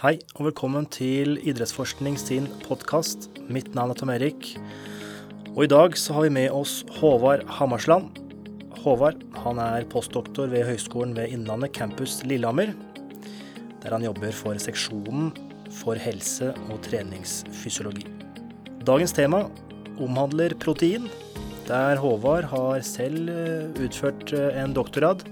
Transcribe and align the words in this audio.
Hei 0.00 0.14
og 0.38 0.46
velkommen 0.46 0.86
til 0.88 1.34
Idrettsforskning 1.44 2.14
sin 2.16 2.46
podkast. 2.62 3.26
Mitt 3.52 3.66
navn 3.76 3.90
er 3.92 3.98
Tom 4.00 4.08
Erik. 4.14 4.46
Og 5.50 5.66
i 5.66 5.68
dag 5.68 5.92
så 6.00 6.14
har 6.16 6.24
vi 6.24 6.30
med 6.32 6.54
oss 6.56 6.78
Håvard 6.96 7.42
Hammarsland. 7.58 8.16
Håvard 8.80 9.20
han 9.42 9.60
er 9.60 9.84
postdoktor 9.92 10.48
ved 10.48 10.64
Høgskolen 10.70 11.12
ved 11.18 11.34
Innlandet 11.36 11.74
campus 11.76 12.22
Lillehammer. 12.24 12.72
Der 13.82 13.92
han 13.92 14.06
jobber 14.06 14.32
for 14.32 14.56
seksjonen 14.56 15.34
for 15.82 16.00
helse- 16.00 16.54
og 16.70 16.80
treningsfysiologi. 16.88 18.06
Dagens 18.88 19.12
tema 19.12 19.42
omhandler 20.00 20.56
protein, 20.64 21.10
der 21.68 22.00
Håvard 22.00 22.48
har 22.48 22.80
selv 22.88 23.28
eh, 23.28 23.84
utført 23.84 24.32
eh, 24.32 24.62
en 24.64 24.72
doktorgrad 24.72 25.28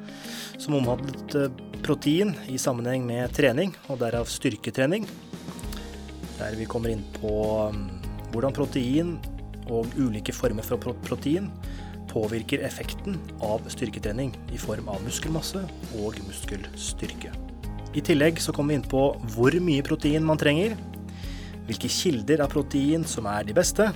som 0.60 0.76
omhandlet 0.76 1.40
eh, 1.40 1.64
protein 1.88 2.34
i 2.52 2.58
sammenheng 2.60 3.06
med 3.08 3.32
trening, 3.32 3.72
og 3.88 4.02
derav 4.02 4.28
styrketrening. 4.28 5.06
Der 6.36 6.56
vi 6.58 6.68
kommer 6.68 6.92
inn 6.92 7.04
på 7.16 7.32
mm, 7.72 7.86
hvordan 8.34 8.56
protein 8.56 9.14
og 9.72 9.88
ulike 9.96 10.34
former 10.36 10.66
for 10.66 10.80
protein 11.06 11.48
påvirker 12.08 12.62
effekten 12.64 13.18
av 13.44 13.64
styrketrening 13.72 14.34
i 14.52 14.60
form 14.60 14.88
av 14.92 15.02
muskelmasse 15.04 15.64
og 16.00 16.20
muskelstyrke. 16.28 17.32
I 17.96 18.04
tillegg 18.04 18.40
så 18.42 18.52
kommer 18.52 18.74
vi 18.74 18.80
inn 18.80 18.88
på 18.88 19.02
hvor 19.34 19.56
mye 19.64 19.84
protein 19.84 20.24
man 20.28 20.40
trenger, 20.40 20.76
hvilke 21.68 21.90
kilder 21.92 22.44
av 22.44 22.52
protein 22.52 23.04
som 23.08 23.28
er 23.28 23.48
de 23.48 23.56
beste, 23.56 23.90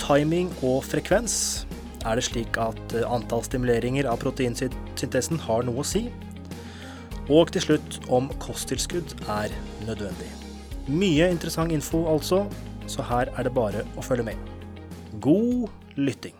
timing 0.00 0.52
og 0.64 0.82
frekvens. 0.84 1.66
Er 2.06 2.16
det 2.16 2.28
slik 2.28 2.56
at 2.60 2.96
eh, 2.96 3.04
antall 3.08 3.44
stimuleringer 3.44 4.08
av 4.08 4.20
proteinsyntesen 4.22 5.40
har 5.44 5.66
noe 5.66 5.82
å 5.82 5.86
si? 5.86 6.06
Og 7.26 7.48
til 7.50 7.58
slutt 7.64 7.96
om 8.14 8.28
kosttilskudd 8.38 9.16
er 9.26 9.50
nødvendig. 9.82 10.28
Mye 10.86 11.26
interessant 11.34 11.74
info 11.74 12.04
altså, 12.06 12.44
så 12.86 13.02
her 13.02 13.32
er 13.34 13.48
det 13.48 13.52
bare 13.56 13.82
å 13.98 14.04
følge 14.06 14.28
med. 14.28 14.52
God 15.18 15.66
lytting. 15.98 16.36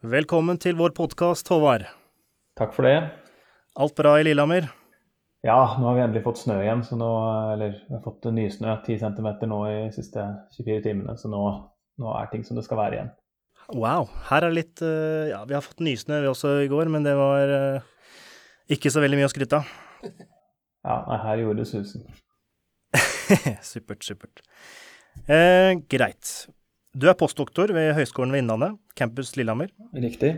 Velkommen 0.00 0.56
til 0.56 0.78
vår 0.78 0.94
podkast, 0.96 1.52
Håvard. 1.52 1.84
Takk 2.56 2.72
for 2.72 2.88
det. 2.88 2.96
Alt 3.76 3.98
bra 4.00 4.14
i 4.16 4.24
Lillehammer? 4.24 4.70
Ja, 5.44 5.76
nå 5.76 5.90
har 5.90 6.00
vi 6.00 6.04
endelig 6.06 6.24
fått 6.24 6.40
snø 6.46 6.56
igjen. 6.62 6.80
så 6.88 6.96
nå, 6.96 7.12
Eller 7.52 7.76
vi 7.76 7.92
har 7.92 8.04
fått 8.08 8.24
nysnø, 8.32 8.72
10 8.88 9.04
cm 9.04 9.32
nå 9.52 9.62
i 9.68 9.78
de 9.84 9.92
siste 9.92 10.30
24 10.56 10.80
timene. 10.88 11.20
Så 11.20 11.28
nå, 11.28 11.44
nå, 12.00 12.12
er 12.16 12.32
ting 12.32 12.48
som 12.48 12.56
det 12.56 12.64
skal 12.64 12.80
være 12.80 12.96
igjen. 12.96 13.16
Wow. 13.76 14.08
Her 14.32 14.48
er 14.48 14.56
litt 14.56 14.80
eh, 14.80 15.28
Ja, 15.28 15.44
vi 15.44 15.60
har 15.60 15.62
fått 15.64 15.84
nysnø 15.84 16.24
vi 16.24 16.32
også 16.32 16.62
i 16.64 16.72
går, 16.72 16.88
men 16.88 17.04
det 17.04 17.18
var 17.20 17.52
eh, 17.52 17.91
ikke 18.70 18.92
så 18.92 19.02
veldig 19.02 19.20
mye 19.20 19.30
å 19.30 19.32
skryte 19.32 19.62
av. 19.62 19.74
Ja, 20.82 20.96
her 21.22 21.38
gjorde 21.38 21.62
det 21.62 21.68
susen. 21.70 22.00
supert, 23.62 24.02
supert. 24.02 24.40
Eh, 25.30 25.76
greit. 25.86 26.32
Du 26.90 27.06
er 27.06 27.14
postdoktor 27.14 27.70
ved 27.70 27.92
Høgskolen 27.94 28.34
ved 28.34 28.42
Innlandet, 28.42 28.80
campus 28.98 29.30
Lillehammer. 29.38 29.70
Riktig. 29.94 30.32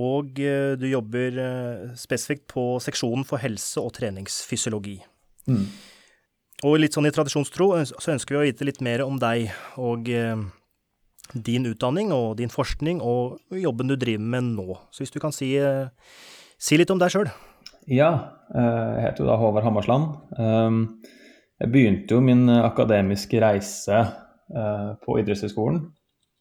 Og 0.00 0.40
eh, 0.42 0.74
du 0.74 0.88
jobber 0.90 1.38
eh, 1.38 1.84
spesifikt 1.94 2.48
på 2.50 2.64
seksjonen 2.82 3.22
for 3.28 3.38
helse- 3.38 3.78
og 3.78 3.94
treningsfysiologi. 3.94 4.98
Mm. 5.46 5.68
Og 6.66 6.76
litt 6.82 6.96
sånn 6.96 7.08
i 7.08 7.14
tradisjonstro 7.14 7.70
så 7.88 8.12
ønsker 8.12 8.36
vi 8.36 8.40
å 8.40 8.46
vite 8.50 8.66
litt 8.66 8.82
mer 8.84 9.04
om 9.06 9.16
deg 9.22 9.48
og 9.80 10.10
eh, 10.12 10.42
din 11.32 11.70
utdanning 11.70 12.12
og 12.12 12.34
din 12.40 12.52
forskning 12.52 13.00
og 13.00 13.40
jobben 13.54 13.88
du 13.88 13.96
driver 13.96 14.26
med 14.34 14.52
nå. 14.56 14.76
Så 14.90 15.04
hvis 15.04 15.14
du 15.14 15.20
kan 15.22 15.34
si 15.34 15.54
eh, 15.56 15.88
Si 16.60 16.76
litt 16.76 16.90
om 16.92 17.00
deg 17.00 17.12
sjøl. 17.12 17.30
Ja, 17.90 18.10
eh, 18.52 18.88
jeg 18.98 19.04
heter 19.06 19.24
jo 19.24 19.28
da 19.30 19.38
Håvard 19.40 19.64
Hammarsland. 19.64 20.10
Ehm, 20.36 20.80
jeg 21.60 21.72
begynte 21.72 22.16
jo 22.16 22.24
min 22.24 22.44
akademiske 22.52 23.40
reise 23.40 24.00
eh, 24.00 24.90
på 25.00 25.16
idrettshøyskolen, 25.22 25.80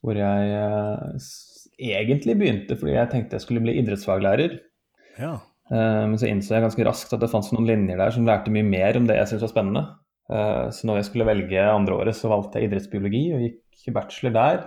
hvor 0.03 0.20
jeg 0.20 0.58
eh, 0.58 1.30
egentlig 2.00 2.35
begynte 2.40 2.75
fordi 2.80 2.97
jeg 2.97 3.12
tenkte 3.13 3.40
jeg 3.40 3.46
skulle 3.46 3.63
bli 3.63 3.78
idrettsfaglærer. 3.80 4.59
Ja. 5.19 5.38
Men 5.69 6.16
så 6.18 6.25
innså 6.25 6.56
jeg 6.56 6.63
ganske 6.63 6.86
raskt 6.88 7.12
at 7.13 7.22
det 7.22 7.28
fantes 7.30 7.51
noen 7.53 7.68
linjer 7.69 8.00
der 8.00 8.09
som 8.16 8.24
lærte 8.25 8.50
mye 8.50 8.66
mer 8.66 8.97
om 8.97 9.06
det 9.06 9.19
jeg 9.19 9.30
syntes 9.30 9.44
var 9.44 9.51
spennende. 9.51 9.84
Så 10.74 10.88
når 10.90 10.97
jeg 10.97 11.06
skulle 11.06 11.28
velge 11.28 11.62
andre 11.62 11.94
året, 11.94 12.18
så 12.18 12.31
valgte 12.31 12.57
jeg 12.57 12.72
idrettsbiologi 12.72 13.22
og 13.36 13.44
gikk 13.44 13.91
bachelor 13.94 14.34
der. 14.34 14.63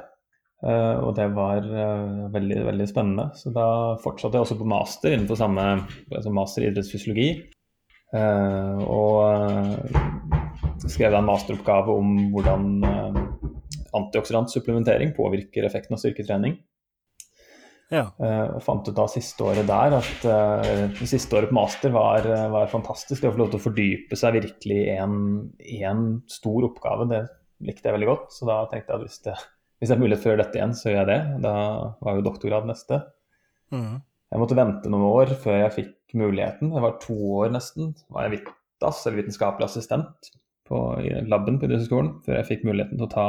Uh, 0.62 1.08
og 1.08 1.16
det 1.18 1.24
var 1.34 1.64
uh, 1.66 2.28
veldig, 2.30 2.60
veldig 2.68 2.86
spennende. 2.86 3.26
Så 3.34 3.50
da 3.54 3.98
fortsatte 4.02 4.38
jeg 4.38 4.46
også 4.46 4.58
på 4.60 4.68
master 4.70 5.10
innenfor 5.10 5.38
samme 5.40 5.64
altså 6.14 6.30
master 6.34 6.62
i 6.62 6.68
idrettsfysiologi. 6.70 7.30
Uh, 8.12 8.78
og 8.92 9.88
skrev 10.86 11.14
en 11.16 11.26
masteroppgave 11.26 11.94
om 11.94 12.12
hvordan 12.34 12.62
antioksidantsupplementering 13.96 15.14
påvirker 15.16 15.66
effekten 15.66 15.96
av 15.96 16.02
styrketrening. 16.02 16.60
Ja. 17.92 18.06
og 18.16 18.62
fant 18.64 18.86
ut 18.88 18.96
da 18.96 19.04
siste 19.10 19.44
året 19.44 19.66
der 19.68 19.92
at 19.98 20.22
det 20.24 21.08
siste 21.10 21.36
året 21.36 21.50
på 21.50 21.58
master 21.58 21.92
var, 21.92 22.24
var 22.54 22.70
fantastisk. 22.72 23.20
Det 23.20 23.28
å 23.28 23.34
få 23.34 23.42
lov 23.42 23.50
til 23.52 23.60
å 23.60 23.64
fordype 23.66 24.16
seg 24.16 24.38
virkelig 24.38 24.78
i 24.86 24.94
en, 24.96 25.18
en 25.92 26.06
stor 26.24 26.70
oppgave, 26.70 27.04
det 27.10 27.20
likte 27.68 27.90
jeg 27.90 27.98
veldig 27.98 28.08
godt. 28.08 28.32
Så 28.32 28.48
da 28.48 28.62
tenkte 28.70 28.94
jeg 28.94 28.96
at 28.96 29.04
hvis 29.04 29.20
det 29.28 29.36
hvis 29.82 29.90
jeg 29.90 29.98
har 29.98 30.02
mulighet 30.04 30.22
før 30.22 30.36
dette 30.38 30.54
igjen, 30.54 30.72
så 30.78 30.92
gjør 30.92 31.00
jeg 31.00 31.08
det. 31.08 31.38
Da 31.42 31.52
var 32.06 32.14
jo 32.14 32.22
doktorgrad 32.22 32.68
neste. 32.68 33.00
Mm. 33.74 33.96
Jeg 34.30 34.38
måtte 34.38 34.54
vente 34.54 34.90
noen 34.92 35.08
år 35.08 35.32
før 35.42 35.56
jeg 35.58 35.72
fikk 35.74 36.14
muligheten. 36.20 36.70
Det 36.70 36.82
var 36.84 37.00
to 37.02 37.16
år 37.40 37.50
nesten. 37.50 37.88
var 38.14 38.28
jeg 38.28 38.36
VITAS, 38.36 39.00
eller 39.08 39.18
vitenskapelig 39.24 39.66
assistent, 39.66 40.28
på, 40.70 40.78
i 41.02 41.10
laben 41.26 41.58
på 41.58 41.66
idrettshøyskolen 41.66 42.12
før 42.22 42.38
jeg 42.38 42.48
fikk 42.52 42.62
muligheten 42.68 43.00
til 43.00 43.08
å 43.08 43.10
ta, 43.10 43.24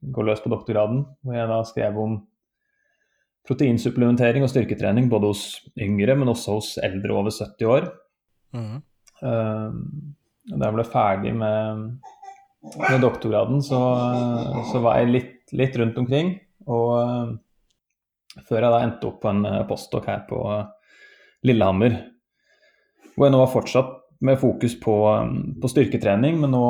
gå 0.00 0.24
løs 0.24 0.40
på 0.40 0.54
doktorgraden. 0.54 1.02
Hvor 1.20 1.36
jeg 1.36 1.50
da 1.50 1.58
skrev 1.68 1.98
om 2.00 2.14
proteinsupplementering 3.50 4.46
og 4.46 4.52
styrketrening 4.54 5.10
både 5.12 5.34
hos 5.34 5.44
yngre, 5.76 6.16
men 6.16 6.32
også 6.32 6.56
hos 6.56 6.70
eldre 6.80 7.18
over 7.18 7.34
70 7.34 7.74
år. 7.74 7.90
Mm. 8.56 8.80
Uh, 9.20 9.68
da 10.48 10.64
jeg 10.64 10.78
ble 10.78 10.86
ferdig 10.88 11.34
med, 11.36 11.84
med 12.86 13.04
doktorgraden, 13.04 13.60
så, 13.68 13.82
så 14.72 14.80
var 14.80 15.02
jeg 15.02 15.12
litt 15.12 15.39
litt 15.56 15.76
rundt 15.78 15.98
omkring. 16.00 16.34
Og 16.70 16.90
uh, 16.96 17.32
før 18.46 18.66
jeg 18.66 18.74
da 18.74 18.82
endte 18.84 19.10
opp 19.10 19.20
på 19.22 19.30
en 19.32 19.44
uh, 19.46 19.62
postdok 19.68 20.08
her 20.10 20.24
på 20.28 20.40
uh, 20.46 20.66
Lillehammer, 21.46 21.96
hvor 23.14 23.26
jeg 23.26 23.34
nå 23.34 23.42
har 23.42 23.52
fortsatt 23.52 23.96
med 24.20 24.40
fokus 24.40 24.74
på, 24.76 24.94
på 25.62 25.68
styrketrening, 25.72 26.36
men 26.42 26.52
nå 26.52 26.64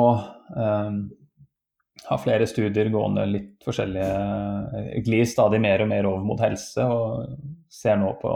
har 2.07 2.21
flere 2.23 2.47
studier 2.47 2.87
gående 2.91 3.25
litt 3.27 3.65
forskjellige 3.65 5.01
Glir 5.03 5.27
stadig 5.27 5.59
mer 5.63 5.83
og 5.83 5.89
mer 5.91 6.07
over 6.07 6.23
mot 6.25 6.39
helse, 6.43 6.85
og 6.87 7.35
ser 7.71 7.99
nå 7.99 8.13
på 8.21 8.31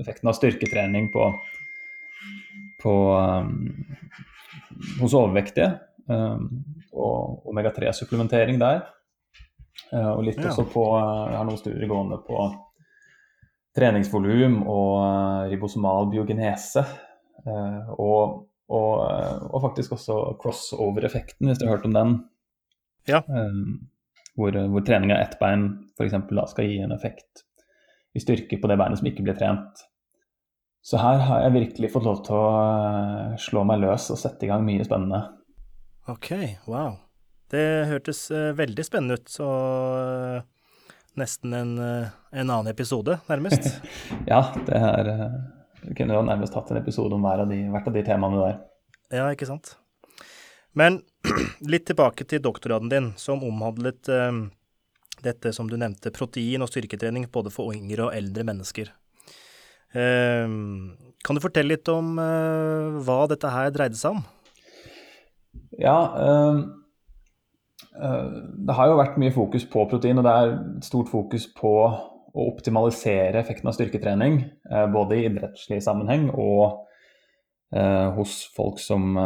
effekten 0.00 0.30
av 0.30 0.36
styrketrening 0.38 1.08
på, 1.14 1.30
på 2.82 2.94
um, 3.14 3.54
hos 4.98 5.14
overvektige. 5.14 5.72
Um, 6.10 6.48
og 6.98 7.48
omega-3-supplementering 7.50 8.58
der. 8.60 8.86
Eh, 9.92 10.10
og 10.10 10.24
litt 10.26 10.40
ja. 10.40 10.50
også 10.50 10.66
på 10.68 10.84
Jeg 10.98 11.36
har 11.38 11.46
noen 11.48 11.60
studier 11.60 11.90
gående 11.90 12.20
på 12.26 12.46
treningsvolum 13.78 14.60
og 14.64 14.94
eh, 15.02 15.50
ribosomal 15.54 16.10
biogenese. 16.12 16.84
Eh, 17.44 17.92
og, 17.96 18.48
og, 18.68 18.92
og 19.48 19.60
faktisk 19.68 19.96
også 19.96 20.20
crossover-effekten, 20.42 21.48
hvis 21.48 21.60
dere 21.60 21.72
har 21.72 21.78
hørt 21.78 21.88
om 21.88 21.96
den. 21.96 22.16
Ja. 23.08 23.22
Hvor, 24.36 24.52
hvor 24.70 24.82
trening 24.84 25.14
av 25.14 25.22
ett 25.22 25.38
bein 25.40 25.70
f.eks. 25.96 26.18
skal 26.52 26.66
gi 26.68 26.82
en 26.84 26.92
effekt 26.92 27.46
i 28.14 28.20
styrke 28.20 28.58
på 28.60 28.68
det 28.68 28.76
beinet 28.76 29.00
som 29.00 29.08
ikke 29.08 29.24
blir 29.24 29.38
trent. 29.38 29.86
Så 30.84 31.00
her 31.00 31.18
har 31.24 31.42
jeg 31.46 31.56
virkelig 31.56 31.90
fått 31.92 32.06
lov 32.06 32.20
til 32.26 32.36
å 32.36 33.34
slå 33.40 33.64
meg 33.68 33.82
løs 33.82 34.10
og 34.12 34.20
sette 34.20 34.46
i 34.46 34.50
gang 34.52 34.64
mye 34.66 34.84
spennende. 34.86 35.24
Ok, 36.08 36.30
wow. 36.68 36.94
Det 37.52 37.64
hørtes 37.88 38.26
uh, 38.34 38.52
veldig 38.56 38.84
spennende 38.84 39.16
ut, 39.16 39.28
så 39.32 39.48
uh, 39.48 40.42
nesten 41.18 41.54
en, 41.56 41.74
uh, 41.80 42.10
en, 42.30 42.50
annen 42.50 42.68
episode, 42.68 43.18
nærmest. 43.30 43.70
ja, 44.32 44.42
det 44.66 44.76
er 44.76 45.10
Vi 45.86 45.96
kunne 45.96 46.18
jo 46.18 46.24
nærmest 46.26 46.56
hatt 46.58 46.70
en 46.72 46.80
episode 46.82 47.16
om 47.16 47.24
hver 47.24 47.44
av 47.44 47.50
de, 47.50 47.62
hvert 47.72 47.88
av 47.88 47.96
de 47.96 48.04
temaene 48.04 48.42
der. 48.42 48.60
Ja, 49.20 49.26
ikke 49.32 49.48
sant. 49.48 49.76
Men 50.76 51.00
litt 51.72 51.88
tilbake 51.88 52.28
til 52.28 52.44
doktorgraden 52.44 52.92
din, 52.92 53.12
som 53.16 53.44
omhandlet 53.46 54.10
dette 55.24 55.50
som 55.54 55.66
du 55.70 55.74
nevnte, 55.80 56.12
protein 56.14 56.62
og 56.62 56.68
styrketrening 56.70 57.26
både 57.32 57.50
for 57.50 57.72
yngre 57.74 58.06
og 58.06 58.14
eldre 58.14 58.44
mennesker. 58.46 58.92
kan 59.90 61.34
du 61.34 61.40
fortelle 61.40 61.72
litt 61.72 61.88
om 61.88 62.20
hva 62.20 63.22
dette 63.32 63.50
her 63.50 63.72
dreide 63.74 63.98
seg 63.98 64.18
om? 64.18 64.20
Ja, 65.78 65.96
Eh, 66.18 66.60
det 67.92 68.74
har 68.76 68.90
jo 68.90 68.98
vært 69.00 69.16
mye 69.18 69.34
fokus 69.34 69.64
på 69.70 69.86
protein, 69.90 70.20
og 70.20 70.26
det 70.26 70.32
er 70.34 70.52
et 70.52 70.86
stort 70.86 71.08
fokus 71.10 71.48
på 71.56 71.72
å 71.88 72.44
optimalisere 72.52 73.40
effekten 73.40 73.70
av 73.70 73.74
styrketrening. 73.74 74.42
Eh, 74.70 74.86
både 74.92 75.18
i 75.18 75.24
idrettslig 75.26 75.80
sammenheng 75.82 76.28
og 76.30 76.84
eh, 77.74 78.08
hos 78.14 78.40
folk 78.54 78.78
som 78.82 79.16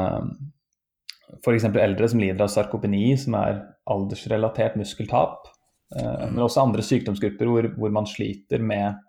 f.eks. 1.41 1.65
eldre 1.65 2.09
som 2.09 2.21
lider 2.21 2.45
av 2.45 2.53
sarkopeni, 2.53 3.13
som 3.21 3.37
er 3.41 3.61
aldersrelatert 3.91 4.77
muskeltap. 4.81 5.49
Eh, 5.97 6.27
men 6.31 6.45
også 6.45 6.65
andre 6.65 6.85
sykdomsgrupper 6.87 7.51
hvor, 7.51 7.69
hvor 7.79 7.95
man 7.95 8.09
sliter 8.09 8.63
med, 8.63 9.01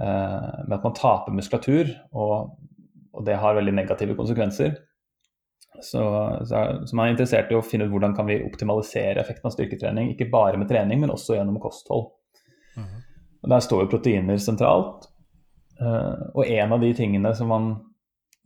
eh, 0.00 0.50
med, 0.64 0.76
at 0.78 0.86
man 0.86 0.96
taper 0.96 1.36
muskulatur, 1.36 1.92
og, 2.12 2.56
og, 3.12 3.22
det 3.26 3.38
har 3.40 3.56
veldig 3.58 3.76
negative 3.76 4.16
konsekvenser. 4.18 4.76
Så, 5.82 6.02
så, 6.46 6.60
så, 6.86 6.96
man 6.96 7.08
er 7.08 7.14
interessert 7.14 7.50
i 7.50 7.56
å 7.58 7.64
finne 7.64 7.88
ut 7.88 7.92
hvordan 7.92 8.14
kan 8.16 8.28
vi 8.28 8.38
optimalisere 8.46 9.20
effekten 9.20 9.50
av 9.50 9.54
styrketrening, 9.56 10.12
ikke 10.12 10.30
bare 10.30 10.60
med 10.60 10.70
trening, 10.70 11.00
men 11.02 11.12
også 11.12 11.34
gjennom 11.38 11.58
kosthold. 11.62 12.12
Mm 12.76 12.84
-hmm. 12.84 13.02
Og 13.42 13.50
Der 13.50 13.60
står 13.60 13.82
jo 13.82 13.90
proteiner 13.96 14.36
sentralt. 14.36 15.08
Uh, 15.80 16.30
og 16.34 16.46
en 16.46 16.72
av 16.72 16.80
de 16.80 16.94
tingene 16.94 17.34
som 17.34 17.48
man 17.48 17.76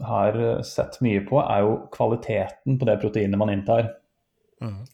har 0.02 0.62
sett 0.62 1.00
mye 1.00 1.20
på, 1.20 1.40
er 1.42 1.60
jo 1.60 1.88
kvaliteten 1.92 2.78
på 2.78 2.84
det 2.84 3.00
proteinet 3.00 3.38
man 3.38 3.50
inntar. 3.50 3.90
Mm. 4.62 4.86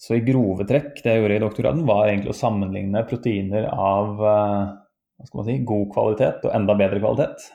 Så 0.00 0.14
i 0.14 0.24
grove 0.24 0.64
trekk, 0.64 1.02
det 1.02 1.12
jeg 1.12 1.20
gjorde 1.20 1.36
i 1.36 1.42
doktorgraden, 1.42 1.86
var 1.86 2.08
egentlig 2.08 2.30
å 2.32 2.38
sammenligne 2.38 3.02
proteiner 3.08 3.66
av 3.68 4.22
uh, 4.24 5.42
si, 5.44 5.58
god 5.58 5.90
kvalitet 5.92 6.46
og 6.46 6.54
enda 6.56 6.76
bedre 6.78 7.02
kvalitet. 7.02 7.50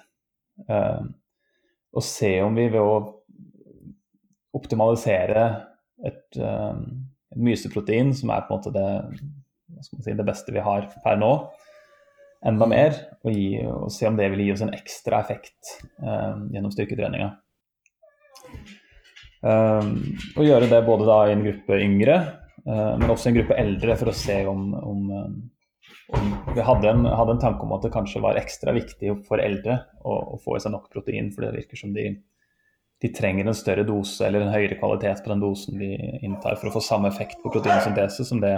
Uh, 0.69 1.01
og 1.95 2.03
se 2.03 2.41
om 2.43 2.55
vi 2.55 2.67
ved 2.69 2.81
å 2.81 3.14
optimalisere 4.55 5.45
et, 6.05 6.39
uh, 6.39 6.75
et 7.33 7.41
myseprotein, 7.49 8.13
som 8.15 8.33
er 8.33 8.45
på 8.47 8.55
en 8.55 8.61
måte 8.61 8.73
det, 8.75 8.89
si, 9.85 10.11
det, 10.11 10.27
beste 10.27 10.55
vi 10.55 10.63
har 10.63 10.89
per 11.03 11.19
nå, 11.21 11.31
enda 12.45 12.69
mer, 12.69 12.97
og, 13.23 13.31
gi, 13.33 13.49
og, 13.65 13.89
se 13.93 14.07
om 14.07 14.17
det 14.19 14.29
vil 14.33 14.45
gi 14.45 14.51
oss 14.53 14.63
en 14.65 14.75
ekstra 14.75 15.23
effekt 15.25 15.77
gjennom 15.97 16.73
styrketreninga. 16.73 17.31
Um, 19.45 19.89
og 20.33 20.45
gjøre 20.47 20.69
det 20.71 20.85
både 20.87 21.05
da 21.05 21.17
i 21.27 21.33
en 21.35 21.43
gruppe 21.45 21.77
yngre, 21.77 22.15
uh, 22.65 22.95
men 22.97 23.11
også 23.11 23.29
i 23.29 23.31
en 23.31 23.37
gruppe 23.37 23.57
eldre, 23.61 23.97
for 23.99 24.09
å 24.09 24.15
se 24.17 24.39
om, 24.49 24.71
om, 24.79 25.11
om 26.17 26.31
Vi 26.55 26.65
hadde 26.65 26.89
en, 26.89 27.05
hadde 27.05 27.35
en, 27.35 27.41
tanke 27.43 27.67
om 27.67 27.75
at 27.75 27.85
det 27.85 27.93
kanskje 27.93 28.23
var 28.25 28.39
ekstra 28.41 28.73
viktig 28.73 29.11
for 29.27 29.43
eldre 29.43 29.83
å, 30.01 30.15
å 30.33 30.39
få 30.41 30.57
i 30.57 30.63
seg 30.63 30.73
nok 30.73 30.89
protein, 30.93 31.29
for 31.35 31.45
det 31.45 31.53
virker 31.59 31.81
som 31.81 31.93
de, 31.93 32.07
de, 33.05 33.13
trenger 33.13 33.47
en 33.47 33.57
større 33.57 33.85
dose 33.87 34.25
eller 34.25 34.45
en 34.45 34.53
høyere 34.53 34.79
kvalitet 34.79 35.23
på 35.23 35.31
den 35.33 35.43
dosen 35.43 35.79
de 35.81 35.93
inntar 36.25 36.57
for 36.57 36.71
å 36.71 36.75
få 36.75 36.83
samme 36.83 37.11
effekt 37.13 37.37
på 37.43 37.53
proteinsyntese 37.53 38.25
som 38.27 38.41
det, 38.41 38.57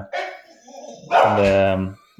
som 1.11 1.37
det 1.41 1.53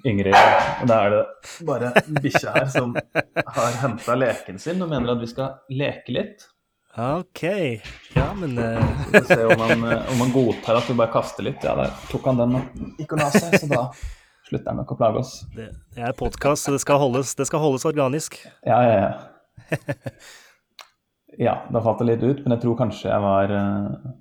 yngre 0.05 0.33
gjør. 0.33 0.59
Og 0.81 0.91
da 0.91 0.99
er 0.99 1.15
det 1.15 1.23
bare 1.67 1.93
bikkja 2.21 2.53
her 2.59 2.69
som 2.73 2.93
har 2.97 3.81
henta 3.81 4.19
leken 4.19 4.61
sin 4.61 4.83
og 4.83 4.91
mener 4.91 5.15
at 5.15 5.23
vi 5.23 5.31
skal 5.31 5.57
leke 5.73 6.15
litt. 6.15 6.47
OK. 6.97 7.43
Ja, 8.15 8.31
men 8.33 8.57
uh... 8.57 8.81
Vi 9.11 9.19
får 9.19 9.27
se 9.29 9.45
om 9.45 9.59
han, 9.61 9.83
eh, 9.83 10.13
om 10.13 10.21
han, 10.23 10.31
godtar 10.33 10.79
at 10.79 10.87
vi 10.89 10.95
bare 10.97 11.13
kaster 11.13 11.45
litt. 11.45 11.61
Ja, 11.61 11.75
der 11.77 11.93
tok 12.09 12.25
han 12.25 12.41
den 12.41 12.57
og 12.57 12.79
gikk 12.97 13.13
og 13.13 13.21
la 13.21 13.27
seg, 13.35 13.53
så 13.61 13.69
da 13.69 13.83
slutter 14.47 14.71
han 14.71 14.81
nok 14.81 14.95
å 14.95 14.97
plage 14.97 15.21
oss. 15.21 15.35
Det, 15.53 15.69
det 15.93 16.07
er 16.09 16.17
podkast, 16.17 16.65
så 16.65 16.73
det 16.73 16.81
skal, 16.81 16.97
holdes, 17.03 17.35
det 17.37 17.45
skal, 17.49 17.61
holdes, 17.61 17.85
organisk. 17.85 18.39
Ja, 18.65 18.81
ja, 18.81 18.97
ja. 18.97 19.77
ja, 21.37 21.67
da 21.73 21.81
falt 21.85 22.01
det 22.01 22.09
litt 22.09 22.23
ut, 22.23 22.39
men 22.43 22.55
jeg 22.55 22.63
tror 22.63 22.77
kanskje 22.79 23.09
jeg 23.11 23.23
var, 23.23 23.53
eh, 23.53 24.13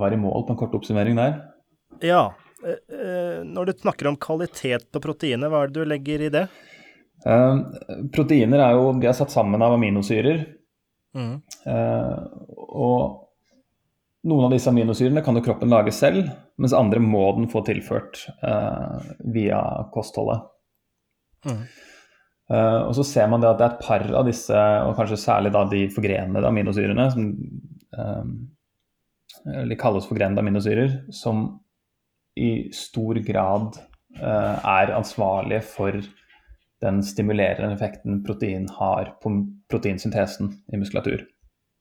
var 0.00 0.14
i 0.14 0.18
mål 0.20 0.46
på 0.46 0.54
en 0.54 0.60
kort 0.62 0.74
oppsummering 0.78 1.18
der. 1.18 1.38
Ja. 2.04 2.24
Når 3.46 3.68
du 3.68 3.72
snakker 3.76 4.08
om 4.08 4.16
kvalitet 4.18 4.88
på 4.90 5.00
proteinet, 5.04 5.50
hva 5.52 5.60
er 5.62 5.68
det 5.70 5.76
du 5.76 5.86
legger 5.86 6.24
i 6.24 6.30
det? 6.32 6.46
Proteiner 8.16 8.62
er 8.64 8.72
jo 8.74 8.88
De 8.98 9.06
er 9.06 9.14
satt 9.14 9.30
sammen 9.30 9.62
av 9.62 9.76
aminosyrer. 9.76 10.40
Mm. 11.14 11.36
Og 12.56 12.98
noen 14.26 14.48
av 14.48 14.56
disse 14.56 14.72
aminosyrene 14.72 15.22
kan 15.22 15.38
jo 15.38 15.44
kroppen 15.46 15.70
lage 15.70 15.94
selv, 15.94 16.32
mens 16.58 16.74
andre 16.74 16.98
må 17.04 17.28
den 17.36 17.46
få 17.52 17.62
tilført 17.68 18.24
via 19.36 19.60
kostholdet. 19.94 20.48
Mm. 21.46 21.62
Uh, 22.46 22.86
og 22.86 22.92
så 22.98 23.04
ser 23.06 23.30
man 23.30 23.42
det 23.42 23.50
at 23.50 23.58
det 23.58 23.66
er 23.66 23.72
et 23.74 23.86
par 23.86 24.04
av 24.20 24.26
disse, 24.28 24.64
og 24.86 24.94
kanskje 24.98 25.18
særlig 25.18 25.50
da 25.54 25.64
de 25.70 25.86
forgrenede 25.94 26.46
aminosyrene, 26.46 27.08
som 27.14 27.32
eller 29.46 29.78
kalles 29.80 30.04
forgrenede 30.08 30.42
aminosyrer, 30.42 30.90
som 31.14 31.46
i 32.36 32.68
stor 32.74 33.16
grad 33.24 33.78
er 34.20 34.92
ansvarlige 34.92 35.62
for 35.64 35.96
den 36.84 37.02
stimulerende 37.02 37.72
effekten 37.72 38.22
protein 38.26 38.68
har 38.78 39.14
på 39.22 39.32
proteinsyntesen 39.70 40.52
i 40.72 40.80
muskulatur. 40.80 41.24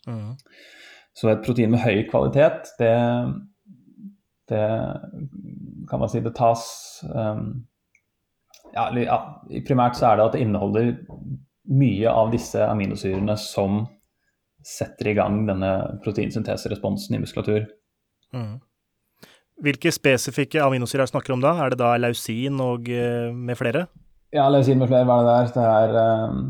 Mm. 0.07 0.35
Så 1.15 1.29
et 1.31 1.43
protein 1.45 1.71
med 1.71 1.83
høy 1.83 2.03
kvalitet, 2.09 2.71
det, 2.79 2.93
det 4.51 4.65
kan 5.89 6.01
man 6.01 6.11
si 6.11 6.21
det 6.23 6.35
tas 6.37 6.65
um, 7.07 7.65
ja, 8.75 8.89
ja, 8.99 9.17
Primært 9.67 9.97
så 9.99 10.11
er 10.11 10.19
det 10.19 10.27
at 10.27 10.35
det 10.35 10.43
inneholder 10.45 10.93
mye 11.65 12.11
av 12.11 12.31
disse 12.33 12.61
aminosyrene 12.61 13.37
som 13.39 13.85
setter 14.65 15.11
i 15.11 15.17
gang 15.17 15.43
denne 15.47 15.71
proteinsynteseresponsen 16.03 17.17
i 17.17 17.21
muskulatur. 17.21 17.67
Mm. 18.35 18.57
Hvilke 19.63 19.91
spesifikke 19.93 20.63
aminosyrer 20.65 21.07
snakker 21.07 21.35
om 21.35 21.43
da? 21.43 21.53
Er 21.63 21.71
det 21.71 21.79
da 21.79 21.93
lausin 22.01 22.59
og 22.63 22.89
uh, 22.91 23.31
med 23.31 23.57
flere? 23.59 23.85
Ja, 24.35 24.49
lausin 24.51 24.81
med 24.81 24.89
flere, 24.91 25.07
hva 25.07 25.21
er 25.21 25.27
det 25.27 25.35
der? 25.35 25.51
Det 25.55 25.99
er 26.03 26.31
um, 26.33 26.41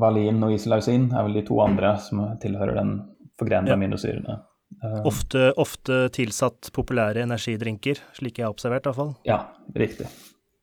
valin 0.00 0.42
og 0.46 0.54
isolausin 0.54 1.08
er 1.10 1.26
vel 1.26 1.40
de 1.40 1.46
to 1.48 1.58
andre 1.64 1.96
som 2.04 2.22
tilhører 2.42 2.78
den 2.78 2.98
forgrenede 3.40 3.74
ja. 3.74 3.78
aminosyrene. 3.78 4.38
Uh, 4.84 5.00
ofte, 5.08 5.48
ofte, 5.60 6.04
tilsatt 6.14 6.70
populære 6.76 7.24
energidrinker, 7.26 7.98
slik 8.14 8.38
jeg 8.38 8.46
har 8.46 8.54
observert 8.54 8.86
iallfall. 8.86 9.16
Ja, 9.26 9.40
riktig. 9.74 10.06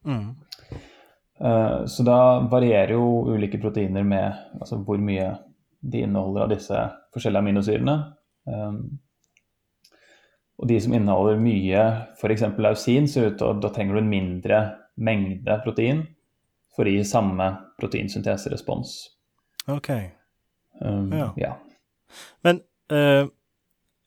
Mm. 0.07 0.37
Uh, 1.41 1.85
så 1.89 2.05
da 2.05 2.17
varierer 2.51 2.93
jo 2.93 3.33
ulike 3.33 3.57
proteiner 3.61 4.05
med 4.05 4.59
altså 4.59 4.77
hvor 4.85 5.01
mye 5.01 5.31
de 5.81 6.03
inneholder 6.05 6.45
av 6.45 6.51
disse 6.53 6.81
forskjellige 7.13 7.41
aminosyrene. 7.41 7.95
Um, 8.45 8.99
og 10.61 10.69
de 10.69 10.77
som 10.83 10.93
inneholder 10.93 11.41
mye, 11.41 11.83
f.eks. 12.19 12.45
lausin, 12.61 13.09
så 13.09 13.31
ut, 13.31 13.41
da 13.63 13.71
trenger 13.73 13.97
du 13.97 14.03
en 14.03 14.11
mindre 14.11 14.61
mengde 15.01 15.57
protein 15.65 16.03
for 16.75 16.85
å 16.85 16.93
gi 16.93 17.01
samme 17.07 17.47
proteinsynteserespons. 17.81 18.94
Ok. 19.71 19.89
Um, 20.81 21.09
ja. 21.17 21.31
ja. 21.41 21.55
Men 22.45 22.61
uh, 22.94 23.25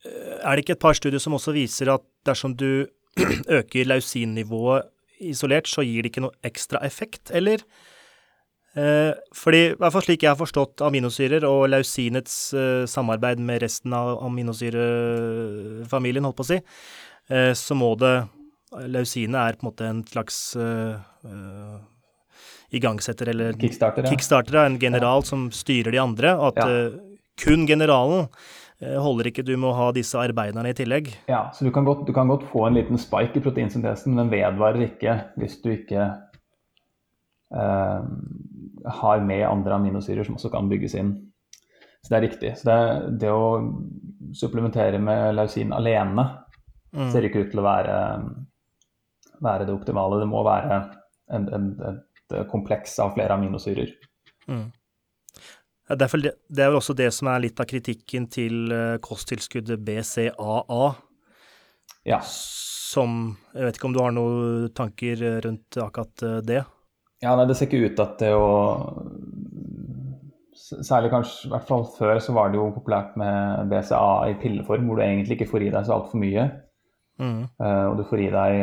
er 0.05 0.55
det 0.55 0.63
ikke 0.63 0.77
et 0.77 0.85
par 0.85 0.95
studier 0.97 1.21
som 1.21 1.35
også 1.35 1.53
viser 1.55 1.91
at 1.91 2.05
dersom 2.27 2.55
du 2.55 2.85
øker 3.59 3.91
lausinnivået 3.91 4.87
isolert, 5.23 5.69
så 5.69 5.83
gir 5.85 6.03
det 6.03 6.11
ikke 6.11 6.25
noe 6.25 6.47
ekstra 6.47 6.81
effekt, 6.85 7.31
eller? 7.35 7.63
Eh, 8.75 9.13
fordi, 9.35 9.61
i 9.71 9.75
hvert 9.79 9.93
fall 9.95 10.03
slik 10.03 10.23
jeg 10.25 10.33
har 10.33 10.39
forstått 10.39 10.81
aminosyrer 10.83 11.45
og 11.47 11.69
lausinets 11.71 12.35
eh, 12.59 12.83
samarbeid 12.91 13.39
med 13.39 13.61
resten 13.63 13.93
av 13.95 14.17
aminosyrefamilien, 14.25 16.27
holdt 16.27 16.39
på 16.41 16.43
å 16.43 16.49
si, 16.49 16.57
eh, 17.31 17.53
så 17.55 17.77
må 17.77 17.93
det 18.01 18.17
Lausinet 18.91 19.39
er 19.39 19.55
på 19.55 19.63
en 19.63 19.69
måte 19.69 19.85
en 19.87 20.01
slags 20.03 20.37
igangsetter 22.75 23.29
eller 23.31 23.53
Kickstarter, 23.55 24.03
ja. 24.03 24.11
kickstarter 24.11 24.57
en 24.65 24.75
general 24.81 25.21
ja. 25.21 25.27
som 25.29 25.45
styrer 25.53 25.95
de 25.95 26.01
andre. 26.01 26.33
Og 26.35 26.49
at 26.49 26.59
ja. 26.59 26.89
uh, 26.89 26.97
kun 27.39 27.63
generalen 27.69 28.27
holder 28.81 29.29
ikke, 29.29 29.45
du 29.47 29.53
må 29.59 29.71
ha 29.75 29.89
disse 29.95 30.19
arbeiderne 30.19 30.71
i 30.71 30.77
tillegg. 30.77 31.11
Ja, 31.31 31.45
så 31.55 31.67
du 31.67 31.71
kan, 31.75 31.85
godt, 31.87 32.05
du 32.07 32.13
kan 32.15 32.27
godt 32.27 32.43
få 32.51 32.65
en 32.67 32.75
liten 32.75 32.99
spike 32.99 33.39
i 33.39 33.43
proteinsyntesen, 33.43 34.13
men 34.13 34.25
den 34.25 34.33
vedvarer 34.33 34.81
ikke 34.87 35.15
hvis 35.39 35.59
du 35.63 35.71
ikke 35.75 36.09
eh, 37.55 38.09
har 38.99 39.23
med 39.23 39.45
andre 39.47 39.77
aminosyrer 39.79 40.27
som 40.27 40.35
også 40.39 40.51
kan 40.53 40.69
bygges 40.71 40.97
inn. 40.99 41.13
Så 42.03 42.11
det 42.11 42.17
er 42.17 42.27
riktig. 42.27 42.51
Så 42.59 42.67
det, 42.69 42.79
det 43.23 43.31
å 43.33 43.45
supplementere 44.35 44.99
med 45.01 45.37
lausin 45.37 45.71
alene 45.73 46.27
mm. 46.93 47.07
ser 47.13 47.25
ikke 47.25 47.45
ut 47.45 47.53
til 47.53 47.63
å 47.63 47.65
være, 47.65 47.95
være 49.41 49.65
det 49.65 49.73
optimale. 49.73 50.19
Det 50.21 50.29
må 50.29 50.43
være 50.45 50.81
en, 51.33 51.47
en, 51.55 51.71
et 51.89 52.35
eh, 52.35 52.45
kompleks 52.51 52.99
av 53.01 53.15
flere 53.15 53.39
aminosyrer. 53.39 53.95
Mm. 54.51 54.67
Det, 55.85 56.01
er 56.01 56.21
det, 56.25 56.61
er 56.63 56.71
vel 56.71 56.79
også 56.79 56.95
det 56.97 57.11
som 57.13 57.29
er 57.29 57.43
litt 57.43 57.59
av 57.61 57.67
kritikken 57.69 58.25
til 58.33 58.71
eh, 58.73 58.95
kosttilskuddet 59.05 59.83
BCAA. 59.85 60.85
Ja. 62.09 62.21
Som 62.25 63.35
Jeg 63.53 63.67
vet 63.67 63.77
ikke 63.77 63.89
om 63.91 63.93
du 63.93 64.01
har 64.01 64.15
noen 64.15 64.71
tanker 64.77 65.21
rundt 65.45 65.77
akkurat 65.81 66.25
eh, 66.25 66.39
det? 66.45 66.63
Ja, 67.21 67.35
nei, 67.37 67.45
det 67.49 67.57
ser 67.57 67.69
ikke 67.69 67.91
ut 67.91 68.01
at 68.01 68.17
det 68.21 68.33
å 68.37 68.49
Særlig 70.65 71.11
kanskje, 71.11 71.45
i 71.45 71.49
hvert 71.51 71.67
fall 71.67 71.83
før, 71.93 72.17
så 72.23 72.33
var 72.33 72.49
det 72.49 72.57
jo 72.57 72.71
populært 72.73 73.17
med 73.19 73.67
BCA 73.69 74.31
i 74.31 74.37
pilleform, 74.39 74.87
hvor 74.87 74.97
du 74.97 75.03
egentlig 75.03 75.35
ikke 75.35 75.49
får 75.51 75.65
i 75.67 75.67
deg 75.69 75.85
så 75.85 75.97
altfor 75.99 76.17
mye. 76.17 76.45
Mm. 77.21 77.43
Og 77.59 77.99
du 77.99 78.01
får 78.09 78.23
i 78.23 78.29
deg 78.33 78.55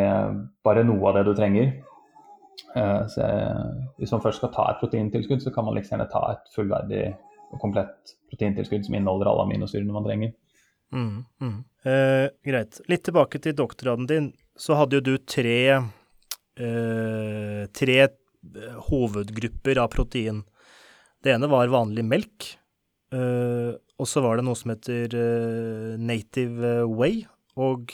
bare 0.67 0.83
noe 0.89 1.13
av 1.13 1.21
det 1.21 1.23
du 1.29 1.31
trenger. 1.39 1.69
Eh, 2.77 3.03
så 3.13 3.27
hvis 3.99 4.13
man 4.15 4.23
først 4.25 4.41
skal 4.41 4.53
ta 4.55 4.69
et 4.71 4.81
proteintilskudd, 4.81 5.43
så 5.45 5.53
kan 5.55 5.67
man 5.67 5.77
liksom 5.77 5.97
gjerne 5.97 6.13
ta 6.13 6.23
et 6.33 6.55
fullverdig 6.55 7.05
og 7.53 7.61
komplett 7.61 8.15
proteintilskudd 8.33 8.87
som 8.87 8.97
inneholder 8.97 9.29
alle 9.31 9.45
aminosyrene 9.47 9.95
man 9.95 10.07
trenger. 10.07 10.33
Mm, 10.93 11.25
mm. 11.41 11.59
Eh, 11.89 12.29
greit. 12.45 12.81
Litt 12.89 13.05
tilbake 13.09 13.41
til 13.43 13.57
doktorgraden 13.57 14.09
din. 14.09 14.33
Så 14.57 14.77
hadde 14.77 14.99
jo 14.99 15.05
du 15.07 15.15
tre, 15.19 15.61
eh, 15.73 17.63
tre 17.73 17.99
eh, 18.05 18.11
hovedgrupper 18.89 19.81
av 19.81 19.89
protein. 19.93 20.43
Det 21.23 21.33
ene 21.33 21.49
var 21.51 21.73
vanlig 21.73 22.05
melk. 22.05 22.53
Eh, 23.13 23.73
og 24.01 24.09
så 24.09 24.21
var 24.25 24.37
det 24.37 24.47
noe 24.47 24.59
som 24.59 24.73
heter 24.75 25.17
eh, 25.17 26.01
native 26.01 26.87
way. 26.93 27.25
Og 27.61 27.93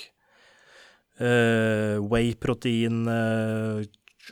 whey-protein 1.19 3.09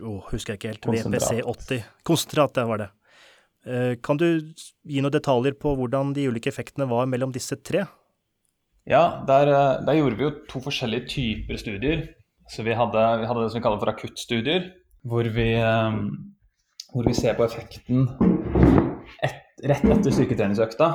uh, 0.02 0.20
Husker 0.30 0.54
jeg 0.54 0.60
ikke 0.60 0.74
helt. 0.74 1.06
VPC80. 1.06 1.82
Konsentrat, 2.06 2.54
det 2.56 2.66
var 2.68 2.84
det. 2.84 2.90
Eh, 3.66 3.96
kan 4.02 4.18
du 4.18 4.26
gi 4.86 5.02
noen 5.02 5.14
detaljer 5.14 5.56
på 5.58 5.72
hvordan 5.74 6.12
de 6.14 6.28
ulike 6.30 6.50
effektene 6.52 6.86
var 6.90 7.08
mellom 7.10 7.32
disse 7.34 7.58
tre? 7.66 7.82
Ja, 8.86 9.24
der, 9.26 9.50
eh, 9.50 9.80
der, 9.82 9.98
gjorde 9.98 10.18
vi 10.20 10.26
jo 10.28 10.34
to 10.46 10.62
forskjellige 10.62 11.08
typer 11.10 11.58
studier. 11.58 12.04
Så 12.48 12.62
vi 12.62 12.76
hadde, 12.78 13.02
vi 13.18 13.26
hadde 13.26 13.42
det 13.42 13.50
som 13.50 13.58
vi 13.58 13.64
kaller 13.64 13.82
for 13.82 13.90
akuttstudier, 13.90 14.68
hvor 15.02 15.26
vi, 15.34 15.48
um, 15.58 16.36
hvor 16.92 17.08
vi 17.08 17.14
ser 17.18 17.34
på 17.34 17.42
effekten 17.42 18.04
et, 19.26 19.40
rett 19.66 19.82
etter 19.82 20.14
styrketreningsøkta. 20.14 20.90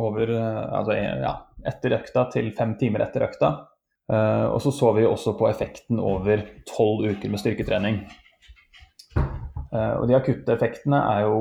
Over, 0.00 0.32
altså, 0.32 0.96
ja, 0.96 1.34
etter 1.68 1.98
økta 1.98 2.24
til 2.32 2.48
fem 2.56 2.72
timer 2.80 3.04
etter 3.04 3.26
økta. 3.26 3.50
Og 4.08 4.56
så 4.64 4.72
så 4.72 4.94
vi 4.96 5.04
også 5.04 5.34
på 5.36 5.44
effekten 5.50 6.00
over 6.00 6.40
tolv 6.70 7.04
uker 7.04 7.28
med 7.28 7.42
styrketrening. 7.42 8.00
Uh, 9.74 10.00
og 10.00 10.06
de 10.08 10.16
akutte 10.16 10.54
effektene 10.54 11.00
er 11.10 11.24
jo 11.26 11.38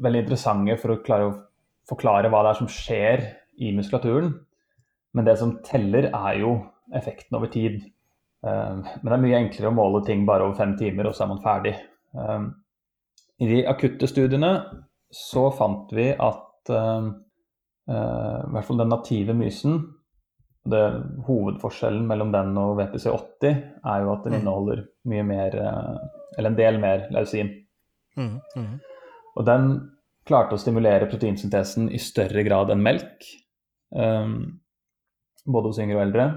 veldig 0.00 0.24
interessante 0.24 0.78
for 0.80 0.94
å 0.94 1.02
klare 1.04 1.28
å 1.28 1.36
forklare 1.88 2.30
hva 2.32 2.42
det 2.44 2.52
er 2.52 2.58
som 2.60 2.70
skjer 2.72 3.24
i 3.64 3.72
muskulaturen. 3.76 4.32
Men 5.16 5.26
det 5.26 5.38
som 5.40 5.56
teller, 5.64 6.10
er 6.12 6.40
jo 6.42 6.52
effekten 6.94 7.38
over 7.38 7.50
tid. 7.52 7.80
Um, 8.44 8.84
men 8.84 9.08
det 9.08 9.16
er 9.16 9.22
mye 9.24 9.40
enklere 9.42 9.70
å 9.72 9.76
måle 9.76 10.02
ting 10.06 10.26
bare 10.28 10.46
over 10.46 10.58
fem 10.60 10.76
timer, 10.78 11.08
og 11.08 11.16
så 11.16 11.24
er 11.24 11.30
man 11.32 11.42
ferdig. 11.44 11.74
Um, 12.12 12.50
I 13.40 13.48
de 13.50 13.62
akutte 13.70 14.08
studiene 14.10 14.52
så 15.14 15.48
fant 15.56 15.92
vi 15.96 16.10
at 16.12 16.44
i 16.68 17.94
hvert 18.52 18.66
fall 18.66 18.80
den 18.82 18.90
native 18.92 19.32
mysen 19.32 19.78
det, 20.68 20.82
Hovedforskjellen 21.26 22.06
mellom 22.08 22.32
den 22.34 22.56
og 22.60 22.76
VPC80 22.80 23.46
er 23.48 24.04
jo 24.04 24.12
at 24.12 24.26
den 24.26 24.34
mm. 24.34 24.38
inneholder 24.40 24.82
mye 25.08 25.24
mer, 25.26 25.56
eller 26.36 26.52
en 26.52 26.58
del 26.58 26.80
mer 26.82 27.06
lausin. 27.14 27.50
Mm, 28.18 28.36
mm. 28.56 28.74
Og 29.38 29.46
den 29.46 29.68
klarte 30.28 30.56
å 30.56 30.60
stimulere 30.60 31.08
proteinsyntesen 31.08 31.88
i 31.94 32.00
større 32.02 32.44
grad 32.46 32.72
enn 32.74 32.84
melk. 32.84 33.28
Um, 33.94 34.60
både 35.48 35.70
hos 35.70 35.80
yngre 35.80 35.98
og 35.98 36.04
eldre. 36.04 36.28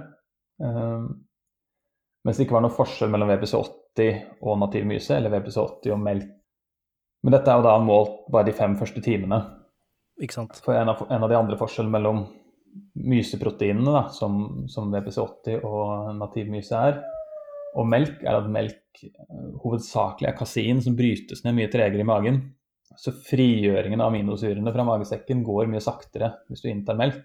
Um, 0.61 1.07
mens 2.23 2.37
det 2.37 2.45
ikke 2.45 2.55
var 2.55 2.65
noen 2.65 2.77
forskjell 2.77 3.11
mellom 3.11 3.31
VPC80 3.33 4.21
og 4.45 4.59
nativ 4.61 4.85
myse, 4.87 5.15
eller 5.17 5.33
VPC80 5.33 5.95
og 5.95 6.03
melk. 6.05 6.29
Men 7.21 7.35
dette 7.35 7.51
er 7.51 7.59
jo 7.59 7.65
da 7.65 7.73
målt 7.83 8.21
bare 8.33 8.47
de 8.47 8.55
fem 8.57 8.77
første 8.79 9.01
timene. 9.03 9.41
Ikke 10.21 10.37
sant. 10.37 10.61
For 10.63 10.77
en 10.77 10.89
av, 10.93 11.01
en 11.09 11.25
av 11.25 11.29
de 11.29 11.37
andre 11.37 11.57
forskjellene 11.59 11.93
mellom 11.97 12.23
myseproteinene, 13.11 13.91
da, 13.91 14.05
som, 14.15 14.63
som 14.71 14.93
VPC80 14.93 15.65
og 15.67 16.13
nativ 16.17 16.49
myse 16.53 16.77
er, 16.77 17.01
og 17.77 17.87
melk, 17.87 18.21
er 18.23 18.37
at 18.37 18.49
melk 18.51 18.80
hovedsakelig 19.61 20.29
er 20.29 20.37
kasein 20.37 20.81
som 20.83 20.95
brytes 20.97 21.43
ned 21.45 21.57
mye 21.57 21.69
tregere 21.71 22.03
i 22.03 22.07
magen. 22.07 22.41
Så 22.99 23.13
frigjøringen 23.15 24.01
av 24.03 24.11
aminosyrene 24.11 24.73
fra 24.75 24.85
magesekken 24.87 25.45
går 25.47 25.69
mye 25.71 25.83
saktere 25.83 26.33
hvis 26.49 26.63
du 26.63 26.69
inntar 26.71 26.99
melk. 26.99 27.23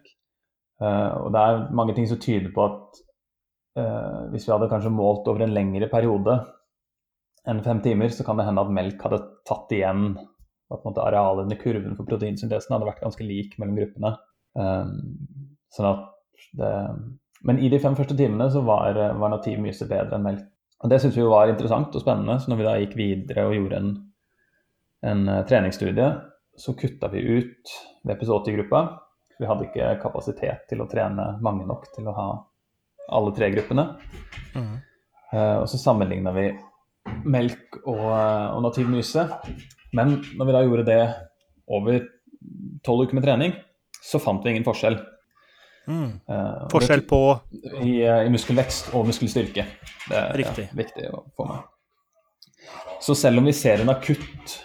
Uh, 0.80 1.26
og 1.26 1.32
det 1.35 1.42
er 1.42 1.62
mange 1.76 1.96
ting 1.96 2.06
som 2.08 2.20
tyder 2.20 2.52
på 2.54 2.66
at 2.66 3.00
uh, 3.80 4.28
hvis 4.32 4.46
vi 4.46 4.52
hadde 4.52 4.68
kanskje 4.70 4.92
målt 4.92 5.28
over 5.32 5.46
en 5.46 5.54
lengre 5.56 5.88
periode 5.92 6.38
enn 7.49 7.62
fem 7.64 7.80
timer, 7.82 8.11
så 8.12 8.26
kan 8.26 8.38
det 8.38 8.46
hende 8.49 8.62
at 8.62 8.75
melk 8.75 9.02
hadde 9.06 9.23
tatt 9.46 9.73
igjen 9.75 10.11
at 10.75 10.99
arealet 10.99 11.46
under 11.46 11.58
kurven 11.61 11.94
for 11.94 12.08
proteinsyntesen 12.08 12.75
hadde 12.75 12.88
vært 12.88 13.04
ganske 13.04 13.23
lik 13.23 13.52
mellom 13.62 13.76
gruppene. 13.78 14.11
Sånn 15.76 15.87
at 15.87 16.08
det, 16.58 16.70
men 17.46 17.61
i 17.62 17.70
de 17.70 17.78
fem 17.78 17.94
første 17.94 18.16
timene 18.18 18.49
så 18.50 18.64
var, 18.66 18.99
var 18.99 19.30
nativ 19.30 19.61
myse 19.62 19.87
bedre 19.87 20.18
enn 20.18 20.26
melk. 20.26 20.49
Og 20.85 20.90
Det 20.92 21.00
syntes 21.00 21.16
vi 21.16 21.28
var 21.28 21.49
interessant 21.49 21.95
og 21.95 22.02
spennende. 22.02 22.37
Så 22.40 22.50
når 22.52 22.59
vi 22.61 22.66
da 22.66 22.75
gikk 22.80 22.97
videre 22.99 23.47
og 23.49 23.56
gjorde 23.56 23.80
en 23.80 23.95
en 25.06 25.28
eh, 25.28 25.47
treningsstudie, 25.47 26.12
så 26.56 26.75
kutta 26.75 27.09
vi 27.09 27.21
ut 27.21 27.75
VPS80-gruppa. 28.09 28.83
Vi 29.38 29.49
hadde 29.49 29.68
ikke 29.68 29.97
kapasitet 30.02 30.64
til 30.71 30.80
å 30.80 30.88
trene 30.88 31.35
mange 31.45 31.66
nok 31.68 31.90
til 31.95 32.09
å 32.09 32.14
ha 32.16 32.28
alle 33.12 33.35
tre 33.37 33.50
gruppene. 33.52 33.85
Mm. 34.56 34.76
Uh, 35.26 35.56
og 35.61 35.66
så 35.68 35.78
sammenligna 35.78 36.33
vi 36.33 36.47
melk 37.28 37.76
og, 37.83 38.00
eh, 38.00 38.47
og, 38.54 38.62
nativ 38.64 38.88
myse. 38.90 39.26
Men 39.95 40.16
når 40.38 40.49
vi 40.49 40.54
da 40.54 40.62
gjorde 40.64 40.87
det 40.88 41.02
over 41.76 42.00
tolv 42.87 43.04
uker 43.04 43.18
med 43.18 43.26
trening, 43.26 43.52
så 44.00 44.23
fant 44.23 44.42
vi 44.42 44.54
ingen 44.54 44.66
forskjell. 44.66 44.97
Mm. 45.87 46.19
Uh, 46.26 46.66
forskjell 46.73 47.05
på 47.07 47.21
i, 47.78 48.00
i, 48.02 48.31
muskelvekst 48.35 48.93
og 48.99 49.07
muskelstyrke. 49.07 49.66
Det 50.07 50.19
er 50.19 50.38
Riktig. 50.38 50.69
Ja, 50.71 50.78
viktig 50.83 51.11
å 51.14 51.25
få 51.38 51.49
med. 51.50 51.73
Så 53.02 53.14
selv 53.14 53.38
om 53.38 53.47
vi 53.47 53.55
ser 53.55 53.83
en 53.83 53.93
akutt 53.93 54.57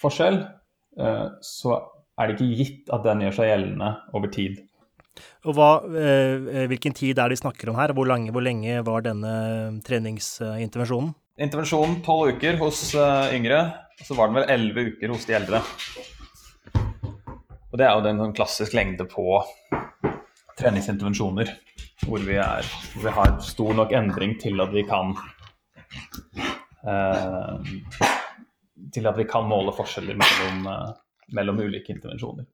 forskjell, 0.00 0.38
eh, 1.00 1.26
så 1.42 1.74
er 2.18 2.30
det 2.30 2.36
ikke 2.36 2.60
gitt 2.60 2.94
at 2.94 3.04
den 3.06 3.24
gjør 3.26 3.36
seg 3.38 3.50
gjeldende 3.50 3.90
over 4.14 4.32
tid. 4.32 4.62
Og 5.44 5.54
hva, 5.54 5.70
eh, 5.84 6.64
Hvilken 6.70 6.94
tid 6.94 7.18
er 7.18 7.28
det 7.28 7.36
de 7.36 7.42
snakker 7.42 7.70
om 7.70 7.76
her? 7.78 7.92
Hvor 7.92 8.06
lenge, 8.06 8.32
hvor 8.32 8.42
lenge 8.42 8.82
var 8.86 9.02
denne 9.02 9.80
treningsintervensjonen? 9.84 11.14
Intervensjonen 11.38 12.00
tolv 12.02 12.36
uker 12.36 12.58
hos 12.58 12.94
eh, 12.94 13.34
yngre, 13.36 13.60
så 14.02 14.16
var 14.16 14.30
den 14.30 14.40
vel 14.40 14.50
elleve 14.50 14.94
uker 14.94 15.14
hos 15.14 15.26
de 15.26 15.34
eldre. 15.34 15.62
Og 17.72 17.78
Det 17.78 17.86
er 17.86 17.94
jo 17.94 18.06
den 18.06 18.20
sånn 18.22 18.34
klassisk 18.34 18.74
lengde 18.74 19.06
på 19.10 19.42
treningsintervensjoner, 20.60 21.50
hvor 22.06 22.22
vi, 22.22 22.36
er, 22.40 22.66
hvor 22.92 23.06
vi 23.08 23.14
har 23.16 23.38
stor 23.42 23.74
nok 23.74 23.94
endring 23.96 24.36
til 24.42 24.60
at 24.62 24.72
vi 24.74 24.84
kan 24.86 25.14
eh, 26.86 27.72
til 28.94 29.08
at 29.10 29.18
vi 29.18 29.26
kan 29.28 29.46
måle 29.48 29.74
forskjeller 29.74 30.18
mellom, 30.18 30.66
eh, 30.70 30.90
mellom 31.34 31.60
ulike 31.64 31.94
intervensjoner. 31.94 32.46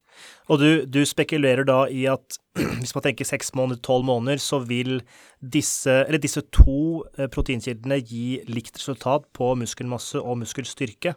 Og 0.51 0.61
du, 0.61 0.69
du, 0.87 1.01
spekulerer 1.07 1.65
da 1.69 1.85
i 1.91 2.05
at 2.11 2.39
hvis 2.81 2.95
man 2.97 3.07
tenker 3.07 3.29
seks 3.29 3.55
måneder, 3.55 3.81
tolv 3.85 4.07
måneder, 4.09 4.41
så 4.43 4.61
vil 4.65 5.01
disse, 5.41 6.03
disse 6.23 6.45
to 6.55 7.05
eh, 7.17 7.31
proteinkildene 7.33 8.01
gi 8.03 8.41
likt 8.51 8.81
resultat 8.81 9.29
på 9.37 9.55
muskelmasse 9.61 10.21
og 10.21 10.41
muskelstyrke? 10.45 11.17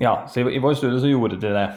Ja, 0.00 0.24
så 0.26 0.42
i, 0.42 0.56
i 0.56 0.62
vår 0.62 0.78
studie 0.78 1.02
så 1.02 1.10
gjorde 1.10 1.38
de 1.42 1.52
det. 1.54 1.68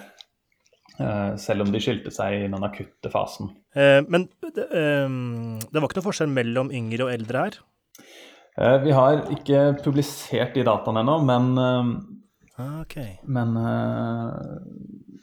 Uh, 0.97 1.35
selv 1.37 1.61
om 1.61 1.69
de 1.69 1.81
skilte 1.83 2.09
seg 2.09 2.33
i 2.39 2.45
den 2.49 2.65
akutte 2.65 3.11
fasen. 3.13 3.51
Uh, 3.77 4.01
men 4.09 4.25
det, 4.41 4.65
uh, 4.71 5.59
det 5.61 5.77
var 5.77 5.89
ikke 5.89 5.99
noe 5.99 6.07
forskjell 6.07 6.31
mellom 6.33 6.71
yngre 6.73 7.07
og 7.07 7.15
eldre 7.15 7.47
her? 7.47 7.63
vi 8.81 8.89
har 8.89 9.19
ikke 9.29 9.59
publisert 9.83 10.55
de 10.57 10.63
dataene 10.65 11.03
ennå, 11.03 11.19
men 11.29 11.51
Ah, 12.57 12.81
okay. 12.81 13.19
Men 13.29 13.53
uh, 13.53 14.57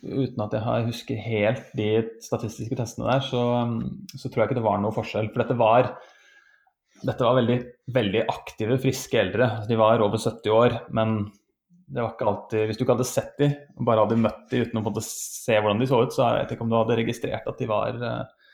uten 0.06 0.42
at 0.44 0.52
jeg 0.54 0.86
husker 0.86 1.18
helt 1.18 1.72
de 1.74 1.88
statistiske 2.22 2.78
testene 2.78 3.08
der, 3.10 3.24
så, 3.26 3.42
så, 4.14 4.28
tror 4.28 4.44
jeg 4.44 4.50
ikke 4.50 4.60
det 4.60 4.66
var 4.66 4.78
noe 4.82 4.94
forskjell. 4.94 5.32
For 5.32 5.42
dette 5.42 5.56
var, 5.58 5.90
dette 7.02 7.26
var 7.26 7.40
veldig, 7.40 7.56
veldig, 7.96 8.22
aktive, 8.30 8.78
friske 8.84 9.18
eldre. 9.18 9.50
De 9.66 9.80
var 9.80 10.04
over 10.04 10.22
70 10.22 10.54
år. 10.54 10.78
Men 10.94 11.24
det 11.86 12.00
var 12.00 12.14
ikke 12.14 12.28
alltid 12.30 12.64
Hvis 12.68 12.78
du 12.78 12.84
ikke 12.84 12.96
hadde 12.96 13.08
sett 13.08 13.36
dem, 13.40 13.54
bare 13.86 14.04
hadde 14.04 14.20
møtt 14.20 14.48
dem 14.50 14.64
uten 14.64 14.80
å 14.80 15.04
se 15.04 15.58
hvordan 15.58 15.82
de 15.82 15.90
så 15.90 16.00
ut, 16.04 16.14
så 16.14 16.24
jeg 16.24 16.38
vet 16.38 16.54
ikke 16.56 16.66
om 16.66 16.72
du 16.72 16.78
hadde 16.78 16.98
registrert 17.00 17.48
at 17.50 17.60
de 17.60 17.68
var, 17.70 18.00
uh, 18.00 18.50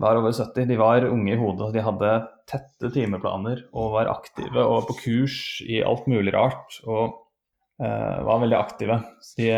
var 0.00 0.18
over 0.20 0.34
70. 0.34 0.68
De 0.70 0.78
var 0.80 1.06
unge 1.08 1.34
i 1.34 1.38
hodet. 1.38 1.70
De 1.76 1.84
hadde 1.86 2.12
tette 2.50 2.92
timeplaner 2.94 3.64
og 3.70 3.94
var 3.94 4.10
aktive 4.12 4.64
og 4.66 4.88
på 4.90 4.98
kurs 5.04 5.38
i 5.66 5.82
alt 5.86 6.10
mulig 6.10 6.34
rart. 6.36 6.80
og 6.86 7.20
uh, 7.80 8.18
var 8.26 8.42
veldig 8.42 8.58
aktive. 8.58 8.98
Så 9.24 9.40
de, 9.40 9.50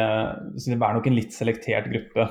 så 0.59 0.73
de, 0.73 0.79
er 0.79 0.99
nok 0.99 1.09
en 1.09 1.19
litt 1.19 1.37
selektert 1.37 1.89
gruppe. 1.93 2.29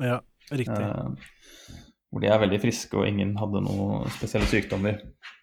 Ja, 0.00 0.20
riktig. 0.50 0.80
Uh, 0.80 1.76
hvor 2.10 2.24
de 2.24 2.30
er 2.30 2.42
veldig 2.42 2.58
friske 2.62 2.98
og 2.98 3.06
ingen 3.06 3.36
hadde 3.38 3.62
noen 3.62 4.08
spesielle 4.16 4.48
sykdommer. 4.50 4.98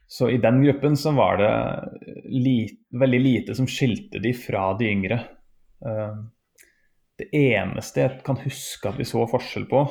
Så 0.08 0.30
i 0.30 0.38
den 0.38 0.64
gruppen 0.64 0.98
så 0.98 1.12
var 1.12 1.38
det 1.38 1.52
lite, 2.32 2.80
veldig 3.00 3.20
lite 3.20 3.56
som 3.56 3.68
skilte 3.68 4.22
de 4.24 4.32
fra 4.34 4.72
de 4.80 4.88
yngre. 4.88 5.20
Uh, 5.84 6.24
det 7.20 7.28
eneste 7.36 8.04
jeg 8.04 8.22
kan 8.26 8.40
huske 8.40 8.88
at 8.88 9.00
vi 9.00 9.08
så 9.08 9.26
forskjell 9.28 9.66
på, 9.68 9.84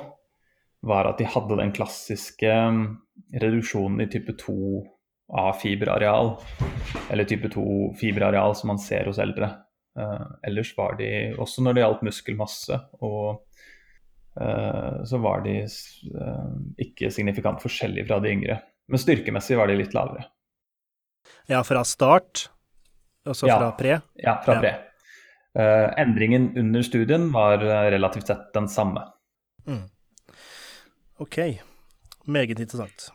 var 0.87 1.09
at 1.11 1.21
de 1.21 1.29
hadde 1.29 1.59
den 1.59 1.73
klassiske 1.75 2.53
reduksjonen 3.43 4.05
i 4.05 4.09
type 4.13 4.37
2 4.41 4.57
av 5.37 5.57
fiberareal, 5.59 6.37
eller 7.11 7.29
type 7.29 7.51
2 7.53 7.65
fiberareal 8.01 8.55
som 8.57 8.71
man 8.73 8.81
ser 8.81 9.11
hos 9.11 9.19
eldre. 9.21 9.51
Uh, 9.99 10.25
ellers 10.47 10.71
var 10.79 10.97
de, 10.97 11.11
også 11.37 11.65
når 11.65 11.77
det 11.77 11.83
gjaldt 11.85 12.07
muskelmasse, 12.09 12.79
og 13.05 13.43
uh, 14.41 15.05
så 15.05 15.21
var 15.21 15.45
de 15.45 15.59
ikke 16.87 17.13
signifikant 17.13 17.61
forskjellige 17.65 18.09
fra 18.09 18.21
de 18.25 18.33
yngre. 18.33 18.59
Men 18.89 18.99
styrkemessig 19.03 19.57
var 19.59 19.67
de 19.71 19.77
litt 19.81 19.95
lavere. 19.97 20.25
Ja, 21.51 21.63
fra 21.67 21.83
start, 21.85 22.49
altså 23.27 23.47
Ja. 23.49 23.59
fra 23.59 23.73
pre? 23.79 24.01
Ja, 24.23 24.37
fra 24.45 24.55
Ja. 24.55 24.61
pre. 24.61 24.75
Uh, 25.57 25.89
endringen 25.99 26.51
under 26.59 26.83
studien 26.83 27.31
var 27.33 27.55
eh, 27.65 27.91
relativt 27.91 28.27
sett 28.27 28.53
den 28.53 28.69
samme. 28.69 29.03
Ok, 31.19 31.39
meget 32.29 32.59
interessant. 32.61 33.09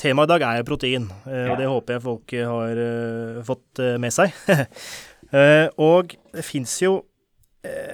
Temaet 0.00 0.26
i 0.26 0.32
dag 0.38 0.42
er 0.58 0.64
protein, 0.66 1.06
eh, 1.26 1.46
Ja. 1.46 1.52
og 1.52 1.58
det 1.58 1.66
håper 1.68 1.92
jeg 1.94 2.02
folk 2.02 2.30
har 2.32 3.44
fått 3.44 3.78
med 4.00 4.12
seg. 4.12 4.32
Og 5.78 6.16
det 6.32 6.42
fins 6.44 6.80
jo 6.82 7.04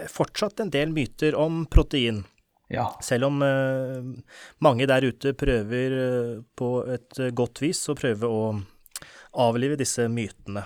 fortsatt 0.08 0.60
en 0.60 0.70
del 0.70 0.88
myter 0.88 1.34
om 1.36 1.66
protein. 1.66 2.24
Ja. 2.68 2.86
Selv 3.02 3.28
om 3.28 3.42
eh, 3.46 4.06
mange 4.64 4.86
der 4.90 5.06
ute 5.06 5.34
prøver 5.38 5.96
eh, 6.00 6.32
på 6.58 6.70
et 6.90 7.20
eh, 7.22 7.32
godt 7.36 7.62
vis 7.62 7.84
å 7.90 7.96
prøve 7.98 8.30
å 8.30 8.40
avlive 9.46 9.78
disse 9.78 10.08
mytene. 10.10 10.64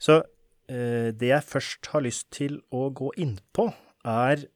Så 0.00 0.22
det 0.64 1.28
jeg 1.28 1.44
først 1.44 1.90
har 1.92 2.00
lyst 2.00 2.30
til 2.32 2.54
å 2.72 2.86
gå 2.96 3.10
inn 3.20 3.34
på, 3.52 3.66
er 4.08 4.46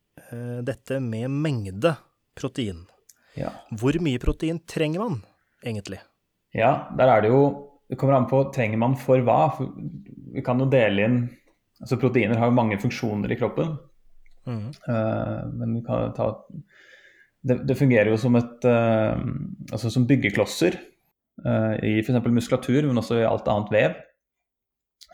dette 0.64 0.96
med 1.04 1.28
mengde 1.28 1.90
protein. 2.32 2.86
ja. 3.36 3.50
Hvor 3.68 3.98
mye 4.00 4.16
protein 4.22 4.62
trenger 4.64 5.04
man 5.04 5.18
egentlig? 5.60 5.98
Ja, 6.56 6.88
der 6.96 7.12
er 7.12 7.26
det 7.26 7.34
jo 7.34 7.42
Det 7.88 7.96
kommer 8.00 8.16
an 8.16 8.26
på 8.28 8.40
trenger 8.52 8.80
man 8.80 8.96
for 8.96 9.20
hva. 9.20 9.52
For 9.56 9.68
vi 10.32 10.42
kan 10.44 10.60
jo 10.60 10.70
dele 10.72 11.04
inn 11.04 11.20
altså 11.80 12.00
Proteiner 12.00 12.40
har 12.40 12.48
jo 12.48 12.56
mange 12.56 12.80
funksjoner 12.80 13.32
i 13.32 13.36
kroppen. 13.36 13.76
Mhm. 14.48 14.70
eh, 14.88 15.40
men 15.60 15.74
vi 15.76 15.82
kan 15.86 16.12
ta 16.16 16.28
det, 17.48 17.60
det 17.68 17.76
fungerer 17.78 18.10
jo 18.10 18.16
som 18.18 18.34
et 18.38 18.64
eh, 18.66 19.20
altså 19.72 19.92
som 19.94 20.06
byggeklosser 20.08 20.74
uh, 21.46 21.76
i 21.86 22.00
f.eks. 22.00 22.18
muskulatur, 22.26 22.88
men 22.88 22.98
også 22.98 23.20
i 23.20 23.28
alt 23.28 23.46
annet 23.48 23.70
vev. 23.72 23.94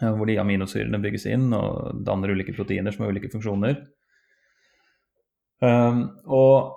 eh, 0.00 0.08
hvor 0.14 0.26
de 0.26 0.38
aminosyrene 0.40 1.02
bygges 1.02 1.26
inn 1.30 1.52
og 1.52 2.00
danner 2.06 2.32
ulike 2.32 2.54
proteiner 2.56 2.94
som 2.94 3.04
har 3.04 3.12
ulike 3.12 3.30
funksjoner. 3.30 3.76
Og 5.64 6.72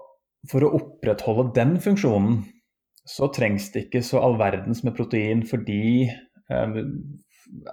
for 0.51 0.63
å 0.63 0.69
opprettholde 0.77 1.49
den 1.55 1.73
funksjonen 1.83 2.43
så 3.07 3.27
trengs 3.33 3.71
det 3.73 3.87
ikke 3.87 4.03
så 4.05 4.21
all 4.23 4.37
verdens 4.39 4.83
med 4.85 4.95
protein 4.95 5.41
fordi 5.47 6.07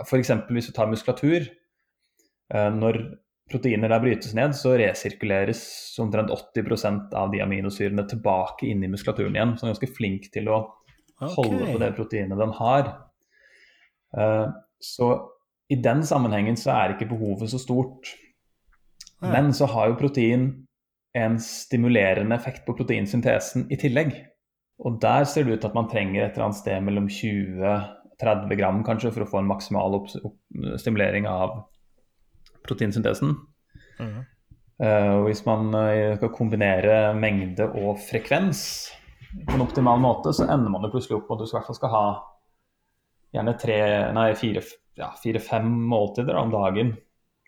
F.eks. 0.07 0.31
hvis 0.51 0.71
du 0.71 0.73
tar 0.75 0.91
muskulatur. 0.91 1.47
eh, 2.55 2.71
når 2.71 2.99
proteiner 3.51 3.93
der 3.93 4.01
brytes 4.01 4.33
ned, 4.37 4.55
så 4.57 4.75
resirkuleres 4.81 5.63
omtrent 6.01 6.33
80% 6.33 7.13
av 7.19 7.33
de 7.33 7.43
aminosyrene 7.45 8.07
tilbake 8.09 8.69
inn 8.71 8.85
i 8.85 8.91
muskulaturen 8.91 9.37
igjen. 9.37 9.55
Så 9.55 9.65
den 9.65 9.71
er 9.71 9.77
ganske 9.77 9.97
flink 9.99 10.31
til 10.35 10.49
å 10.53 10.61
holde 11.37 11.69
på 11.69 11.81
det 11.83 11.93
proteinet 11.97 12.41
den 12.41 12.55
har. 12.59 12.91
Uh, 14.17 14.49
så 14.83 15.11
i 15.73 15.79
den 15.81 16.05
sammenhengen 16.07 16.57
så 16.61 16.73
er 16.75 16.95
ikke 16.95 17.11
behovet 17.13 17.53
så 17.53 17.61
stort. 17.61 18.13
Ja. 19.21 19.33
Men 19.37 19.53
så 19.57 19.69
har 19.71 19.91
jo 19.91 20.01
protein 20.01 20.49
en 21.15 21.37
stimulerende 21.41 22.35
effekt 22.37 22.65
på 22.67 22.75
proteinsyntesen 22.77 23.69
i 23.73 23.79
tillegg. 23.81 24.17
Og 24.85 24.99
der 25.03 25.29
ser 25.31 25.47
det 25.47 25.55
ut 25.55 25.63
til 25.63 25.71
at 25.71 25.77
man 25.77 25.91
trenger 25.91 26.25
et 26.25 26.35
eller 26.35 26.49
annet 26.49 26.59
sted 26.59 26.83
mellom 26.83 27.07
20-30 27.07 28.57
gram 28.59 28.83
kanskje 28.87 29.13
for 29.15 29.25
å 29.25 29.29
få 29.31 29.43
en 29.43 29.53
maksimal 29.53 30.01
stimulering 30.81 31.29
av 31.31 31.61
proteinsyntesen. 32.65 33.35
Mm. 34.01 34.21
Og 34.85 35.29
hvis 35.29 35.45
man 35.47 35.69
eh, 35.79 36.17
skal 36.19 36.33
kombinere 36.35 37.15
mengde 37.15 37.69
og 37.79 38.01
frekvens 38.03 38.65
på 39.47 39.55
en 39.55 39.63
optimal 39.63 40.01
måte, 40.03 40.33
så 40.35 40.49
ender 40.49 40.73
man 40.73 40.83
jo 40.87 40.91
plutselig 40.95 41.21
opp 41.21 41.29
med 41.31 41.37
at 41.37 41.45
du 41.45 41.53
i 41.53 41.57
hvert 41.57 41.69
fall 41.69 41.79
skal 41.79 41.93
ha 41.95 42.07
gjerne 43.35 43.55
tre, 43.59 43.79
nei, 44.15 44.29
fire, 44.39 44.63
ja, 44.99 45.13
fire-fem 45.23 45.71
måltider 45.91 46.39
om 46.39 46.53
dagen 46.55 46.95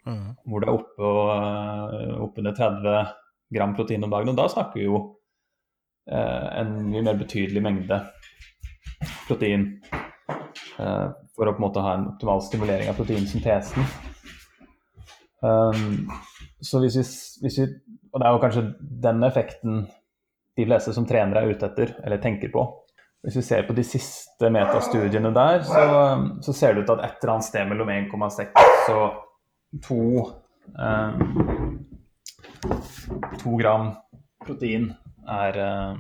Mm. 0.07 0.37
hvor 0.47 0.63
det 0.63 0.69
er 0.69 0.77
oppe, 0.77 1.09
eh, 1.35 2.11
oppunder 2.23 2.55
30 2.55 3.07
gram 3.51 3.75
protein 3.75 4.05
om 4.05 4.11
dagen. 4.11 4.29
Og 4.31 4.37
da 4.39 4.49
snakker 4.49 4.79
vi 4.79 4.87
jo 4.87 4.99
eh, 6.11 6.61
en 6.61 6.77
mye 6.93 7.03
mer 7.03 7.19
betydelig 7.19 7.63
mengde 7.63 7.99
protein 9.27 9.67
eh, 10.79 11.09
for 11.35 11.51
å 11.51 11.55
på 11.57 11.59
en 11.59 11.67
måte 11.67 11.83
ha 11.83 11.97
en 11.97 12.07
optimal 12.13 12.45
stimulering 12.47 12.93
av 12.93 13.01
proteinsyntesen. 13.01 13.89
Um, 15.45 16.09
så 16.65 16.81
hvis 16.81 16.97
vi, 16.97 17.05
hvis 17.45 17.59
vi 17.61 17.67
Og 18.13 18.21
det 18.21 18.27
er 18.27 18.33
jo 18.33 18.41
kanskje 18.41 18.63
den 18.81 19.25
effekten 19.27 19.83
de 20.57 20.65
fleste 20.65 20.95
som 20.97 21.05
trenere 21.05 21.43
er 21.45 21.53
ute 21.53 21.69
etter, 21.69 21.93
eller 22.05 22.23
tenker 22.23 22.49
på. 22.49 22.63
Hvis 23.27 23.37
vi 23.37 23.43
ser 23.45 23.67
på 23.69 23.75
de 23.77 23.85
siste 23.85 24.49
metastudiene 24.51 25.35
der, 25.37 25.61
så, 25.67 25.83
så 26.41 26.55
ser 26.57 26.73
det 26.73 26.85
ut 26.85 26.89
til 26.89 26.97
at 26.97 27.05
et 27.05 27.21
eller 27.21 27.35
annet 27.35 27.49
sted 27.51 27.69
mellom 27.69 27.93
1,6 27.93 28.95
og 28.95 29.19
2 29.85 29.99
um, 30.81 31.77
to 33.43 33.57
gram 33.61 33.91
protein 34.47 34.95
er, 35.29 35.59
eh, 35.59 35.95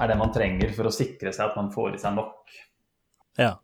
er 0.00 0.08
det 0.08 0.18
man 0.18 0.32
trenger 0.34 0.72
for 0.76 0.88
å 0.88 0.94
sikre 0.94 1.32
seg 1.34 1.50
at 1.50 1.58
man 1.58 1.72
får 1.74 1.96
i 1.96 2.02
seg 2.02 2.16
nok. 2.16 2.54
Ja. 3.40 3.56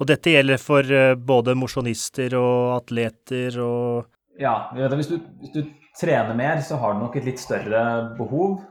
Og 0.00 0.08
dette 0.08 0.32
gjelder 0.32 0.60
for 0.60 0.88
eh, 0.88 1.14
både 1.14 1.54
mosjonister 1.58 2.34
og 2.38 2.76
atleter 2.78 3.58
og 3.62 4.08
Ja, 4.40 4.70
hvis 4.72 5.10
du, 5.10 5.18
hvis 5.42 5.52
du 5.52 5.62
trener 5.98 6.34
mer, 6.34 6.60
så 6.64 6.78
har 6.80 6.94
du 6.94 7.02
nok 7.02 7.18
et 7.20 7.26
litt 7.28 7.40
større 7.42 7.82
behov. 8.16 8.62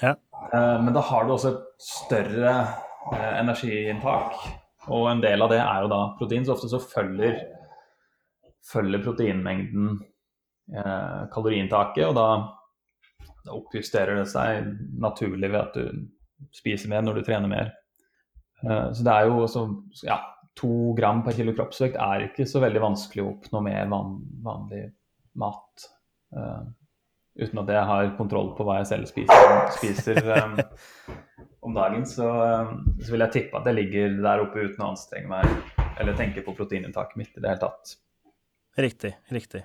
Ja. 0.00 0.14
Eh, 0.52 0.78
Men 0.82 0.94
da 0.96 1.02
har 1.04 1.26
du 1.26 1.34
også 1.34 1.52
et 1.52 1.84
større 1.84 2.54
eh, 3.12 3.34
energiinntak. 3.42 4.38
Og 4.88 5.06
en 5.10 5.22
del 5.24 5.44
av 5.44 5.52
det 5.52 5.60
er 5.60 5.84
jo 5.84 5.92
da 5.92 6.00
protein. 6.18 6.44
Så 6.44 6.56
ofte 6.56 6.72
så 6.72 6.80
følger, 6.80 7.38
følger 8.72 9.04
proteinmengden 9.04 9.94
eh, 10.72 11.22
kaloriinntaket, 11.32 12.08
og 12.08 12.16
da, 12.16 12.26
da 13.44 13.56
oppjusterer 13.56 14.20
det 14.22 14.28
seg 14.32 14.72
naturlig 15.00 15.52
ved 15.52 15.60
at 15.60 15.76
du 15.76 16.48
spiser 16.56 16.92
mer 16.92 17.04
når 17.04 17.20
du 17.20 17.26
trener 17.28 17.52
mer. 17.52 17.72
Eh, 18.64 18.88
så 18.96 19.04
det 19.04 19.14
er 19.14 19.28
jo 19.28 19.44
også 19.44 19.68
ja, 20.08 20.18
to 20.58 20.94
gram 20.98 21.22
per 21.26 21.34
kilo 21.36 21.54
kroppsvekt 21.56 21.98
er 22.00 22.28
ikke 22.28 22.46
så 22.48 22.62
veldig 22.62 22.82
vanskelig 22.82 23.24
å 23.24 23.32
oppnå 23.32 23.62
med 23.66 23.90
van, 23.90 24.16
vanlig 24.44 24.84
mat. 25.40 25.86
Uh, 26.34 26.62
uten 27.40 27.62
at 27.64 27.72
jeg 27.74 27.88
har 27.90 28.12
kontroll 28.18 28.52
på 28.58 28.66
hva 28.66 28.78
jeg 28.80 28.90
selv 28.92 29.10
spiser, 29.10 29.54
spiser 29.74 30.20
um, 30.30 30.56
om 31.66 31.76
dagen, 31.76 32.06
så, 32.06 32.30
um, 32.30 32.80
så 33.02 33.14
vil 33.14 33.26
jeg 33.26 33.36
tippe 33.38 33.58
at 33.58 33.70
jeg 33.70 33.80
ligger 33.80 34.18
der 34.22 34.46
oppe 34.46 34.66
uten 34.68 34.86
å 34.86 34.92
anstrenge 34.92 35.30
meg 35.30 35.84
eller 36.00 36.18
tenke 36.18 36.42
på 36.46 36.54
proteininntaket 36.56 37.18
mitt 37.18 37.34
i 37.34 37.42
det 37.42 37.50
hele 37.50 37.62
tatt. 37.62 37.96
Riktig, 38.78 39.14
riktig. 39.34 39.62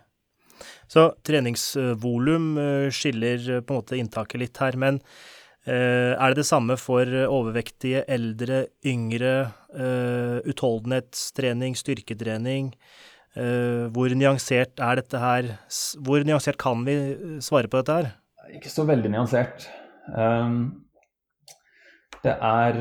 Så 0.91 1.07
treningsvolum 1.25 2.51
skiller 2.93 3.61
på 3.61 3.73
en 3.73 3.79
måte 3.79 3.97
inntaket 3.97 4.41
litt 4.41 4.59
her, 4.61 4.75
men 4.77 4.99
er 5.69 6.31
det 6.31 6.41
det 6.41 6.47
samme 6.47 6.77
for 6.79 7.05
overvektige, 7.05 8.01
eldre, 8.09 8.63
yngre, 8.87 9.51
eh, 9.75 10.39
utholdenhetstrening, 10.49 11.75
styrketrening? 11.77 12.73
Eh, 13.37 13.85
hvor 13.93 14.09
nyansert 14.17 14.79
er 14.81 14.99
dette 14.99 15.19
her? 15.21 15.49
Hvor 16.01 16.23
nyansert 16.25 16.57
kan 16.57 16.81
vi 16.87 16.95
eh, 17.13 17.35
svare 17.45 17.69
på 17.69 17.81
dette 17.81 17.97
her? 17.97 18.07
Ikke 18.57 18.71
så 18.71 18.85
veldig 18.89 19.11
nyansert. 19.13 19.67
Um, 20.09 20.87
det 22.23 22.33
er 22.33 22.79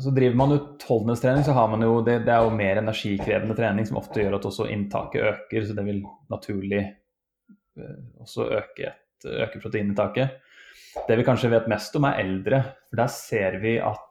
Så 0.00 0.12
driver 0.16 0.36
man 0.36 0.52
utholdenhetstrening, 0.54 1.44
så 1.44 1.52
har 1.52 1.68
man 1.68 1.82
jo 1.84 2.00
det, 2.04 2.22
det 2.24 2.32
er 2.32 2.44
jo 2.44 2.52
mer 2.56 2.78
energikrevende 2.80 3.56
trening 3.56 3.84
som 3.84 3.98
ofte 4.00 4.22
gjør 4.22 4.38
at 4.38 4.46
også 4.48 4.68
inntaket 4.72 5.26
øker, 5.28 5.66
så 5.66 5.76
det 5.76 5.84
vil 5.84 5.98
naturlig 6.32 6.86
også 8.20 8.46
øke, 8.60 8.94
øke 9.28 9.60
proteininntaket. 9.60 10.38
Det 11.06 11.16
vi 11.16 11.24
kanskje 11.26 11.52
vet 11.52 11.68
mest 11.70 11.96
om, 11.98 12.06
er 12.08 12.22
eldre, 12.22 12.62
for 12.90 13.00
der 13.02 13.10
ser 13.14 13.58
vi 13.62 13.76
at 13.82 14.06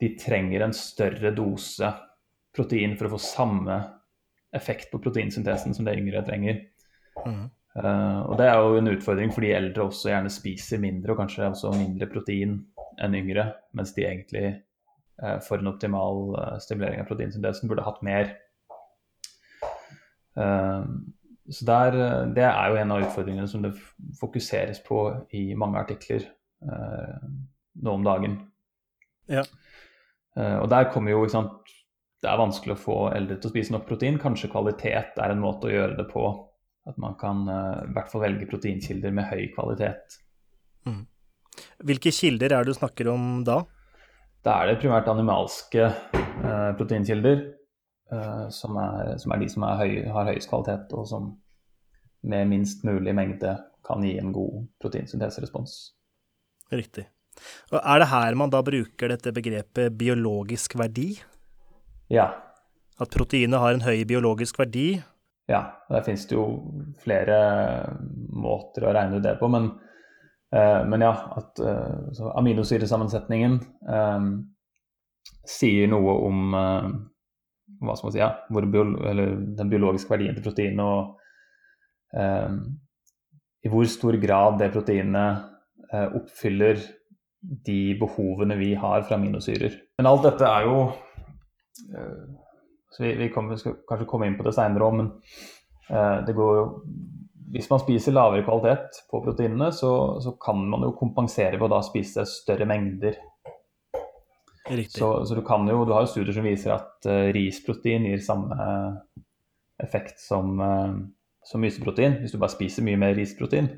de 0.00 0.14
trenger 0.16 0.64
en 0.64 0.74
større 0.76 1.32
dose 1.36 1.90
protein 2.56 2.96
for 2.96 3.08
å 3.08 3.14
få 3.14 3.20
samme 3.22 3.76
effekt 4.56 4.88
på 4.90 5.00
proteinsyntesen 5.02 5.76
som 5.76 5.86
det 5.86 5.98
yngre 6.00 6.24
trenger. 6.26 6.62
Mm. 7.26 7.44
Uh, 7.76 8.20
og 8.26 8.38
Det 8.40 8.48
er 8.48 8.56
jo 8.58 8.80
en 8.80 8.92
utfordring 8.94 9.30
fordi 9.34 9.52
eldre 9.54 9.86
også 9.86 10.10
gjerne 10.10 10.32
spiser 10.32 10.80
mindre, 10.82 11.12
og 11.12 11.20
kanskje 11.20 11.50
også 11.52 11.74
mindre 11.76 12.08
protein 12.10 12.56
enn 13.00 13.16
yngre, 13.20 13.44
mens 13.76 13.92
de 13.94 14.08
egentlig 14.08 14.46
uh, 15.22 15.36
for 15.44 15.60
en 15.60 15.70
optimal 15.70 16.32
uh, 16.34 16.56
stimulering 16.64 17.04
av 17.04 17.12
proteinsyntesen 17.12 17.70
burde 17.70 17.86
hatt 17.86 18.00
mer. 18.06 18.32
Eh, 20.38 20.84
så 21.50 21.66
der, 21.66 21.96
eh, 21.98 22.26
Det 22.34 22.44
er 22.46 22.68
jo 22.70 22.76
en 22.80 22.92
av 22.94 23.02
utfordringene 23.02 23.48
som 23.48 23.62
det 23.62 23.74
fokuseres 24.20 24.82
på 24.86 25.26
i 25.34 25.54
mange 25.54 25.78
artikler 25.78 26.22
eh, 26.62 27.26
nå 27.82 27.96
om 27.98 28.04
dagen. 28.04 28.38
Ja. 29.30 29.44
Eh, 30.36 30.56
og 30.60 30.68
der 30.70 30.90
kommer 30.92 31.14
jo, 31.14 31.24
ikke 31.24 31.38
sant 31.38 31.76
Det 32.20 32.28
er 32.28 32.36
vanskelig 32.36 32.74
å 32.74 32.80
få 32.80 32.98
eldre 33.16 33.38
til 33.40 33.48
å 33.48 33.52
spise 33.54 33.72
nok 33.72 33.86
protein. 33.88 34.18
Kanskje 34.20 34.50
kvalitet 34.52 35.16
er 35.16 35.32
en 35.32 35.40
måte 35.40 35.70
å 35.70 35.72
gjøre 35.72 35.96
det 35.96 36.04
på. 36.10 36.26
At 36.88 36.98
man 37.00 37.14
kan 37.20 37.46
eh, 37.48 37.86
i 37.86 37.94
hvert 37.96 38.10
fall 38.12 38.26
velge 38.26 38.48
proteinkilder 38.50 39.14
med 39.16 39.28
høy 39.30 39.46
kvalitet. 39.54 40.18
Mm. 40.84 41.06
Hvilke 41.88 42.12
kilder 42.12 42.52
er 42.52 42.64
det 42.64 42.74
du 42.74 42.76
snakker 42.76 43.08
om 43.12 43.40
da? 43.44 43.62
Da 44.44 44.58
er 44.60 44.70
det 44.70 44.82
primært 44.82 45.08
animalske 45.12 45.86
eh, 45.86 46.70
proteinkilder, 46.76 47.42
som, 48.50 48.76
er, 48.80 49.14
som, 49.22 49.32
er, 49.32 49.40
de 49.42 49.48
som 49.52 49.64
er 49.68 49.80
høy, 49.80 49.94
har 50.10 50.28
høyest 50.32 50.50
kvalitet, 50.50 50.92
og 50.96 51.06
som 51.06 51.30
med 52.26 52.50
minst 52.50 52.84
mulig 52.84 53.14
mengde 53.16 53.54
kan 53.86 54.04
gi 54.04 54.16
en 54.20 54.32
god 54.34 54.66
proteinsynteserespons. 54.82 55.76
Riktig. 56.74 57.06
Og 57.72 57.78
Er 57.78 58.02
det 58.02 58.10
her 58.10 58.36
man 58.36 58.52
da 58.52 58.60
bruker 58.66 59.14
dette 59.14 59.32
begrepet 59.32 59.96
biologisk 59.98 60.76
verdi? 60.78 61.14
Ja. 62.12 62.28
At 63.00 63.14
proteinet 63.14 63.62
har 63.62 63.74
en 63.74 63.86
høy 63.86 64.02
biologisk 64.04 64.58
verdi? 64.60 64.98
Ja, 65.50 65.62
der 65.90 66.04
finnes 66.06 66.26
det 66.30 66.36
jo 66.36 66.44
flere 67.02 67.38
måter 68.30 68.86
å 68.86 68.92
regne 68.94 69.18
ut 69.18 69.24
det 69.24 69.38
på, 69.40 69.48
men 69.50 69.72
Eh, 70.52 70.86
men 70.86 71.00
ja, 71.00 71.12
at 71.36 71.60
uh, 71.62 72.30
aminosyresammensetningen 72.34 73.60
um, 73.86 74.30
sier 75.46 75.86
noe 75.90 76.14
om 76.26 76.56
uh, 76.58 76.88
hva 77.80 77.96
skal 77.96 78.08
man 78.08 78.14
si, 78.14 78.22
ja, 78.22 78.30
biolo 78.50 79.40
den 79.58 79.72
biologiske 79.72 80.12
verdien 80.12 80.36
til 80.36 80.44
proteinet 80.44 80.84
og 80.84 82.18
eh, 82.20 82.56
i 83.64 83.72
hvor 83.72 83.88
stor 83.92 84.16
grad 84.20 84.58
det 84.60 84.72
proteinet 84.72 85.46
oppfyller 85.90 86.78
de 87.66 87.96
behovene 87.98 88.54
vi 88.60 88.68
har 88.78 89.02
fra 89.02 89.16
aminosyrer. 89.16 89.72
Men 89.98 90.06
alt 90.06 90.22
dette 90.28 90.46
er 90.46 90.68
jo 90.68 90.84
så 92.94 93.02
Vi, 93.02 93.10
vi, 93.18 93.28
kommer, 93.34 93.56
vi 93.56 93.62
skal 93.62 93.74
kanskje 93.88 94.06
komme 94.06 94.28
inn 94.28 94.36
på 94.38 94.46
det 94.46 94.52
seinere 94.54 94.86
òg, 94.86 94.94
men 95.00 95.10
det 96.28 96.36
går 96.36 96.52
jo 96.60 96.64
hvis 97.50 97.70
man 97.70 97.82
spiser 97.82 98.14
lavere 98.14 98.44
kvalitet 98.46 99.02
på 99.10 99.20
proteinene, 99.24 99.70
så, 99.74 99.92
så, 100.22 100.36
kan 100.42 100.60
man 100.70 100.86
jo 100.86 100.94
kompensere 100.98 101.58
ved 101.58 101.66
å 101.66 101.72
da 101.74 101.80
spise 101.82 102.26
større 102.28 102.66
mengder. 102.68 103.18
Så, 104.94 105.10
så, 105.26 105.34
du 105.34 105.42
kan 105.46 105.68
jo, 105.68 105.84
du 105.84 105.92
har 105.94 106.04
jo 106.06 106.12
studier 106.12 106.36
som 106.36 106.46
viser 106.46 106.74
at 106.76 107.08
uh, 107.10 107.28
risprotein 107.34 108.06
gir 108.06 108.22
samme 108.24 108.56
effekt 109.82 110.20
som, 110.22 110.60
uh, 110.62 110.92
som 111.46 111.64
myseprotein. 111.64 112.20
Hvis 112.22 112.34
du 112.34 112.40
bare 112.40 112.54
spiser 112.54 112.86
mye 112.86 113.00
mer 113.00 113.16
risprotein, 113.18 113.70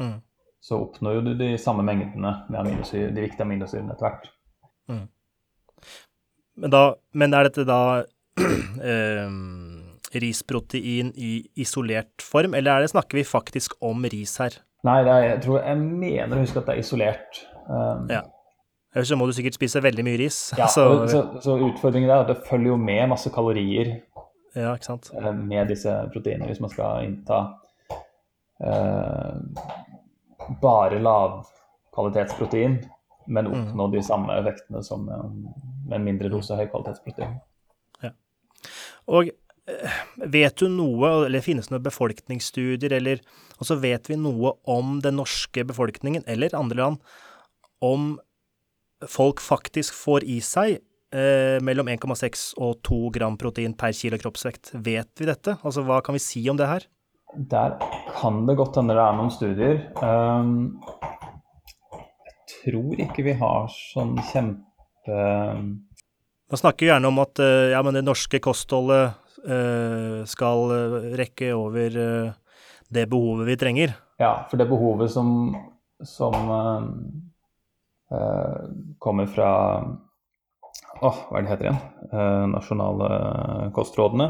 mm. 0.00 0.14
så 0.62 0.80
oppnår 0.86 1.20
du 1.26 1.34
de 1.40 1.52
samme 1.60 1.84
mengdene 1.86 2.34
med 2.52 2.72
de 2.92 3.26
viktige 3.26 3.44
aminosyrene 3.44 3.92
etter 3.94 4.08
hvert. 4.08 4.30
Mm. 4.88 5.06
Men, 6.62 6.72
da, 6.72 6.84
men 7.16 7.36
er 7.36 7.48
dette 7.48 7.68
da 7.68 7.82
um 8.38 9.38
risprotein 10.12 11.12
i 11.16 11.32
isolert 11.56 12.22
form, 12.22 12.54
eller 12.54 12.76
er 12.76 12.84
det, 12.84 12.92
snakker 12.92 13.18
vi 13.18 13.24
faktisk 13.24 13.76
om 13.80 14.04
ris 14.12 14.36
her? 14.42 14.58
Nei, 14.86 14.98
er, 15.06 15.26
jeg 15.28 15.40
tror 15.44 15.60
jeg 15.62 15.78
mener 15.80 16.36
å 16.36 16.42
huske 16.42 16.60
at 16.60 16.68
det 16.68 16.74
er 16.74 16.82
isolert. 16.82 17.42
Um, 17.68 18.08
ja. 18.10 18.22
Ellers 18.92 19.08
så 19.08 19.16
må 19.16 19.26
du 19.26 19.32
sikkert 19.36 19.56
spise 19.56 19.80
veldig 19.82 20.04
mye 20.04 20.20
ris. 20.20 20.38
Ja, 20.58 20.68
så, 20.74 20.86
så, 21.08 21.22
så, 21.44 21.56
utfordringen 21.70 22.10
er 22.10 22.24
at 22.24 22.32
det 22.32 22.42
følger 22.48 22.74
jo 22.74 22.78
med 22.80 23.08
masse 23.14 23.32
kalorier 23.32 23.98
ja, 24.52 24.74
ikke 24.74 24.84
sant? 24.90 25.08
Eh, 25.16 25.30
med 25.32 25.70
disse 25.72 25.92
proteinene 26.12 26.50
hvis 26.50 26.60
man 26.60 26.72
skal 26.72 27.06
innta 27.06 27.38
eh, 28.60 29.38
bare 30.60 30.98
lavkvalitetsprotein, 31.00 32.82
men 33.32 33.48
mm. 33.48 33.54
oppnå 33.54 33.86
mm. 33.86 33.94
de 33.94 34.02
samme 34.04 34.36
effektene 34.42 34.82
som 34.84 35.06
med 35.08 35.96
en 35.96 36.04
mindre 36.04 36.28
dose 36.32 36.58
høykvalitetsprotein. 36.58 37.38
Ja. 38.04 38.12
Og 39.08 39.32
Vet 40.16 40.58
du 40.58 40.66
noe, 40.66 41.08
eller 41.28 41.42
finnes 41.44 41.68
det 41.68 41.76
noen 41.76 41.84
befolkningsstudier, 41.84 42.96
eller 42.96 43.20
også 43.62 43.76
vet 43.78 44.08
vi 44.10 44.16
noe 44.18 44.56
om 44.66 44.96
den 45.04 45.20
norske 45.20 45.62
befolkningen, 45.68 46.24
eller 46.26 46.56
andre 46.58 46.80
land, 46.80 47.12
om 47.78 48.16
folk 49.10 49.42
faktisk 49.42 49.96
får 49.96 50.26
i 50.28 50.38
seg 50.44 50.76
eh, 50.76 51.58
mellom 51.64 51.90
1,6 51.92 52.52
og 52.62 52.80
2 52.86 53.00
gram 53.16 53.38
protein 53.40 53.76
per 53.78 53.94
kilo 53.96 54.18
kroppsvekt? 54.20 54.74
Vet 54.74 55.10
vi 55.20 55.28
dette? 55.28 55.56
Altså, 55.62 55.84
hva 55.86 56.00
kan 56.04 56.16
vi 56.16 56.22
si 56.24 56.44
om 56.50 56.58
det 56.60 56.70
her? 56.70 56.88
Der 57.36 57.78
kan 58.20 58.44
det 58.46 58.58
godt 58.58 58.76
hende 58.76 58.96
det 58.96 59.04
er 59.04 59.16
noen 59.16 59.32
studier. 59.32 59.80
Um, 60.02 60.82
jeg 62.28 62.36
tror 62.52 63.00
ikke 63.06 63.24
vi 63.24 63.34
har 63.40 63.72
sånn 63.72 64.18
kjempe 64.28 64.60
Man 65.08 66.60
snakker 66.60 66.86
jo 66.86 66.92
gjerne 66.92 67.08
om 67.08 67.18
at 67.22 67.40
eh, 67.42 67.72
ja, 67.72 67.80
men 67.82 67.96
det 67.96 68.04
norske 68.04 68.38
kostholdet 68.44 69.16
uh, 69.48 70.22
skal 70.28 70.74
eh, 70.76 71.08
rekke 71.18 71.48
over 71.56 71.96
uh, 71.96 72.58
det 72.92 73.06
behovet 73.10 73.48
vi 73.48 73.56
trenger. 73.58 73.94
Ja, 74.20 74.44
for 74.50 74.60
det 74.60 74.68
behovet 74.70 75.10
som, 75.10 75.54
som 76.04 76.36
uh, 76.36 76.84
kommer 79.02 79.28
fra 79.30 79.50
Åh, 81.02 81.16
hva 81.28 81.38
er 81.38 81.42
det 81.42 81.50
heter 81.50 81.66
igjen? 81.66 81.78
Uh, 82.12 82.44
nasjonale 82.52 83.06
kostrådene. 83.74 84.28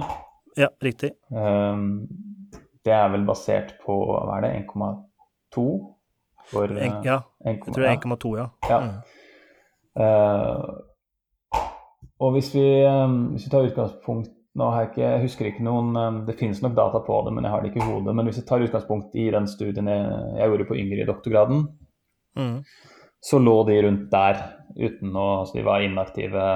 Ja, 0.57 0.71
riktig. 0.81 1.11
Uh, 1.29 2.07
det 2.87 2.95
er 2.97 3.11
vel 3.13 3.27
basert 3.29 3.75
på 3.85 3.97
hva 4.09 4.39
er 4.39 4.47
det, 4.47 4.53
1,2? 4.63 5.67
ja, 7.07 7.19
jeg 7.45 7.61
tror 7.67 7.77
det 7.77 7.91
er 7.91 7.99
1,2, 7.99 8.31
ja. 8.41 8.47
ja. 8.71 8.79
Mm. 8.83 8.97
og 12.19 12.31
hvis 12.33 12.49
vi, 12.55 12.65
hvis 13.35 13.45
vi 13.45 13.51
tar 13.53 13.69
utgangspunkt 13.69 14.33
nå 14.59 14.69
har 14.69 14.83
jeg, 14.83 14.91
ikke, 14.91 15.03
jeg 15.05 15.23
husker 15.23 15.49
ikke 15.49 15.65
noen 15.65 16.19
Det 16.27 16.35
finnes 16.41 16.61
nok 16.65 16.75
data 16.77 17.01
på 17.05 17.19
det, 17.27 17.33
men 17.37 17.45
jeg 17.47 17.53
har 17.53 17.63
det 17.63 17.71
ikke 17.71 17.81
i 17.81 17.87
hodet. 17.89 18.13
Men 18.17 18.29
hvis 18.29 18.41
jeg 18.41 18.47
tar 18.49 18.65
utgangspunkt 18.65 19.15
i 19.17 19.31
den 19.33 19.47
studien 19.49 19.89
jeg, 19.89 20.11
jeg 20.37 20.51
gjorde 20.53 20.67
på 20.69 20.77
yngre 20.81 21.05
i 21.05 21.09
doktorgraden, 21.09 21.63
mm. 22.37 22.59
Så 23.23 23.39
lå 23.39 23.57
de 23.69 23.79
rundt 23.87 24.09
der 24.11 24.41
uten 24.77 25.15
å 25.15 25.27
Altså 25.43 25.59
de 25.59 25.67
var 25.67 25.85
inaktive, 25.85 26.47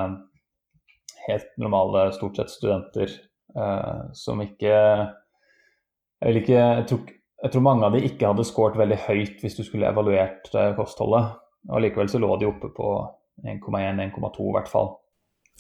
helt 1.27 1.53
normale, 1.61 2.09
stort 2.15 2.39
sett 2.39 2.51
studenter 2.51 3.11
eh, 3.11 4.03
som 4.17 4.43
ikke 4.43 4.75
vil 6.25 6.41
ikke 6.41 6.59
jeg 6.59 6.87
tror, 6.91 7.09
jeg 7.45 7.53
tror, 7.53 7.65
mange 7.67 7.87
av 7.87 7.95
de 7.95 8.05
ikke 8.09 8.31
hadde 8.31 8.47
scoret 8.49 8.79
veldig 8.81 8.99
høyt 9.07 9.43
hvis 9.45 9.59
du 9.59 9.65
skulle 9.67 9.91
evaluert 9.91 10.49
eh, 10.55 10.73
kostholdet. 10.79 11.35
Og 11.67 11.83
likevel 11.83 12.09
så 12.11 12.21
lå 12.23 12.31
de 12.41 12.49
oppe 12.49 12.71
på 12.75 12.93
1,1-1,2 13.45 14.47
i 14.47 14.55
hvert 14.57 14.71
fall. 14.71 14.95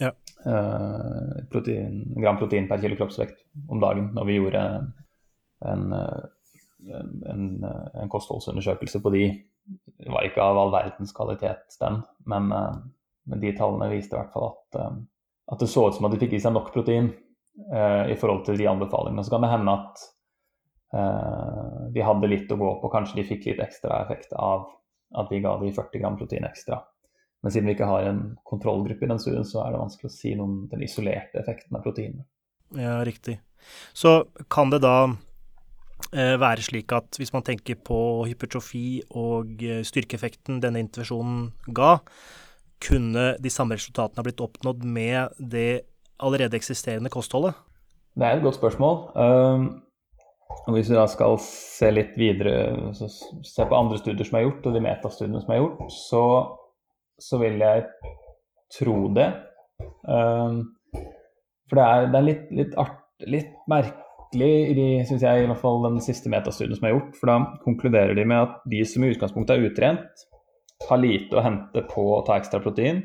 Ja. 0.00 0.12
Eh, 0.46 1.34
protein, 1.52 2.00
gram 2.16 2.38
protein 2.40 2.68
per 2.70 2.80
kilo 2.82 2.98
kroppsvekt 2.98 3.42
om 3.68 3.82
dagen 3.82 4.12
når 4.16 4.28
vi 4.28 4.38
gjorde 4.38 4.62
en, 4.70 4.88
en, 5.66 5.84
en, 7.34 7.46
en 7.66 8.12
kostholdsundersøkelse 8.12 9.02
på 9.02 9.12
de. 9.14 9.26
Var 10.06 10.28
ikke 10.28 10.44
av 10.44 10.58
all 10.60 10.72
verdens 10.74 11.14
kvalitet, 11.16 11.78
den, 11.80 12.00
men, 12.30 12.50
uh, 12.52 12.76
men 13.26 13.42
de 13.42 13.54
tallene 13.56 13.90
viste 13.90 14.14
i 14.14 14.18
hvert 14.20 14.34
fall 14.34 14.50
at, 14.50 14.80
uh, 14.80 14.98
at, 15.52 15.62
det 15.62 15.70
så 15.72 15.88
ut 15.88 15.96
som 15.96 16.08
at 16.08 16.14
de 16.14 16.20
fikk 16.22 16.36
i 16.36 16.42
seg 16.42 16.54
nok 16.56 16.72
protein 16.74 17.12
i 17.56 18.12
forhold 18.20 18.42
til 18.44 18.58
de 18.60 18.66
anbefalingene. 18.68 19.22
Så 19.24 19.32
kan 19.32 19.40
det 19.40 19.48
hende 19.48 19.72
at 19.72 20.02
de 21.96 22.02
hadde 22.04 22.28
litt 22.28 22.50
å 22.52 22.58
gå 22.60 22.68
på, 22.82 22.90
kanskje 22.92 23.16
de 23.16 23.24
fikk 23.24 23.46
litt 23.48 23.62
ekstra 23.64 24.02
effekt 24.02 24.34
av 24.36 24.66
at 25.16 25.32
vi 25.32 25.40
ga 25.40 25.54
de 25.62 25.70
40 25.72 26.02
gram 26.02 26.18
protein 26.20 26.44
ekstra. 26.44 26.82
Men 27.42 27.52
siden 27.52 27.66
vi 27.66 27.76
ikke 27.76 27.88
har 27.88 28.02
en 28.02 28.20
kontrollgruppe 28.44 29.04
i 29.04 29.08
den 29.08 29.20
studien, 29.22 29.44
så 29.46 29.62
er 29.64 29.72
det 29.72 29.80
vanskelig 29.80 30.10
å 30.10 30.14
si 30.16 30.34
noe 30.34 30.48
om 30.48 30.54
den 30.70 30.82
isolerte 30.82 31.38
effekten 31.40 31.78
av 31.78 31.84
proteinene. 31.84 32.24
Ja, 32.74 32.98
riktig. 33.06 33.38
Så 33.94 34.24
kan 34.50 34.72
det 34.72 34.80
da 34.82 34.96
eh, 35.04 35.14
være 36.12 36.64
slik 36.64 36.92
at 36.96 37.18
hvis 37.18 37.32
man 37.34 37.44
tenker 37.46 37.78
på 37.82 37.98
hypertrofi 38.28 39.02
og 39.18 39.62
eh, 39.64 39.82
styrkeeffekten 39.86 40.60
denne 40.62 40.82
intervensjonen 40.84 41.48
ga, 41.76 41.96
kunne 42.82 43.32
de 43.42 43.52
samme 43.52 43.78
resultatene 43.78 44.20
ha 44.20 44.26
blitt 44.26 44.42
oppnådd 44.44 44.84
med 44.84 45.34
det 45.38 45.86
allerede 46.22 46.58
eksisterende 46.58 47.12
kostholdet? 47.12 47.56
Det 48.16 48.24
er 48.24 48.38
et 48.38 48.44
godt 48.44 48.58
spørsmål. 48.58 49.00
Um, 49.16 49.66
og 50.66 50.74
Hvis 50.74 50.90
vi 50.90 50.96
da 50.96 51.06
skal 51.10 51.36
se 51.42 51.90
litt 51.92 52.14
videre, 52.16 52.92
se 52.96 53.66
på 53.66 53.76
andre 53.76 53.98
studier 54.00 54.24
som 54.24 54.38
er 54.38 54.46
gjort, 54.46 54.68
og 54.68 54.76
de 54.76 54.84
metastudiene 54.84 55.42
som 55.42 55.52
er 55.52 55.60
gjort, 55.60 55.82
så 55.92 56.22
så 57.20 57.38
vil 57.40 57.60
jeg 57.62 57.84
tro 58.78 58.96
det. 59.16 59.28
Um, 60.08 60.62
for 61.68 61.78
det 61.78 61.84
er, 61.84 62.08
det 62.12 62.18
er 62.18 62.26
litt, 62.26 62.44
litt, 62.58 62.74
art, 62.80 62.98
litt, 63.26 63.52
merkelig 64.26 64.76
i 64.76 65.04
synes 65.06 65.22
jeg, 65.22 65.42
i 65.42 65.46
hvert 65.46 65.60
fall 65.60 65.82
den 65.84 66.00
siste 66.00 66.28
metastudien 66.28 66.76
som 66.76 66.86
er 66.86 66.94
gjort. 66.94 67.16
For 67.18 67.26
da 67.26 67.38
konkluderer 67.64 68.14
de 68.14 68.24
med 68.24 68.36
at 68.36 68.60
de 68.70 68.84
som 68.84 69.04
i 69.04 69.12
utgangspunktet 69.12 69.56
er 69.56 69.70
utrent, 69.70 70.26
har 70.88 70.98
lite 70.98 71.36
å 71.36 71.42
hente 71.42 71.82
på 71.88 72.02
å 72.18 72.24
ta 72.26 72.36
ekstra 72.36 72.60
protein. 72.60 73.04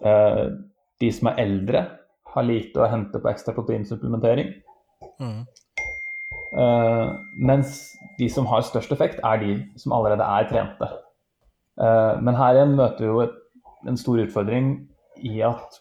Uh, 0.00 0.56
de 1.00 1.10
som 1.12 1.28
er 1.28 1.40
eldre, 1.42 1.84
har 2.34 2.44
lite 2.44 2.80
å 2.80 2.88
hente 2.88 3.18
på 3.20 3.28
ekstra 3.28 3.54
proteinsupplementering. 3.54 4.54
Mm. 5.20 5.44
Uh, 6.56 7.16
mens 7.36 7.96
de 8.18 8.28
som 8.28 8.46
har 8.46 8.64
størst 8.64 8.92
effekt, 8.92 9.20
er 9.24 9.40
de 9.42 9.58
som 9.76 9.92
allerede 9.92 10.24
er 10.24 10.48
trente. 10.48 10.88
Eh, 11.76 12.20
men 12.24 12.32
her 12.38 12.56
igjen 12.56 12.70
møter 12.72 13.04
vi 13.04 13.08
jo 13.10 13.24
en 13.84 13.98
stor 14.00 14.22
utfordring 14.22 14.70
i 15.20 15.42
at 15.44 15.76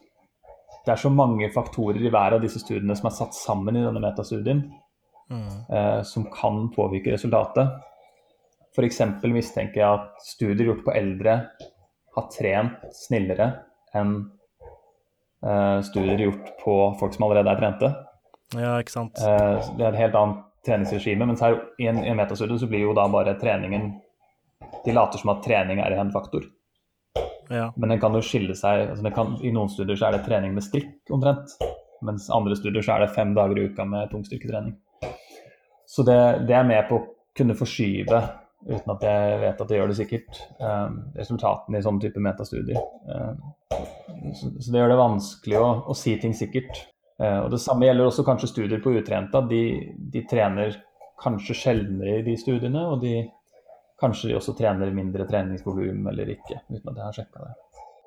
det 0.85 0.93
er 0.93 1.01
så 1.01 1.09
mange 1.09 1.49
faktorer 1.53 2.03
i 2.03 2.11
hver 2.13 2.37
av 2.37 2.43
disse 2.43 2.61
studiene 2.61 2.95
som 2.97 3.09
er 3.09 3.15
satt 3.17 3.37
sammen 3.37 3.77
i 3.77 3.83
denne 3.83 4.01
metastudien, 4.03 4.61
mm. 5.31 5.49
eh, 5.69 6.01
som 6.05 6.27
kan 6.33 6.67
påvirke 6.75 7.15
resultatet. 7.15 7.73
F.eks. 8.75 9.01
mistenker 9.31 9.81
jeg 9.81 9.87
at 9.87 10.25
studier 10.25 10.69
gjort 10.69 10.83
på 10.85 10.93
eldre 10.93 11.37
har 12.15 12.27
trent 12.31 12.83
snillere 12.95 13.49
enn 13.95 14.17
eh, 15.45 15.79
studier 15.87 16.27
gjort 16.27 16.51
på 16.61 16.75
folk 16.99 17.15
som 17.15 17.27
allerede 17.27 17.53
er 17.53 17.61
trente. 17.61 17.93
Ja, 18.55 18.75
ikke 18.79 18.93
sant. 18.93 19.19
Eh, 19.19 19.71
det 19.79 19.87
er 19.87 19.93
et 19.93 20.03
helt 20.03 20.19
annet 20.19 20.43
treningsregime, 20.65 21.27
mens 21.29 21.43
her 21.45 21.57
i 21.81 21.89
en, 21.89 22.03
i 22.03 22.11
en 22.11 22.19
metastudie 22.19 22.59
så 22.61 22.69
blir 22.69 22.85
jo 22.87 22.97
da 22.97 23.07
bare 23.11 23.37
treningen 23.41 23.93
De 24.85 24.93
later 24.93 25.21
som 25.21 25.31
at 25.33 25.43
trening 25.45 25.79
er 25.81 25.93
en 25.97 26.13
faktor. 26.13 26.45
Men 27.49 27.93
den 27.93 27.99
kan 28.01 28.15
jo 28.17 28.23
skille 28.25 28.55
seg 28.57 28.87
altså 28.89 29.11
kan, 29.13 29.35
I 29.45 29.51
noen 29.53 29.69
studier 29.69 29.99
så 29.99 30.09
er 30.09 30.17
det 30.17 30.25
trening 30.25 30.55
med 30.55 30.65
strikk 30.65 31.13
omtrent. 31.13 31.57
Mens 32.05 32.29
andre 32.33 32.57
studier 32.57 32.85
så 32.85 32.95
er 32.95 33.05
det 33.05 33.13
fem 33.15 33.33
dager 33.37 33.59
i 33.59 33.67
uka 33.69 33.85
med 33.87 34.09
tungstyrketrening. 34.11 34.75
Så 35.85 36.03
det, 36.05 36.17
det 36.49 36.57
er 36.57 36.65
med 36.67 36.87
på 36.89 36.97
å 36.97 37.05
kunne 37.35 37.55
forskyve 37.57 38.23
uten 38.65 38.91
at 38.95 39.03
jeg 39.05 39.37
vet 39.43 39.61
at 39.61 39.69
det 39.69 39.77
gjør 39.77 39.91
det 39.91 39.97
sikkert, 39.99 40.39
eh, 40.57 40.87
resultatene 41.19 41.79
i 41.79 41.85
sånne 41.85 42.01
type 42.01 42.23
metastudier. 42.23 42.81
Eh, 43.13 43.77
så, 44.33 44.49
så, 44.49 44.71
det 44.71 44.81
gjør 44.81 44.93
det 44.93 44.99
vanskelig 44.99 45.59
å, 45.59 45.67
å 45.91 45.97
si 45.97 46.15
ting 46.21 46.33
sikkert. 46.37 46.81
Eh, 47.21 47.39
og 47.43 47.51
Det 47.53 47.61
samme 47.61 47.85
gjelder 47.85 48.09
også 48.09 48.25
kanskje 48.25 48.49
studier 48.49 48.81
på 48.81 48.95
utrente. 48.97 49.43
De, 49.51 49.61
de 50.13 50.23
trener 50.29 50.79
kanskje 51.21 51.57
sjeldnere 51.59 52.19
i 52.19 52.25
de 52.25 52.35
studiene, 52.39 52.87
og 52.89 53.03
de, 53.05 53.19
kanskje 53.99 54.31
de 54.31 54.37
også 54.39 54.55
trener 54.57 54.91
mindre 54.95 55.27
treningsvolum 55.29 56.07
eller 56.11 56.33
ikke, 56.35 56.61
uten 56.69 56.91
at 56.91 56.97
jeg 56.97 57.05
har 57.05 57.15
sjekka 57.19 57.45
det. 57.45 57.53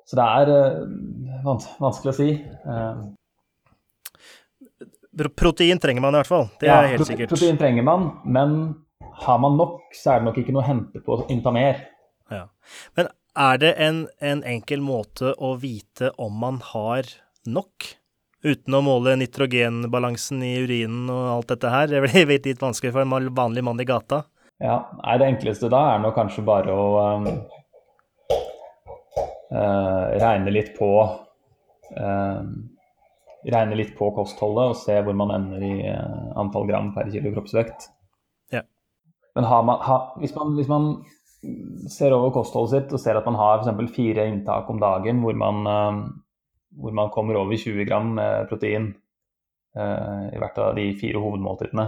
Så 0.09 0.17
det 0.17 0.25
er 0.25 0.45
uh, 0.49 1.41
vans 1.45 1.65
vanskelig 1.77 2.11
å 2.11 2.17
si. 2.17 2.29
Uh, 2.65 2.95
protein 5.37 5.81
trenger 5.81 6.01
man 6.05 6.15
i 6.15 6.21
hvert 6.21 6.31
fall, 6.31 6.47
det 6.61 6.69
ja, 6.69 6.79
er 6.81 6.95
helt 6.95 7.09
sikkert. 7.09 7.33
Protein 7.33 7.59
trenger 7.59 7.85
man, 7.85 8.09
men 8.25 8.57
har 9.25 9.39
man 9.41 9.57
nok, 9.59 9.81
så 9.95 10.13
er 10.13 10.21
det 10.21 10.29
nok 10.29 10.41
ikke 10.41 10.55
noe 10.55 10.63
å 10.63 10.69
hente 10.69 11.01
på 11.03 11.17
å 11.17 11.25
innta 11.33 11.53
mer. 11.53 11.81
Ja. 12.31 12.45
Men 12.97 13.09
er 13.39 13.61
det 13.61 13.71
en, 13.81 14.03
en, 14.19 14.43
enkel 14.47 14.81
måte 14.83 15.33
å 15.37 15.55
vite 15.59 16.13
om 16.17 16.37
man 16.41 16.61
har 16.73 17.09
nok? 17.49 17.95
Uten 18.39 18.75
å 18.77 18.79
måle 18.79 19.17
nitrogenbalansen 19.19 20.43
i 20.47 20.53
urinen 20.63 21.09
og 21.11 21.25
alt 21.33 21.49
dette 21.51 21.71
her? 21.73 21.89
Det 21.91 22.01
blir 22.05 22.29
litt 22.31 22.61
vanskelig 22.61 22.93
for 22.95 23.03
en 23.03 23.33
vanlig 23.35 23.65
mann 23.67 23.81
i 23.83 23.87
gata. 23.87 24.23
Ja, 24.59 24.79
nei, 24.99 25.17
Det 25.19 25.27
enkleste 25.33 25.69
da 25.71 25.85
er 25.93 26.01
nok 26.03 26.17
kanskje 26.19 26.43
bare 26.47 26.73
å 26.75 26.87
um, 26.99 27.27
uh, 29.55 30.05
regne 30.19 30.51
litt 30.51 30.73
på 30.79 30.89
uh, 30.99 32.41
Regne 33.39 33.77
litt 33.79 33.93
på 33.95 34.09
kostholdet 34.11 34.73
og 34.73 34.75
se 34.75 34.97
hvor 34.99 35.15
man 35.15 35.31
ender 35.31 35.63
i 35.63 35.75
uh, 35.87 36.35
antall 36.41 36.67
gram 36.67 36.91
per 36.95 37.07
kilo 37.13 37.31
kroppsvekt. 37.37 37.87
Men 39.37 39.45
man, 39.47 39.77
ha, 39.85 39.97
hvis, 40.19 40.33
man, 40.35 40.51
hvis, 40.57 40.67
man, 40.67 40.89
ser 41.87 42.11
over 42.11 42.33
kostholdet 42.35 42.73
sitt 42.73 42.95
og 42.97 42.99
ser 42.99 43.15
at 43.15 43.27
man 43.29 43.37
har 43.39 43.61
f.eks. 43.63 43.93
fire 43.95 44.25
inntak 44.27 44.67
om 44.67 44.81
dagen 44.81 45.21
hvor 45.23 45.37
man, 45.39 45.63
uh, 45.63 46.01
hvor 46.83 46.97
man, 46.99 47.13
kommer 47.15 47.39
over 47.39 47.55
20 47.55 47.87
gram 47.87 48.19
protein 48.51 48.91
uh, 49.79 50.27
i 50.33 50.41
hvert 50.41 50.59
av 50.59 50.75
de 50.75 50.89
fire 50.99 51.23
hovedmåltidene, 51.23 51.87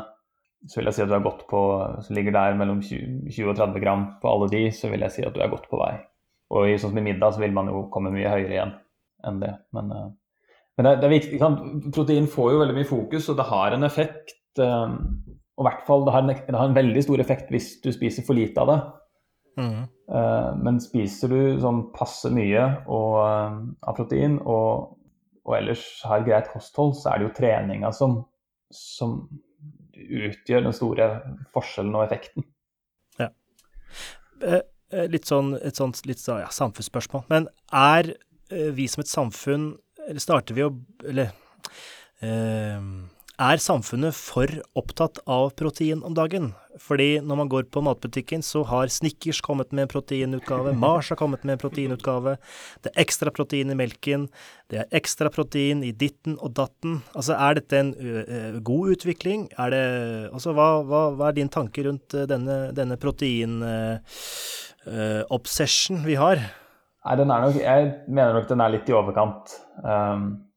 så 0.69 0.77
vil 0.77 0.89
jeg 0.89 0.97
si 0.97 1.03
at 1.03 1.09
du 1.09 1.15
er 1.17 1.25
godt 1.25 1.45
på 1.49 1.59
Så 2.05 2.13
ligger 2.13 2.35
der 2.35 2.57
mellom 2.59 2.81
20, 2.85 3.31
20 3.33 3.49
og 3.49 3.57
30 3.57 3.81
gram 3.81 4.05
på 4.21 4.29
alle 4.29 4.49
de, 4.51 4.63
så 4.75 4.91
vil 4.91 5.05
jeg 5.07 5.15
si 5.15 5.25
at 5.25 5.33
du 5.35 5.41
er 5.41 5.51
godt 5.51 5.69
på 5.71 5.79
vei. 5.81 5.95
Og 6.51 6.67
i 6.67 6.77
sånn 6.77 6.93
som 6.93 7.01
i 7.01 7.05
middag 7.05 7.33
så 7.33 7.41
vil 7.41 7.55
man 7.55 7.71
jo 7.71 7.87
komme 7.93 8.11
mye 8.13 8.29
høyere 8.29 8.53
igjen 8.57 8.75
enn 9.27 9.41
det. 9.41 9.51
Men, 9.75 9.91
uh, 9.95 10.07
men 10.77 10.87
det, 10.87 10.95
det, 11.01 11.07
er 11.07 11.15
viktig. 11.15 11.41
Protein 11.95 12.29
får 12.29 12.53
jo 12.53 12.61
veldig 12.61 12.77
mye 12.77 12.89
fokus, 12.89 13.29
og 13.31 13.39
det 13.39 13.49
har 13.49 13.75
en 13.75 13.87
effekt. 13.87 14.37
Og 14.59 15.67
hvert 15.67 15.83
fall, 15.87 16.05
det 16.07 16.15
har, 16.15 16.25
en, 16.25 16.33
det 16.33 16.57
har, 16.57 16.65
en, 16.65 16.75
veldig 16.77 17.03
stor 17.05 17.21
effekt 17.23 17.51
hvis 17.53 17.75
du 17.83 17.91
spiser 17.93 18.25
for 18.27 18.37
lite 18.37 18.61
av 18.63 18.71
det. 18.71 18.79
Mm. 19.61 19.77
Uh, 20.11 20.49
men 20.63 20.79
spiser 20.83 21.31
du 21.31 21.61
sånn 21.61 21.85
passe 21.95 22.31
mye 22.33 22.63
og, 22.91 23.17
av 23.21 23.95
protein 23.97 24.37
og, 24.41 24.97
og, 25.43 25.53
ellers 25.57 25.83
har 26.07 26.25
greit 26.27 26.49
kosthold, 26.53 26.95
så 26.99 27.11
er 27.11 27.19
det 27.19 27.27
jo 27.27 27.35
treninga 27.37 27.91
som, 27.95 28.21
som 28.75 29.23
utgjør 29.95 30.65
den 30.67 30.75
store 30.75 31.07
forskjellen 31.55 31.95
og 31.97 32.05
effekten. 32.05 32.45
Ja. 33.19 33.31
Uh, 34.41 34.61
litt 35.11 35.29
sånn, 35.29 35.53
et 35.61 35.77
sånt 35.79 36.01
litt 36.09 36.21
sånn, 36.21 36.41
ja, 36.43 36.49
samfunnsspørsmål. 36.51 37.27
Men 37.31 37.47
er 37.71 38.13
vi 38.51 38.83
som 38.91 38.99
et 38.99 39.07
samfunn 39.07 39.65
Eller 40.09 40.19
starter 40.19 40.57
vi 40.57 40.65
å 40.65 40.73
Eller 41.07 41.29
er 43.41 43.57
samfunnet 43.61 44.13
for 44.15 44.47
opptatt 44.77 45.19
av 45.29 45.51
protein 45.57 46.03
om 46.05 46.13
dagen? 46.17 46.53
Fordi 46.79 47.19
når 47.25 47.35
man 47.39 47.49
går 47.51 47.63
på 47.73 47.81
matbutikken, 47.83 48.41
så 48.45 48.63
har 48.67 48.87
Snickers 48.93 49.41
kommet 49.43 49.71
med 49.73 49.81
en 49.83 49.89
proteinutgave, 49.91 50.73
Mars 50.77 51.09
har 51.11 51.17
kommet 51.19 51.43
med 51.43 51.53
en 51.55 51.63
proteinutgave, 51.63 52.31
det 52.83 52.89
er 52.91 53.01
ekstra 53.03 53.29
protein 53.35 53.69
i 53.73 53.77
melken, 53.77 54.21
det 54.71 54.77
er 54.83 54.95
ekstra 55.01 55.27
protein 55.33 55.79
i 55.83 55.91
ditten 55.91 56.33
og 56.39 56.49
datten. 56.59 56.91
Altså, 57.15 57.33
er 57.35 57.51
dette 57.59 57.75
en 57.81 57.91
god 58.63 58.85
utvikling? 58.95 59.39
Er 59.59 59.69
det 59.73 59.85
Altså, 60.31 60.49
hva, 60.55 60.67
hva, 60.87 61.01
hva 61.17 61.25
er 61.29 61.35
din 61.35 61.51
tanke 61.51 61.83
rundt 61.85 62.09
denne, 62.29 62.71
denne 62.77 62.97
protein-obsession 63.01 65.97
uh, 65.99 66.07
vi 66.07 66.15
har? 66.19 66.37
Nei, 67.01 67.15
den 67.17 67.31
er 67.33 67.39
nok 67.41 67.55
Jeg 67.57 68.05
mener 68.07 68.33
nok 68.37 68.47
den 68.49 68.61
er 68.61 68.69
litt 68.75 68.89
i 68.89 68.93
overkant. 68.95 69.43
Um, 69.81 70.50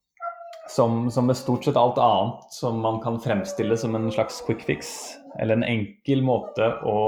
som, 0.69 1.11
som, 1.11 1.27
med 1.27 1.37
stort 1.37 1.65
sett 1.65 1.77
alt 1.77 1.99
annet 1.99 2.53
som 2.53 2.81
man 2.81 3.01
kan 3.01 3.21
fremstille 3.21 3.77
som 3.77 3.95
en 3.95 4.13
slags 4.13 4.43
quick 4.47 4.63
fix, 4.63 4.89
eller 5.39 5.57
en 5.57 5.67
enkel 5.69 6.23
måte 6.25 6.71
å 6.85 6.99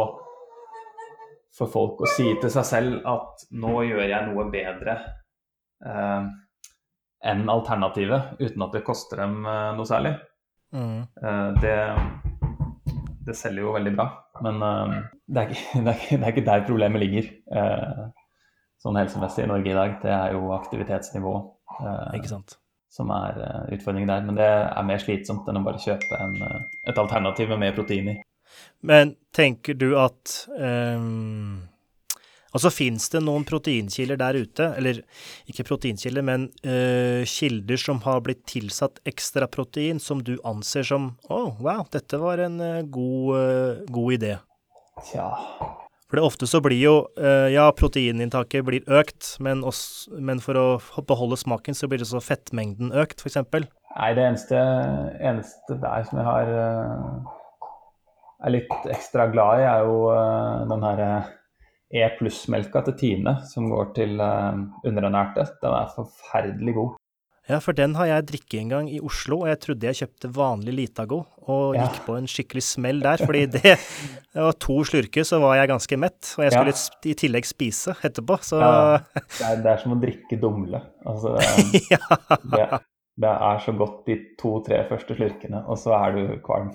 for 1.56 1.72
folk 1.72 2.02
å 2.04 2.10
si 2.10 2.26
til 2.40 2.52
seg 2.52 2.66
selv 2.68 3.06
at 3.08 3.46
nå 3.56 3.78
gjør 3.88 4.04
jeg 4.04 4.28
noe 4.28 4.44
bedre 4.52 4.96
eh, 5.80 6.26
enn 7.26 7.48
alternativet, 7.48 8.36
uten 8.42 8.66
at 8.66 8.76
det 8.76 8.84
koster 8.84 9.22
dem 9.24 9.38
eh, 9.48 9.70
noe 9.78 9.88
særlig. 9.88 10.12
Mm. 10.76 11.00
Eh, 11.00 11.48
det, 11.62 11.78
det, 13.24 13.38
selger 13.38 13.64
jo 13.64 13.72
veldig 13.78 13.94
bra. 13.96 14.06
Men 14.44 14.60
eh, 14.68 15.00
det 15.24 15.46
er, 15.46 15.56
ikke, 15.56 15.80
det, 15.86 15.94
er 15.94 15.96
ikke, 15.96 16.20
det, 16.20 16.26
er 16.26 16.34
ikke, 16.34 16.46
der 16.50 16.68
problemet 16.68 17.04
ligger 17.06 17.32
eh, 17.62 18.04
sånn 18.84 19.00
helsemessig 19.00 19.46
i 19.46 19.50
Norge 19.54 19.72
i 19.72 19.80
dag. 19.80 19.98
Det 20.04 20.12
er 20.12 20.36
jo 20.36 20.52
aktivitetsnivå. 20.60 21.34
Eh, 21.80 22.20
ikke 22.20 22.34
sant 22.36 22.58
som 22.92 23.10
er 23.14 23.38
uh, 23.42 23.62
utfordringen 23.74 24.10
der. 24.10 24.24
Men 24.26 24.38
det 24.38 24.48
er 24.48 24.88
mer 24.88 25.02
slitsomt 25.02 25.48
enn 25.48 25.60
å 25.60 25.64
bare 25.66 25.82
kjøpe 25.82 26.18
en, 26.20 26.36
uh, 26.42 26.82
et 26.88 26.98
alternativ 27.00 27.52
med 27.52 27.62
mer 27.64 27.76
protein 27.76 28.12
i. 28.14 28.18
Men 28.86 29.16
tenker 29.36 29.76
du 29.76 29.90
at 30.00 30.42
um, 30.56 31.64
Altså 32.56 32.70
fins 32.72 33.10
det 33.12 33.20
noen 33.20 33.42
proteinkilder 33.44 34.16
der 34.16 34.36
ute, 34.40 34.68
eller 34.78 35.02
ikke 35.50 35.66
proteinkilder, 35.68 36.24
men 36.24 36.46
uh, 36.64 37.20
kilder 37.28 37.82
som 37.82 38.00
har 38.06 38.22
blitt 38.24 38.46
tilsatt 38.48 39.02
ekstra 39.04 39.50
protein, 39.52 40.00
som 40.00 40.22
du 40.24 40.38
anser 40.40 40.86
som 40.88 41.10
Å, 41.28 41.42
oh, 41.42 41.58
wow, 41.60 41.84
dette 41.92 42.22
var 42.22 42.40
en 42.46 42.62
god, 42.88 43.84
god 43.92 44.16
idé? 44.16 44.36
Tja 45.10 45.28
for 46.06 46.18
det 46.18 46.26
ofte 46.26 46.46
så 46.46 46.60
blir 46.62 46.78
jo 46.78 46.96
uh, 47.18 47.48
Ja, 47.50 47.66
proteininntaket 47.74 48.66
blir 48.66 48.86
økt, 48.86 49.32
men, 49.42 49.64
også, 49.66 50.14
men, 50.22 50.42
for 50.42 50.58
å 50.58 50.66
beholde 51.08 51.38
smaken, 51.40 51.74
så 51.74 51.88
blir 51.90 52.02
det 52.02 52.08
så 52.10 52.22
fettmengden 52.22 52.92
økt, 52.94 53.24
f.eks. 53.24 53.40
Nei, 53.50 54.10
det 54.14 54.26
eneste, 54.26 54.60
eneste, 55.24 55.78
der 55.82 56.06
som 56.06 56.20
jeg 56.20 56.28
har 56.28 56.52
uh, 56.52 57.32
er 58.46 58.54
litt 58.54 58.92
ekstra 58.92 59.26
glad 59.32 59.64
i, 59.64 59.66
er 59.66 59.88
jo 59.88 60.04
uh, 60.12 60.62
den 60.70 60.86
her 60.86 61.02
E 61.96 62.06
pluss-melka 62.18 62.82
til 62.86 62.96
Tine, 62.98 63.36
som 63.46 63.68
går 63.70 63.92
til 63.94 64.18
underernærte. 64.18 65.44
Den 65.62 65.74
er 65.78 65.92
forferdelig 65.94 66.74
god. 66.74 66.96
Ja, 67.46 67.60
for 67.62 67.76
den 67.78 67.94
har 67.94 68.08
jeg 68.08 68.26
drikket 68.26 68.56
en 68.58 68.70
gang 68.72 68.86
i 68.90 68.96
Oslo, 68.98 69.44
og 69.44 69.50
jeg 69.52 69.58
trodde 69.62 69.86
jeg 69.86 69.98
kjøpte 70.00 70.30
vanlig 70.34 70.72
Litago, 70.74 71.20
og 71.46 71.76
ja. 71.76 71.84
gikk 71.84 72.00
på 72.08 72.16
en 72.18 72.26
skikkelig 72.30 72.64
smell 72.66 72.98
der. 73.04 73.22
fordi 73.22 73.44
det, 73.54 73.76
det, 73.76 74.40
var 74.48 74.56
to 74.62 74.80
slurker, 74.88 75.26
så 75.26 75.38
var 75.42 75.54
jeg 75.60 75.70
ganske 75.70 75.98
mett, 76.02 76.32
og 76.34 76.42
jeg 76.42 76.56
skulle 76.56 76.74
ja. 76.74 77.12
i 77.12 77.14
tillegg 77.22 77.46
spise 77.46 77.94
etterpå, 78.02 78.40
så 78.42 78.58
ja, 78.58 78.72
det, 79.14 79.44
er, 79.46 79.62
det 79.62 79.72
er 79.72 79.84
som 79.84 79.94
å 79.94 80.00
drikke 80.02 80.40
dumle. 80.42 80.82
Altså, 81.06 81.36
det, 82.56 82.66
det, 83.14 83.30
er 83.30 83.62
så 83.62 83.76
godt 83.78 84.02
de 84.10 84.18
to-tre 84.42 84.82
første 84.90 85.18
slurkene, 85.18 85.62
og 85.70 85.78
så 85.78 85.94
er 86.00 86.18
du 86.18 86.34
kvalm. 86.42 86.74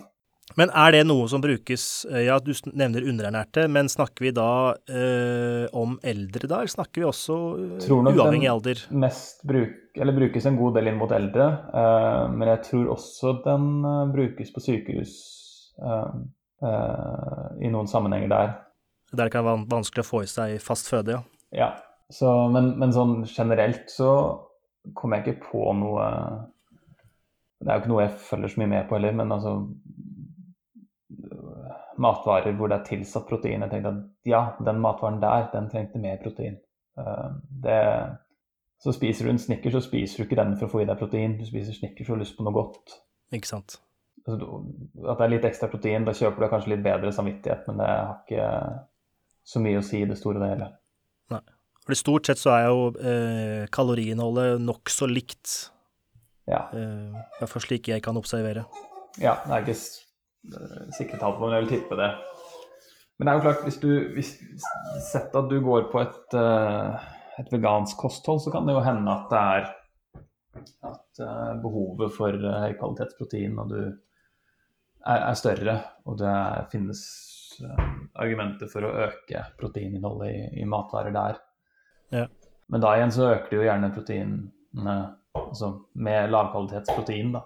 Men 0.60 0.72
er 0.76 0.96
det 0.96 1.02
noe 1.08 1.28
som 1.32 1.42
brukes 1.44 1.84
eh, 2.10 2.26
Ja, 2.28 2.38
du 2.44 2.52
nevner 2.72 3.06
underernærte, 3.08 3.68
men 3.72 3.90
snakker 3.92 4.28
vi 4.28 4.34
da 4.36 4.50
eh, 4.90 5.68
om 5.78 5.98
eldre 6.04 6.48
da, 6.48 6.62
eller 6.62 6.74
snakker 6.74 7.04
vi 7.04 7.08
også 7.08 7.38
uh, 7.80 7.92
uavhengig 8.12 8.50
alder? 8.52 8.82
Mest 9.04 9.44
bruk, 9.48 9.78
eller 9.96 10.18
brukes 10.18 10.48
en 10.50 10.60
god 10.60 10.80
del 10.80 10.92
inn 10.92 11.00
mot 11.00 11.12
eldre, 11.16 11.48
eh, 11.82 12.24
men 12.34 12.52
jeg 12.54 12.64
tror 12.70 12.92
også 12.98 13.38
den 13.46 13.70
uh, 13.86 14.04
brukes 14.12 14.54
på 14.54 14.66
sykehus 14.70 15.20
i 16.62 17.70
noen 17.74 17.88
sammenhenger 17.90 18.30
der. 18.30 18.52
Der 19.18 19.26
det 19.26 19.34
kan 19.34 19.48
være 19.48 19.64
vanskelig 19.72 20.04
å 20.04 20.10
få 20.12 20.20
i 20.22 20.28
seg 20.30 20.60
fast 20.62 20.92
føde, 20.92 21.16
ja. 21.16 21.22
Ja, 21.58 21.70
så, 22.14 22.30
men, 22.54 22.76
men 22.78 22.94
sånn 22.94 23.24
generelt 23.26 23.90
så 23.90 24.12
kommer 24.98 25.20
jeg 25.20 25.32
ikke 25.32 25.50
på 25.52 25.64
noe 25.78 26.06
Det 27.62 27.70
er 27.70 27.80
jo 27.80 27.82
ikke 27.82 27.92
noe 27.92 28.06
jeg 28.06 28.22
følger 28.28 28.54
så 28.54 28.62
mye 28.62 28.72
med 28.76 28.86
på 28.90 28.98
heller, 28.98 29.18
men 29.18 29.34
altså 29.34 29.56
matvarer 32.02 32.56
hvor 32.58 32.72
det 32.72 32.80
er 32.80 32.90
tilsatt 32.90 33.30
protein. 33.30 33.64
Jeg 33.66 33.72
tenkte 33.72 33.94
at 33.94 34.30
ja, 34.30 34.42
den 34.66 34.82
matvaren 34.84 35.22
der, 35.22 35.48
den 35.54 35.70
trengte 35.72 36.02
mer 36.02 36.20
protein. 36.24 36.58
Uh, 37.00 37.38
det, 37.64 37.78
så 38.84 38.94
spiser 38.96 39.28
du 39.28 39.34
en 39.34 39.42
snickers, 39.42 39.78
så 39.78 39.84
spiser 39.86 40.22
du 40.22 40.28
ikke 40.28 40.40
den 40.42 40.58
for 40.58 40.68
å 40.68 40.74
få 40.74 40.84
i 40.84 40.90
deg 40.90 41.00
protein. 41.00 41.38
Du 41.40 41.46
spiser 41.48 41.78
snickers 41.78 42.10
og 42.10 42.18
har 42.18 42.24
lyst 42.24 42.38
på 42.38 42.46
noe 42.48 42.56
godt. 42.56 42.98
Ikke 43.36 43.50
sant. 43.54 43.80
Altså, 44.28 44.62
at 45.08 45.18
det 45.18 45.26
er 45.26 45.34
litt 45.34 45.48
ekstra 45.50 45.70
protein, 45.72 46.06
da 46.06 46.14
kjøper 46.18 46.44
du 46.44 46.52
kanskje 46.52 46.76
litt 46.76 46.84
bedre 46.86 47.14
samvittighet, 47.16 47.66
men 47.70 47.82
det 47.82 47.90
har 47.90 48.20
ikke 48.22 48.50
så 49.52 49.62
mye 49.64 49.80
å 49.80 49.86
si 49.86 50.04
i 50.04 50.10
det 50.10 50.18
store 50.20 50.38
og 50.38 50.46
det 50.46 50.52
hele. 50.54 50.70
Nei. 51.34 51.42
For 51.82 51.98
stort 51.98 52.30
sett 52.30 52.38
så 52.38 52.52
er 52.54 52.68
jo 52.70 52.82
eh, 53.02 53.64
kaloriinnholdet 53.74 54.62
nokså 54.62 55.08
likt. 55.10 55.56
Ja. 56.50 56.68
Eh, 56.78 57.10
I 57.10 57.40
hvert 57.40 57.54
fall 57.56 57.66
slik 57.66 57.90
jeg 57.90 58.04
kan 58.06 58.20
observere. 58.22 58.68
Ja, 59.22 59.40
det 59.48 59.56
er 59.56 59.66
ikke 59.66 59.74
eh, 59.74 59.88
sikre 60.96 61.20
tall 61.20 61.36
på, 61.38 61.46
men 61.46 61.58
jeg 61.58 61.66
vil 61.66 61.74
tippe 61.76 61.98
det. 62.00 62.12
Men 63.18 63.28
det 63.28 63.32
er 63.32 63.38
jo 63.38 63.46
klart, 63.46 63.66
hvis 63.68 63.80
du 63.82 63.90
hvis, 64.16 64.32
Sett 65.12 65.36
at 65.38 65.50
du 65.52 65.60
går 65.62 65.92
på 65.92 66.02
et, 66.02 66.34
uh, 66.34 66.98
et 67.38 67.52
vegansk 67.54 68.00
kosthold, 68.02 68.42
så 68.42 68.54
kan 68.54 68.66
det 68.66 68.74
jo 68.74 68.86
hende 68.86 69.14
at 69.14 69.28
det 69.30 69.42
er 69.42 69.70
at 70.90 71.22
uh, 71.22 71.52
behovet 71.62 72.16
for 72.16 72.34
høykvalitetsprotein 72.34 73.60
og 73.62 73.70
du 73.72 73.78
er, 73.82 75.20
er, 75.20 75.36
større, 75.38 75.78
og 76.10 76.18
det 76.22 76.34
finnes 76.74 77.04
argumenter 78.18 78.70
for 78.72 78.88
å 78.88 78.92
øke 79.06 79.44
proteininnholdet 79.60 80.34
i, 80.34 80.44
i 80.64 80.68
matvarer 80.70 81.14
der. 81.14 81.40
Ja. 82.16 82.26
Men 82.74 82.84
da 82.84 82.96
igjen 82.98 83.14
så 83.14 83.30
øker 83.36 83.50
det 83.52 83.60
jo 83.60 83.68
gjerne 83.68 83.94
proteinene 83.94 84.98
altså 85.38 85.72
med 85.94 86.32
lavkvalitetsprotein, 86.34 87.34
da. 87.36 87.46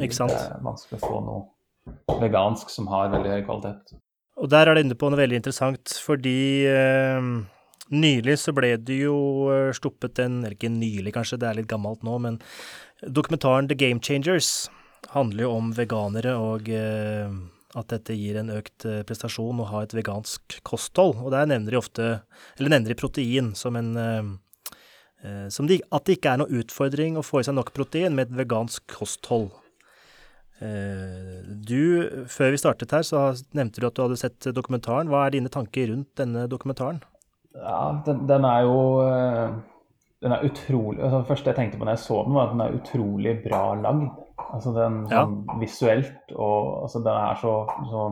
Ikke 0.00 0.16
sant? 0.16 0.32
Det 0.32 0.56
er 0.56 0.64
vanskelig 0.64 1.00
å 1.00 1.04
få 1.04 1.20
noe 1.24 1.44
vegansk 2.20 2.72
som 2.72 2.88
har 2.92 3.12
veldig 3.14 3.36
høy 3.36 3.44
kvalitet. 3.46 3.94
Og 4.38 4.50
der 4.52 4.68
er 4.68 4.76
du 4.76 4.84
inne 4.84 4.98
på 4.98 5.10
noe 5.10 5.18
veldig 5.18 5.40
interessant, 5.40 5.94
fordi 6.04 6.64
eh, 6.70 7.28
nylig 7.90 8.38
så 8.38 8.54
ble 8.54 8.76
det 8.78 9.00
jo 9.02 9.18
stoppet 9.74 9.78
sluppet 9.80 10.24
en 10.24 10.40
Eller 10.44 10.54
ikke 10.56 10.70
nylig, 10.70 11.14
kanskje, 11.16 11.40
det 11.40 11.48
er 11.48 11.60
litt 11.60 11.70
gammelt 11.70 12.04
nå, 12.06 12.18
men 12.22 12.40
dokumentaren 13.02 13.68
The 13.68 13.78
Game 13.78 14.00
Changers 14.02 14.68
handler 15.14 15.46
jo 15.46 15.54
om 15.56 15.70
veganere 15.74 16.34
og 16.38 16.68
eh, 16.74 17.30
at 17.76 17.92
dette 17.92 18.16
gir 18.16 18.38
en 18.40 18.50
økt 18.54 18.86
eh, 18.88 19.02
prestasjon 19.06 19.60
å 19.62 19.68
ha 19.70 19.82
et 19.84 19.94
vegansk 19.96 20.58
kosthold. 20.66 21.18
Og 21.22 21.32
der 21.34 21.48
nevner 21.50 21.74
de 21.74 21.80
ofte, 21.80 22.10
eller 22.56 22.74
nevner 22.74 22.94
de 22.94 22.98
protein 22.98 23.54
som 23.58 23.76
en 23.78 23.94
eh, 23.96 24.34
eh 25.24 25.48
som 25.50 25.66
de, 25.66 25.80
At 25.90 26.06
det 26.06 26.18
ikke 26.18 26.32
er 26.32 26.38
noen 26.42 26.62
utfordring 26.62 27.18
å 27.18 27.26
få 27.26 27.40
i 27.40 27.48
seg 27.48 27.56
nok 27.58 27.74
protein 27.74 28.14
med 28.14 28.28
et 28.28 28.38
vegansk 28.44 28.86
kosthold. 28.86 29.50
Eh, 30.58 31.38
du, 31.46 32.24
før 32.26 32.50
vi 32.54 32.58
startet 32.58 32.92
her, 32.94 33.04
så 33.06 33.30
nevnte 33.54 33.82
du 33.82 33.86
at 33.86 33.94
du 33.94 34.04
hadde 34.04 34.18
sett 34.18 34.48
dokumentaren. 34.54 35.10
Hva 35.10 35.26
er 35.26 35.36
dine 35.36 35.52
tanker 35.52 35.92
rundt 35.92 36.10
denne 36.18 36.46
dokumentaren? 36.50 37.00
Ja, 37.58 38.02
den, 38.06 38.24
den 38.28 38.46
er 38.46 38.64
jo 38.66 38.78
eh, 39.02 39.56
Den 40.22 40.34
er 40.34 40.44
utrolig 40.46 41.00
altså 41.00 41.22
Det 41.22 41.28
første 41.30 41.50
jeg 41.50 41.56
tenkte 41.56 41.78
på 41.80 41.86
når 41.86 41.96
jeg 41.96 42.02
så 42.04 42.18
den, 42.26 42.34
var 42.36 42.44
at 42.44 42.52
den 42.52 42.62
er 42.62 42.76
utrolig 42.76 43.34
bra 43.42 43.62
lagd. 43.80 44.08
Altså 44.48 44.72
den 44.76 44.98
ja. 45.10 45.22
sånn 45.22 45.60
visuelt 45.62 46.34
og 46.34 46.84
altså 46.84 47.02
den 47.06 47.20
er 47.22 47.40
så, 47.40 47.54
så 47.88 48.04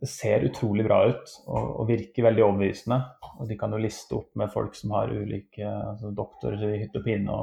Det 0.00 0.10
ser 0.10 0.46
utrolig 0.48 0.86
bra 0.86 1.02
ut 1.10 1.36
og, 1.46 1.62
og, 1.62 1.84
virker 1.90 2.28
veldig 2.28 2.44
overbevisende. 2.46 3.00
Og 3.38 3.50
de 3.50 3.58
kan 3.58 3.74
jo 3.74 3.82
liste 3.82 4.18
opp 4.18 4.30
med 4.38 4.52
folk 4.54 4.74
som 4.78 4.94
har 4.94 5.10
ulike 5.14 5.66
altså 5.66 6.12
doktorer 6.14 6.68
i 6.70 6.82
hytte 6.84 7.02
og 7.02 7.06
pine. 7.06 7.38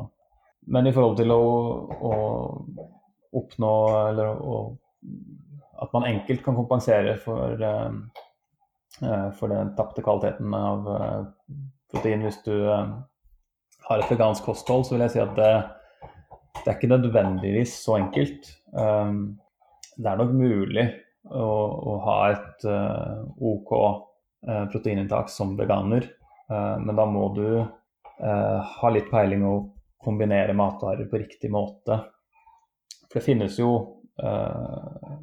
Men 0.71 0.87
i 0.87 0.93
forhold 0.95 1.19
til 1.19 1.31
å, 1.35 1.41
å 1.99 2.13
oppnå 3.35 3.71
eller 4.09 4.41
å, 4.41 4.59
at 5.83 5.93
man 5.95 6.07
enkelt 6.07 6.43
kan 6.45 6.57
kompensere 6.57 7.15
for, 7.21 7.59
uh, 7.59 9.29
for 9.37 9.51
den 9.51 9.73
tapte 9.77 10.03
kvaliteten 10.05 10.55
av 10.55 10.89
uh, 10.89 11.21
protein 11.91 12.25
hvis 12.25 12.41
du 12.45 12.55
har 12.65 14.01
et 14.01 14.11
vegansk 14.11 14.47
kosthold, 14.47 14.85
så 14.87 14.95
vil 14.95 15.05
jeg 15.05 15.15
si 15.15 15.23
at 15.23 15.35
det, 15.37 15.51
det 16.61 16.65
er 16.65 16.77
ikke 16.77 16.93
nødvendigvis 16.95 17.75
så 17.83 17.99
enkelt. 17.99 18.49
Um, 18.73 19.37
det 19.95 20.09
er 20.11 20.19
nok 20.19 20.33
mulig 20.35 20.87
å, 21.31 21.45
å 21.45 21.93
ha 22.03 22.17
et 22.33 22.65
OK 22.65 23.71
proteininntak 24.73 25.29
som 25.31 25.55
veganer, 25.57 26.03
men 26.51 26.99
da 26.99 27.05
må 27.09 27.29
du 27.33 27.45
ha 28.19 28.91
litt 28.91 29.07
peiling 29.09 29.45
og 29.47 29.71
kombinere 30.05 30.53
matvarer 30.57 31.07
på 31.09 31.21
riktig 31.23 31.49
måte. 31.53 31.97
For 33.15 33.21
det 33.21 33.25
finnes 33.25 33.59
jo 33.59 33.69
uh, 34.23 35.19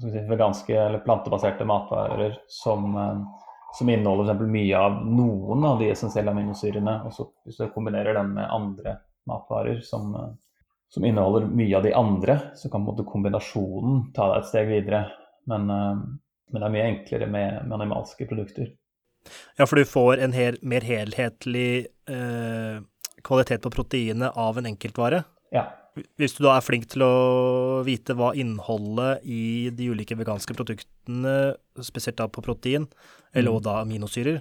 si, 0.00 0.20
veganske 0.28 0.72
eller 0.72 1.02
plantebaserte 1.04 1.64
matvarer 1.64 2.38
som, 2.48 2.94
uh, 2.96 3.20
som 3.76 3.90
inneholder 3.92 4.32
f.eks. 4.32 4.48
mye 4.54 4.78
av 4.78 4.96
noen 5.04 5.66
av 5.68 5.82
de 5.82 5.90
essensielle 5.92 6.32
aminosyrene. 6.32 6.94
Og 7.04 7.12
så 7.12 7.28
hvis 7.44 7.60
du 7.60 7.66
kombinerer 7.74 8.16
den 8.16 8.32
med 8.38 8.48
andre 8.48 8.96
matvarer 9.28 9.84
som, 9.84 10.16
uh, 10.16 10.32
som 10.88 11.04
inneholder 11.04 11.50
mye 11.52 11.76
av 11.76 11.84
de 11.84 11.92
andre, 12.00 12.38
så 12.56 12.72
kan 12.72 12.86
måte, 12.88 13.04
kombinasjonen 13.12 14.06
ta 14.16 14.32
deg 14.32 14.40
et 14.40 14.50
steg 14.54 14.72
videre. 14.72 15.04
Men, 15.52 15.68
men 15.68 16.56
det 16.56 16.64
er 16.64 16.76
mye 16.78 16.88
enklere 16.94 17.28
med, 17.28 17.60
med, 17.66 17.76
animalske 17.76 18.24
produkter. 18.24 18.72
Ja, 19.60 19.66
for 19.68 19.76
du 19.76 19.84
får 19.84 20.24
en 20.24 20.32
her, 20.32 20.56
mer 20.64 20.88
helhetlig 20.88 21.90
kvalitet 23.20 23.60
på 23.60 23.76
proteinet 23.76 24.32
av 24.32 24.56
en 24.56 24.72
enkeltvare? 24.72 25.26
Ja. 25.52 25.68
Hvis 26.18 26.34
du 26.34 26.42
da 26.42 26.56
er 26.56 26.64
flink 26.64 26.88
til 26.90 27.04
å 27.06 27.82
vite 27.86 28.16
hva 28.18 28.32
innholdet 28.38 29.22
i 29.30 29.70
de 29.74 29.90
ulike 29.94 30.16
veganske 30.18 30.56
produktene, 30.56 31.54
spesielt 31.86 32.18
da 32.18 32.26
på 32.30 32.42
protein, 32.42 32.88
eller 33.34 33.54
mm. 33.54 33.62
da 33.66 33.76
aminosyrer, 33.82 34.40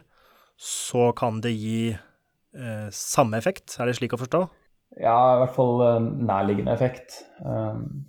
så 0.58 1.12
kan 1.18 1.42
det 1.44 1.54
gi 1.54 1.94
eh, 1.94 2.90
samme 2.94 3.38
effekt. 3.38 3.76
Er 3.78 3.90
det 3.90 3.98
slik 4.00 4.16
å 4.18 4.22
forstå? 4.22 4.42
Ja, 5.02 5.18
i 5.36 5.40
hvert 5.42 5.56
fall 5.56 5.80
uh, 5.82 6.02
nærliggende 6.02 6.74
effekt. 6.74 7.24
Um, 7.42 8.04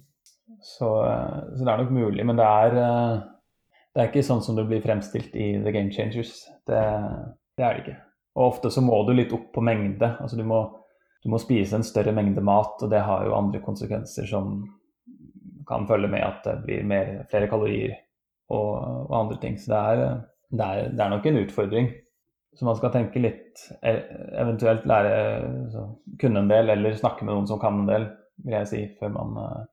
så, 0.60 0.90
uh, 1.04 1.38
så, 1.54 1.62
det 1.62 1.70
er 1.72 1.80
nok 1.80 1.94
mulig, 1.96 2.24
men 2.26 2.36
det 2.40 2.44
er, 2.44 2.76
uh, 2.76 3.70
det 3.94 4.02
er 4.02 4.10
ikke 4.10 4.24
sånn 4.26 4.42
som 4.44 4.58
det 4.58 4.66
blir 4.68 4.84
fremstilt 4.84 5.36
i 5.36 5.54
The 5.64 5.72
Game 5.72 5.92
Changers. 5.94 6.42
Det, 6.68 6.82
det 7.56 7.64
er 7.64 7.78
det 7.78 7.84
ikke. 7.84 7.96
Og 8.34 8.48
ofte 8.50 8.72
så 8.74 8.82
må 8.84 9.00
du 9.06 9.14
litt 9.16 9.32
opp 9.32 9.48
på 9.54 9.64
mengde. 9.64 10.10
Altså 10.20 10.36
du 10.36 10.44
må 10.48 10.64
du 11.24 11.30
må 11.32 11.40
spise 11.40 11.78
en 11.78 11.86
større 11.86 12.12
mengde 12.12 12.42
mat, 12.44 12.76
og 12.84 12.90
det 12.92 13.00
har 13.06 13.24
jo 13.24 13.36
andre 13.36 13.62
konsekvenser 13.64 14.28
som 14.28 14.58
kan 15.68 15.86
følge 15.88 16.10
med 16.12 16.20
at 16.20 16.44
det 16.44 16.58
blir 16.66 16.88
mer, 16.88 17.14
flere 17.30 17.48
kalorier 17.48 17.94
og, 18.52 18.72
og, 19.08 19.14
andre 19.22 19.38
ting. 19.40 19.56
Så 19.56 19.72
det 19.72 19.78
er, 19.80 20.18
det, 20.50 20.66
er, 20.66 20.90
det 20.92 21.00
er, 21.00 21.12
nok 21.14 21.28
en 21.30 21.40
utfordring. 21.40 21.88
Så 22.54 22.68
man 22.68 22.76
skal 22.76 22.92
tenke 22.92 23.22
litt, 23.24 23.62
e, 23.80 23.94
eventuelt 24.42 24.84
lære, 24.86 25.14
så, 25.72 25.86
kunne 26.20 26.44
en 26.44 26.52
del, 26.52 26.68
eller 26.76 27.00
snakke 27.00 27.24
med 27.24 27.32
noen 27.34 27.48
som 27.48 27.62
kan 27.62 27.80
en 27.80 27.88
del, 27.88 28.06
vil 28.44 28.58
jeg 28.58 28.68
si, 28.70 28.82
før 29.00 29.14
man 29.14 29.40
uh, 29.40 29.64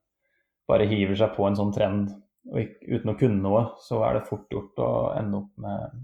bare 0.70 0.88
hiver 0.88 1.18
seg 1.18 1.36
på 1.36 1.46
en 1.46 1.58
sånn 1.58 1.74
trend 1.74 2.10
og 2.50 2.58
ikke, 2.58 2.96
uten 2.96 3.12
å 3.12 3.18
kunne 3.18 3.42
noe, 3.44 3.62
så 3.84 4.00
er 4.06 4.16
det 4.16 4.26
fort 4.26 4.48
gjort 4.50 4.80
å 4.82 4.90
ende 5.14 5.44
opp 5.44 5.52
med 5.62 6.00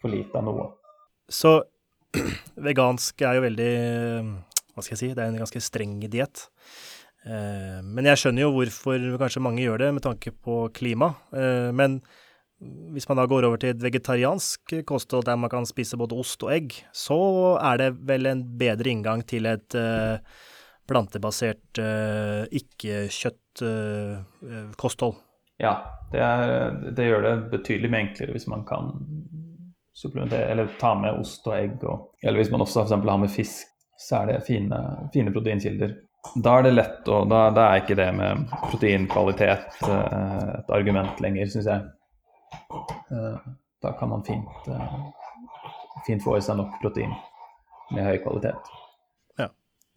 for 0.00 0.12
lite 0.12 0.38
av 0.38 0.46
noe. 0.46 0.68
Så 1.30 1.56
vegansk 2.68 3.24
er 3.26 3.38
jo 3.38 3.46
veldig 3.48 3.74
hva 4.80 4.86
skal 4.88 4.96
jeg 4.96 5.02
si, 5.04 5.12
det 5.14 5.22
er 5.22 5.30
en 5.30 5.44
ganske 5.44 5.62
streng 5.62 6.00
diett. 6.10 6.48
Eh, 7.28 7.78
men 7.84 8.08
jeg 8.08 8.20
skjønner 8.22 8.46
jo 8.46 8.54
hvorfor 8.54 9.04
kanskje 9.20 9.44
mange 9.44 9.64
gjør 9.64 9.82
det 9.84 9.92
med 9.96 10.04
tanke 10.06 10.32
på 10.32 10.62
klima. 10.76 11.12
Eh, 11.36 11.68
men 11.76 12.00
hvis 12.94 13.08
man 13.08 13.20
da 13.20 13.26
går 13.28 13.46
over 13.48 13.60
til 13.60 13.72
et 13.72 13.82
vegetariansk 13.82 14.74
kosthold 14.88 15.24
der 15.28 15.38
man 15.40 15.52
kan 15.52 15.68
spise 15.68 15.98
både 16.00 16.18
ost 16.20 16.42
og 16.44 16.52
egg, 16.52 16.76
så 16.92 17.20
er 17.56 17.80
det 17.80 17.90
vel 18.08 18.28
en 18.28 18.44
bedre 18.60 18.92
inngang 18.92 19.24
til 19.28 19.48
et 19.48 19.76
eh, 19.78 20.20
plantebasert, 20.90 21.78
ikke-kjøtt 22.50 23.60
kosthold. 24.80 25.20
Ja, 25.62 25.76
det, 26.10 26.18
er, 26.18 26.72
det, 26.96 27.04
gjør 27.06 27.22
det 27.22 27.34
betydelig 27.52 27.90
mye 27.92 28.00
enklere 28.08 28.34
hvis 28.34 28.48
man 28.50 28.64
kan 28.66 28.90
supplementere 29.94 30.48
eller 30.50 30.72
ta 30.80 30.96
med 30.98 31.20
ost 31.20 31.46
og 31.46 31.54
egg. 31.54 31.84
Og, 31.86 32.08
eller 32.24 32.42
hvis 32.42 32.50
man 32.50 32.64
også 32.64 32.88
for 32.88 33.06
har 33.06 33.22
med 33.22 33.30
fisk 33.30 33.70
så 34.00 34.22
er 34.22 34.30
det 34.30 34.44
fine, 34.46 34.78
fine 35.12 35.32
proteinkilder. 35.34 35.94
Da 36.44 36.58
er 36.58 36.66
det 36.66 36.74
lett, 36.74 37.08
og 37.08 37.30
da, 37.30 37.46
da, 37.56 37.70
er 37.70 37.82
ikke 37.82 37.96
det 37.98 38.08
med 38.16 38.44
proteinkvalitet 38.68 39.80
eh, 39.86 40.50
et 40.58 40.74
argument 40.76 41.20
lenger, 41.24 41.48
syns 41.52 41.68
jeg. 41.70 41.86
Eh, 43.12 43.48
da 43.80 43.94
kan 43.96 44.12
man 44.12 44.24
fint, 44.26 44.68
eh, 44.68 44.98
fint 46.06 46.24
få 46.24 46.36
i 46.36 46.44
seg 46.44 46.60
nok 46.60 46.76
protein 46.82 47.14
med 47.94 48.06
høy 48.06 48.20
kvalitet. 48.24 48.76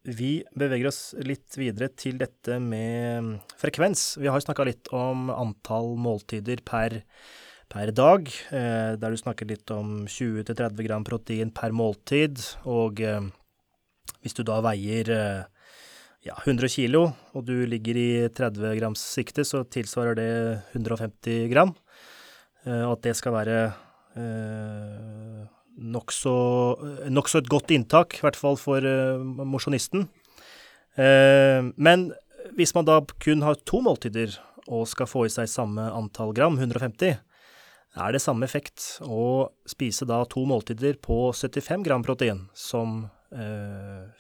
Vi 0.03 0.41
beveger 0.59 0.89
oss 0.89 1.13
litt 1.23 1.55
videre 1.55 1.87
til 1.95 2.17
dette 2.19 2.57
med 2.59 3.37
frekvens. 3.55 4.17
Vi 4.19 4.27
har 4.27 4.41
snakka 4.43 4.65
litt 4.67 4.89
om 4.91 5.29
antall 5.31 5.93
måltider 5.95 6.59
per, 6.67 6.97
per 7.71 7.91
dag, 7.95 8.27
der 8.51 8.99
du 8.99 9.15
snakker 9.15 9.47
litt 9.47 9.71
om 9.71 10.01
20-30 10.03 10.83
gram 10.89 11.07
protein 11.07 11.53
per 11.55 11.71
måltid. 11.71 12.43
og 12.67 12.99
hvis 14.23 14.35
du 14.37 14.43
da 14.47 14.61
veier 14.63 15.11
eh, 15.13 15.69
ja, 16.23 16.37
100 16.39 16.71
kilo, 16.71 17.09
og 17.35 17.45
du 17.47 17.55
ligger 17.67 17.99
i 17.99 18.09
30 18.31 18.77
grams 18.79 19.03
sikte, 19.03 19.43
så 19.45 19.65
tilsvarer 19.67 20.15
det 20.17 20.29
150 20.73 21.49
gram. 21.51 21.75
Og 22.63 22.93
at 22.93 23.01
det 23.03 23.11
skal 23.19 23.33
være 23.35 23.57
eh, 24.15 25.41
nokså 25.77 26.35
nok 27.09 27.29
et 27.35 27.49
godt 27.49 27.73
inntak, 27.73 28.17
i 28.17 28.23
hvert 28.23 28.37
fall 28.37 28.57
for 28.59 28.85
eh, 28.85 29.19
mosjonisten. 29.19 30.07
Eh, 30.95 31.61
men 31.75 32.11
hvis 32.57 32.73
man 32.75 32.85
da 32.85 32.99
kun 33.23 33.43
har 33.45 33.59
to 33.65 33.81
måltider 33.81 34.37
og 34.67 34.87
skal 34.87 35.09
få 35.09 35.25
i 35.27 35.33
seg 35.33 35.49
samme 35.49 35.89
antall 35.91 36.33
gram, 36.35 36.57
150, 36.59 37.17
er 37.93 38.13
det 38.13 38.21
samme 38.23 38.45
effekt 38.47 38.97
å 39.05 39.49
spise 39.69 40.05
da 40.09 40.23
to 40.29 40.45
måltider 40.49 40.97
på 41.01 41.27
75 41.33 41.83
gram 41.85 42.05
protein 42.05 42.47
som 42.57 43.03
eh, 43.05 43.22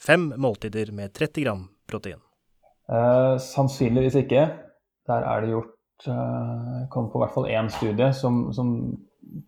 fem 0.01 0.31
måltider 0.41 0.89
med 0.95 1.13
30 1.13 1.43
gram 1.43 1.65
protein? 1.89 2.21
Eh, 2.91 3.37
sannsynligvis 3.39 4.17
ikke. 4.19 4.43
Der 5.07 5.25
er 5.27 5.41
det 5.41 5.53
gjort 5.53 6.07
eh, 6.07 6.83
kom 6.91 7.09
på 7.11 7.21
hvert 7.21 7.33
fall 7.35 7.47
én 7.51 7.69
studie 7.71 8.11
som, 8.15 8.45
som 8.55 8.73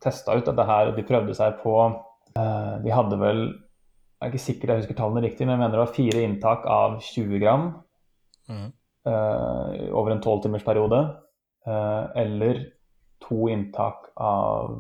testa 0.04 0.38
ut 0.38 0.48
dette 0.48 0.68
her. 0.68 0.94
De 0.96 1.08
prøvde 1.08 1.36
seg 1.36 1.60
på 1.64 1.76
eh, 1.84 2.74
De 2.84 2.96
hadde 2.96 3.20
vel 3.20 3.44
Jeg 3.46 4.30
er 4.30 4.32
ikke 4.32 4.46
sikker 4.46 4.72
jeg 4.72 4.84
husker 4.84 4.98
tallene 4.98 5.26
riktig, 5.26 5.46
men 5.46 5.56
jeg 5.56 5.62
mener 5.62 5.76
det 5.76 5.84
var 5.84 5.96
fire 5.96 6.24
inntak 6.24 6.64
av 6.72 6.96
20 7.04 7.42
gram 7.44 7.66
mm. 8.48 8.70
eh, 9.12 9.84
over 9.92 10.14
en 10.14 10.24
tolvtimersperiode. 10.24 11.02
Eh, 11.68 12.06
eller 12.24 12.64
to 13.26 13.50
inntak 13.52 14.08
av 14.16 14.80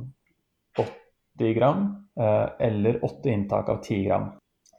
80 0.79 1.53
gram 1.57 1.83
eh, 2.19 2.47
eller 2.67 3.03
åtte 3.05 3.29
inntak 3.29 3.69
av 3.69 3.83
10 3.83 4.07
gram. 4.07 4.31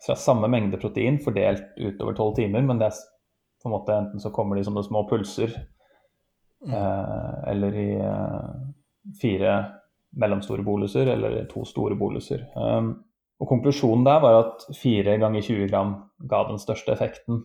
Er 0.09 0.19
samme 0.21 0.49
mengde 0.53 0.79
protein 0.79 1.19
fordelt 1.23 1.73
utover 1.81 2.15
tolv 2.15 2.37
timer, 2.37 2.63
men 2.63 2.79
det 2.79 2.91
er 2.91 3.01
på 3.63 3.71
en 3.71 3.75
måte 3.75 3.97
enten 3.97 4.23
så 4.23 4.31
kommer 4.31 4.59
de 4.59 4.63
som 4.67 4.77
små 4.85 5.03
pulser 5.11 5.51
mm. 6.63 6.71
eh, 6.71 7.33
eller 7.51 7.79
i 7.81 7.89
eh, 7.99 8.53
fire 9.19 9.57
mellomstore 10.17 10.63
boluser 10.63 11.11
eller 11.13 11.43
to 11.51 11.65
store 11.67 11.97
boluser. 11.99 12.47
Um, 12.55 12.93
og 13.41 13.51
Konklusjonen 13.51 14.07
der 14.07 14.23
var 14.23 14.39
at 14.39 14.65
fire 14.79 15.19
ganger 15.21 15.45
20 15.45 15.69
gram 15.69 15.93
ga 16.31 16.45
den 16.49 16.61
største 16.63 16.95
effekten. 16.95 17.43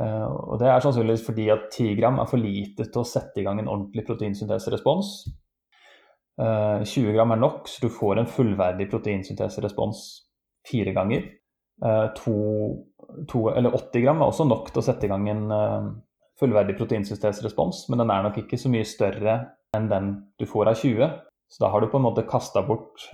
Uh, 0.00 0.26
og 0.26 0.58
Det 0.60 0.68
er 0.68 0.82
sannsynligvis 0.82 1.24
fordi 1.26 1.48
at 1.54 1.70
10 1.70 1.94
gram 2.00 2.18
er 2.18 2.28
for 2.28 2.42
lite 2.42 2.88
til 2.90 3.00
å 3.00 3.08
sette 3.08 3.40
i 3.40 3.46
gang 3.46 3.62
en 3.62 3.70
ordentlig 3.70 4.04
proteinsynteserespons. 4.08 5.14
20 6.34 6.82
eh, 6.82 7.12
gram 7.14 7.30
er 7.30 7.38
nok, 7.38 7.68
så 7.70 7.86
du 7.86 7.92
får 7.94 8.18
en 8.18 8.26
fullverdig 8.26 8.88
proteinsynteserespons 8.90 10.00
fire 10.66 10.90
ganger. 10.96 11.28
Eh, 11.82 12.06
to, 12.14 12.34
to, 13.28 13.48
eller 13.50 13.74
80 13.74 14.00
gram 14.04 14.22
er 14.22 14.30
også 14.30 14.46
nok 14.46 14.70
til 14.70 14.82
å 14.82 14.86
sette 14.86 15.08
i 15.08 15.10
gang 15.10 15.26
en 15.30 15.44
eh, 15.54 15.90
fullverdig 16.40 16.76
proteinsyntese-respons, 16.78 17.88
men 17.90 18.02
den 18.02 18.12
er 18.14 18.26
nok 18.26 18.38
ikke 18.44 18.58
så 18.60 18.70
mye 18.70 18.86
større 18.86 19.38
enn 19.74 19.90
den 19.90 20.10
du 20.38 20.46
får 20.46 20.70
av 20.70 20.80
20. 20.80 21.14
Så 21.50 21.62
da 21.62 21.70
har 21.70 21.82
du 21.82 21.90
på 21.90 21.98
en 22.00 22.06
måte 22.06 22.26
kasta 22.28 22.62
bort 22.66 23.08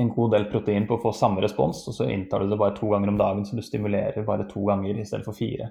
en 0.00 0.10
god 0.14 0.32
del 0.34 0.46
protein 0.50 0.86
på 0.88 0.96
å 0.96 1.02
få 1.02 1.12
samme 1.14 1.42
respons, 1.44 1.84
og 1.90 1.96
så 1.96 2.08
inntar 2.10 2.42
du 2.42 2.50
det 2.50 2.58
bare 2.60 2.74
to 2.76 2.88
ganger 2.90 3.12
om 3.12 3.18
dagen, 3.20 3.44
så 3.46 3.58
du 3.58 3.64
stimulerer 3.64 4.24
bare 4.26 4.46
to 4.50 4.62
ganger 4.68 4.96
i 4.96 5.04
stedet 5.04 5.26
for 5.26 5.36
fire. 5.36 5.68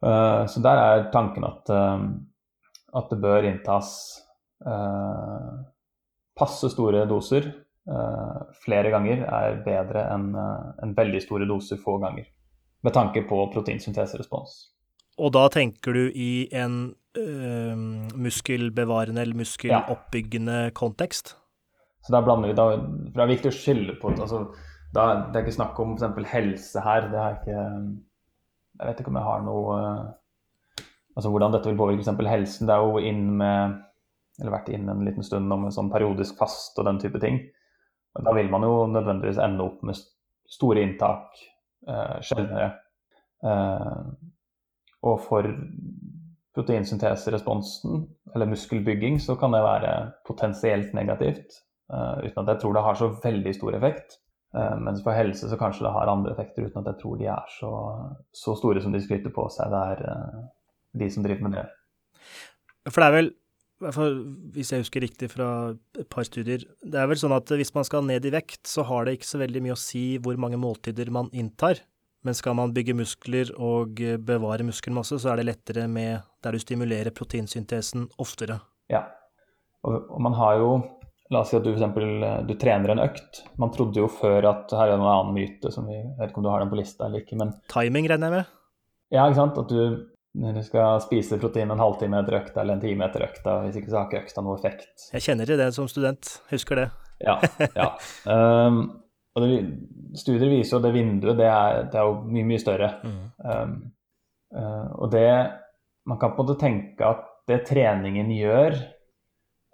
Så 0.00 0.62
der 0.64 0.80
er 0.80 1.04
tanken 1.12 1.44
at, 1.44 1.70
at 1.72 3.12
det 3.12 3.18
bør 3.20 3.46
inntas 3.48 3.90
uh, 4.64 5.60
passe 6.36 6.70
store 6.72 7.04
doser 7.08 7.50
flere 8.64 8.90
ganger 8.94 9.26
er 9.28 9.58
bedre 9.64 10.06
enn 10.14 10.30
eh, 10.40 10.68
en 10.84 10.94
veldig 10.96 11.20
store 11.24 11.48
doser 11.48 11.80
få 11.80 11.98
ganger. 12.02 12.28
Med 12.84 12.92
tanke 12.96 13.22
på 13.28 13.38
proteinsynteserespons. 13.52 14.54
Og 15.20 15.32
da 15.32 15.46
tenker 15.52 15.94
du 15.96 16.08
i 16.10 16.48
en 16.52 16.94
øh, 17.16 17.84
muskelbevarende 18.18 19.22
eller 19.22 19.38
muskeloppbyggende 19.38 20.58
ja. 20.66 20.72
kontekst? 20.74 21.36
Så 22.04 22.12
da 22.12 22.20
blander 22.24 22.50
vi 22.50 22.56
da, 22.56 22.66
for 22.74 23.14
Det 23.14 23.22
er 23.22 23.30
viktig 23.30 23.52
å 23.52 23.56
skylde 23.56 23.94
på 24.00 24.10
altså, 24.12 24.42
da, 24.92 25.06
Det 25.30 25.38
er 25.38 25.46
ikke 25.46 25.56
snakk 25.56 25.78
om 25.80 25.94
f.eks. 25.96 26.28
helse 26.32 26.82
her. 26.84 27.08
Det 27.12 27.22
er 27.22 27.38
ikke 27.38 27.56
Jeg 27.62 28.88
vet 28.88 29.00
ikke 29.00 29.12
om 29.14 29.20
jeg 29.20 29.28
har 29.30 29.46
noe 29.46 29.78
Altså 31.14 31.30
hvordan 31.30 31.54
dette 31.54 31.70
vil 31.70 31.78
påvirke 31.78 32.04
f.eks. 32.04 32.28
helsen. 32.28 32.68
Det 32.68 32.74
er 32.74 32.84
jo 32.84 33.00
inn 33.12 33.26
med 33.40 33.80
eller 34.40 34.50
vært 34.56 34.72
inne 34.74 34.90
en 34.90 35.04
liten 35.06 35.22
stund 35.22 35.52
om 35.54 35.66
en 35.66 35.74
sånn 35.74 35.92
periodisk 35.92 36.34
fast 36.40 36.78
og 36.82 36.88
den 36.88 36.98
type 37.02 37.20
ting. 37.22 37.38
Da 38.22 38.32
vil 38.36 38.50
man 38.50 38.62
jo 38.62 38.86
nødvendigvis 38.86 39.40
ende 39.42 39.64
opp 39.64 39.82
med 39.82 39.98
store 40.50 40.84
inntak 40.86 41.34
eh, 41.88 42.20
sjeldnere. 42.22 42.70
Eh, 43.44 44.02
og 45.04 45.20
for 45.20 45.48
proteinsynteseresponsen, 46.54 48.04
eller 48.34 48.50
muskelbygging, 48.52 49.18
så 49.20 49.34
kan 49.36 49.52
det 49.52 49.64
være 49.64 49.94
potensielt 50.26 50.94
negativt. 50.94 51.58
Eh, 51.92 52.28
uten 52.28 52.44
at 52.44 52.52
jeg 52.54 52.62
tror 52.62 52.76
det 52.76 52.84
har 52.86 53.00
så 53.00 53.10
veldig 53.24 53.54
stor 53.56 53.76
effekt. 53.76 54.18
Eh, 54.54 54.76
mens 54.78 55.02
for 55.02 55.16
helse 55.16 55.50
så 55.50 55.58
kanskje 55.58 55.88
det 55.88 55.94
har 55.96 56.10
andre 56.10 56.32
effekter, 56.32 56.68
uten 56.68 56.84
at 56.84 56.92
jeg 56.92 57.00
tror 57.02 57.18
de 57.18 57.30
er 57.34 57.54
så, 57.58 57.72
så 58.32 58.54
store 58.58 58.82
som 58.82 58.94
de 58.94 59.02
skryter 59.02 59.34
på 59.34 59.48
seg. 59.50 59.74
Det 59.74 59.82
er 59.94 60.04
eh, 60.12 60.44
de 61.02 61.10
som 61.10 61.26
driver 61.26 61.48
med 61.48 61.58
det. 61.58 61.66
For 62.86 63.02
det 63.02 63.08
er 63.08 63.18
vel 63.18 63.32
hvis 63.82 64.70
jeg 64.72 64.84
husker 64.84 65.02
riktig 65.04 65.28
fra 65.32 65.48
et 65.98 66.08
par 66.10 66.26
studier, 66.26 66.62
det 66.82 67.00
er 67.00 67.08
vel 67.10 67.18
sånn 67.20 67.34
at 67.36 67.50
hvis 67.50 67.74
man 67.74 67.86
skal 67.86 68.06
ned 68.06 68.24
i 68.24 68.32
vekt, 68.32 68.62
så 68.70 68.86
har 68.86 69.04
det 69.04 69.18
ikke 69.18 69.32
så 69.32 69.40
veldig 69.42 69.64
mye 69.64 69.74
å 69.74 69.80
si 69.80 70.04
hvor 70.22 70.38
mange 70.40 70.60
måltider 70.60 71.10
man 71.14 71.30
inntar. 71.34 71.82
Men 72.24 72.36
skal 72.38 72.56
man 72.56 72.72
bygge 72.72 72.96
muskler 72.96 73.50
og 73.60 74.00
bevare 74.24 74.64
muskelmasse, 74.64 75.18
så 75.20 75.32
er 75.32 75.42
det 75.42 75.50
lettere 75.50 75.88
med 75.90 76.22
der 76.44 76.56
du 76.56 76.62
stimulerer 76.62 77.12
proteinsyntesen 77.12 78.06
oftere. 78.22 78.62
Ja, 78.92 79.02
og, 79.84 80.06
og 80.08 80.22
man 80.24 80.36
har 80.38 80.60
jo 80.62 80.70
La 81.32 81.40
oss 81.40 81.50
si 81.50 81.56
at 81.56 81.64
du 81.64 81.70
f.eks. 81.72 82.44
du 82.44 82.52
trener 82.60 82.92
en 82.92 83.00
økt. 83.00 83.40
Man 83.58 83.72
trodde 83.72 83.96
jo 84.02 84.10
før 84.12 84.44
at 84.50 84.72
her 84.76 84.90
er 84.90 84.92
det 84.92 84.98
en 85.00 85.08
annen 85.08 85.32
myte 85.32 85.70
som 85.72 85.86
vi 85.88 85.96
jeg 85.96 86.18
vet 86.18 86.30
ikke 86.30 86.42
om 86.42 86.44
du 86.44 86.50
har 86.52 86.60
den 86.60 86.70
på 86.70 86.76
lista 86.78 87.06
eller 87.06 87.24
ikke, 87.24 87.38
men 87.40 87.54
Timing, 87.72 88.08
regner 88.12 88.28
jeg 88.28 88.34
med? 88.34 88.50
Ja, 89.14 89.24
ikke 89.24 89.38
sant. 89.38 89.60
At 89.62 89.72
du 89.72 90.04
når 90.34 90.58
du 90.58 90.62
skal 90.66 90.98
spise 91.04 91.38
protein 91.38 91.70
en 91.70 91.80
halvtime 91.80 92.18
etter 92.18 92.40
økta 92.40 92.62
eller 92.62 92.76
en 92.76 92.82
time 92.82 93.06
etter 93.06 93.22
økta. 93.28 93.60
Hvis 93.64 93.78
ikke 93.78 93.92
så 93.92 94.00
har 94.00 94.08
ikke 94.08 94.24
økta 94.24 94.42
noe 94.42 94.58
effekt. 94.58 95.08
Jeg 95.14 95.26
kjenner 95.28 95.48
til 95.48 95.60
det 95.60 95.70
som 95.76 95.88
student. 95.90 96.30
Husker 96.50 96.80
det. 96.82 96.86
ja. 97.22 97.36
ja. 97.78 97.90
Um, 98.26 98.80
og 99.34 99.42
det, 99.42 99.60
studier 100.18 100.50
viser 100.50 100.76
jo 100.76 100.80
at 100.80 100.86
det 100.86 100.94
vinduet 100.94 101.38
det 101.38 101.46
er, 101.50 101.84
det 101.90 101.98
er, 101.98 102.08
jo 102.08 102.34
mye, 102.34 102.48
mye 102.50 102.62
større. 102.62 102.90
Mm. 103.02 103.20
Um, 103.44 103.76
uh, 104.54 104.88
og 105.04 105.12
det 105.14 105.28
Man 106.04 106.18
kan 106.20 106.34
på 106.34 106.42
en 106.42 106.44
måte 106.44 106.60
tenke 106.60 107.06
at 107.08 107.22
det 107.48 107.62
treningen 107.64 108.28
gjør 108.34 108.74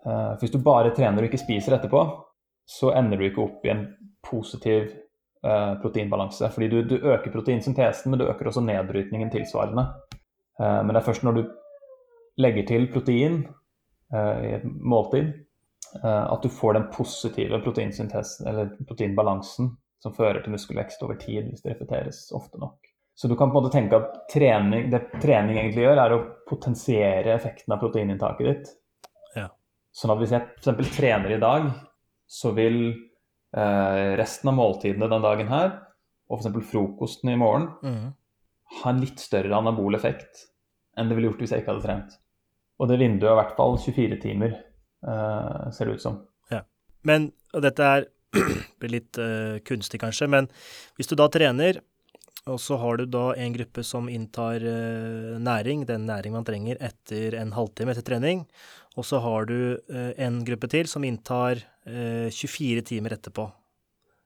uh, 0.06 0.36
Hvis 0.38 0.52
du 0.54 0.60
bare 0.62 0.92
trener 0.94 1.24
og 1.24 1.26
ikke 1.26 1.40
spiser 1.42 1.74
etterpå, 1.74 2.04
så 2.68 2.92
ender 2.94 3.18
du 3.18 3.26
ikke 3.26 3.42
opp 3.42 3.64
i 3.66 3.72
en 3.72 3.82
positiv 4.22 4.92
uh, 5.42 5.74
proteinbalanse. 5.82 6.52
Fordi 6.54 6.68
du, 6.70 6.78
du 6.86 6.96
øker 7.00 7.32
proteinsyntesen, 7.32 8.12
men 8.12 8.20
du 8.20 8.28
øker 8.28 8.52
også 8.52 8.62
nedbrytningen 8.62 9.32
tilsvarende. 9.32 9.88
Eh, 10.60 10.80
men 10.84 10.92
det 10.94 11.00
er 11.00 11.08
først 11.08 11.24
når 11.26 11.38
du 11.38 11.44
legger 12.40 12.66
til 12.68 12.88
protein 12.92 13.40
eh, 14.14 14.42
i 14.48 14.52
et 14.58 14.66
måltid, 14.66 15.32
eh, 16.02 16.24
at 16.26 16.44
du 16.44 16.52
får 16.52 16.76
den 16.76 16.88
positive 16.94 17.60
proteinsyntesen, 17.64 18.48
eller 18.50 18.74
proteinbalansen, 18.88 19.74
som 20.00 20.16
fører 20.16 20.40
til 20.44 20.54
muskelvekst 20.54 21.02
over 21.04 21.18
tid 21.20 21.50
hvis 21.50 21.64
det 21.64 21.74
repeteres 21.74 22.28
ofte 22.36 22.60
nok. 22.60 22.78
Så 23.14 23.28
du 23.28 23.34
kan 23.36 23.50
på 23.50 23.58
en 23.58 23.64
måte 23.66 23.74
tenke 23.74 23.98
at 23.98 24.14
trening, 24.32 24.86
det 24.92 25.02
trening 25.20 25.58
egentlig 25.58 25.84
gjør, 25.84 25.98
er 26.00 26.14
å 26.14 26.22
potensiere 26.48 27.34
effekten 27.34 27.74
av 27.74 27.82
proteininntaket 27.82 28.46
ditt. 28.46 28.70
Ja. 29.36 29.50
Sånn 29.92 30.14
at 30.14 30.22
hvis 30.22 30.32
jeg 30.32 30.46
f.eks. 30.62 30.94
trener 30.96 31.34
i 31.34 31.40
dag, 31.42 31.66
så 32.30 32.54
vil 32.56 32.78
eh, 32.88 34.06
resten 34.16 34.48
av 34.48 34.56
måltidene 34.56 35.10
den 35.12 35.26
dagen 35.26 35.52
her, 35.52 35.74
og 36.30 36.40
f.eks. 36.40 36.70
frokosten 36.70 37.34
i 37.34 37.36
morgen, 37.36 37.68
mm. 37.84 38.08
ha 38.80 38.94
en 38.94 39.02
litt 39.04 39.20
større 39.20 39.52
anabol 39.58 39.98
effekt 39.98 40.46
enn 41.00 41.10
det 41.10 41.16
ville 41.16 41.30
gjort 41.30 41.44
hvis 41.44 41.54
jeg 41.54 41.64
ikke 41.64 41.74
hadde 41.74 41.86
trent. 41.86 42.16
Og 42.80 42.88
det 42.88 43.00
vinduet 43.00 43.28
er 43.28 43.36
i 43.36 43.40
hvert 43.42 43.56
fall 43.58 43.76
24 43.80 44.18
timer, 44.22 44.56
uh, 45.04 45.68
ser 45.74 45.88
det 45.88 45.98
ut 45.98 46.04
som. 46.04 46.18
Ja. 46.52 46.62
Men, 47.08 47.28
og 47.52 47.64
dette 47.66 47.92
er 47.96 48.08
litt 48.94 49.20
uh, 49.20 49.60
kunstig 49.66 50.00
kanskje, 50.02 50.30
men 50.32 50.48
hvis 50.96 51.10
du 51.10 51.16
da 51.18 51.28
trener, 51.32 51.82
og 52.48 52.56
så 52.62 52.78
har 52.80 52.96
du 52.96 53.04
da 53.04 53.34
en 53.36 53.52
gruppe 53.52 53.84
som 53.84 54.08
inntar 54.08 54.64
uh, 54.64 55.36
næring, 55.36 55.84
den 55.88 56.08
næring 56.08 56.38
man 56.38 56.48
trenger 56.48 56.80
etter 56.80 57.36
en 57.40 57.52
halvtime 57.56 57.92
etter 57.92 58.06
trening, 58.06 58.46
og 58.98 59.04
så 59.06 59.20
har 59.22 59.46
du 59.46 59.78
en 60.18 60.40
gruppe 60.44 60.66
til 60.66 60.88
som 60.90 61.04
inntar 61.06 61.60
24 61.86 62.82
timer 62.88 63.14
etterpå. 63.14 63.44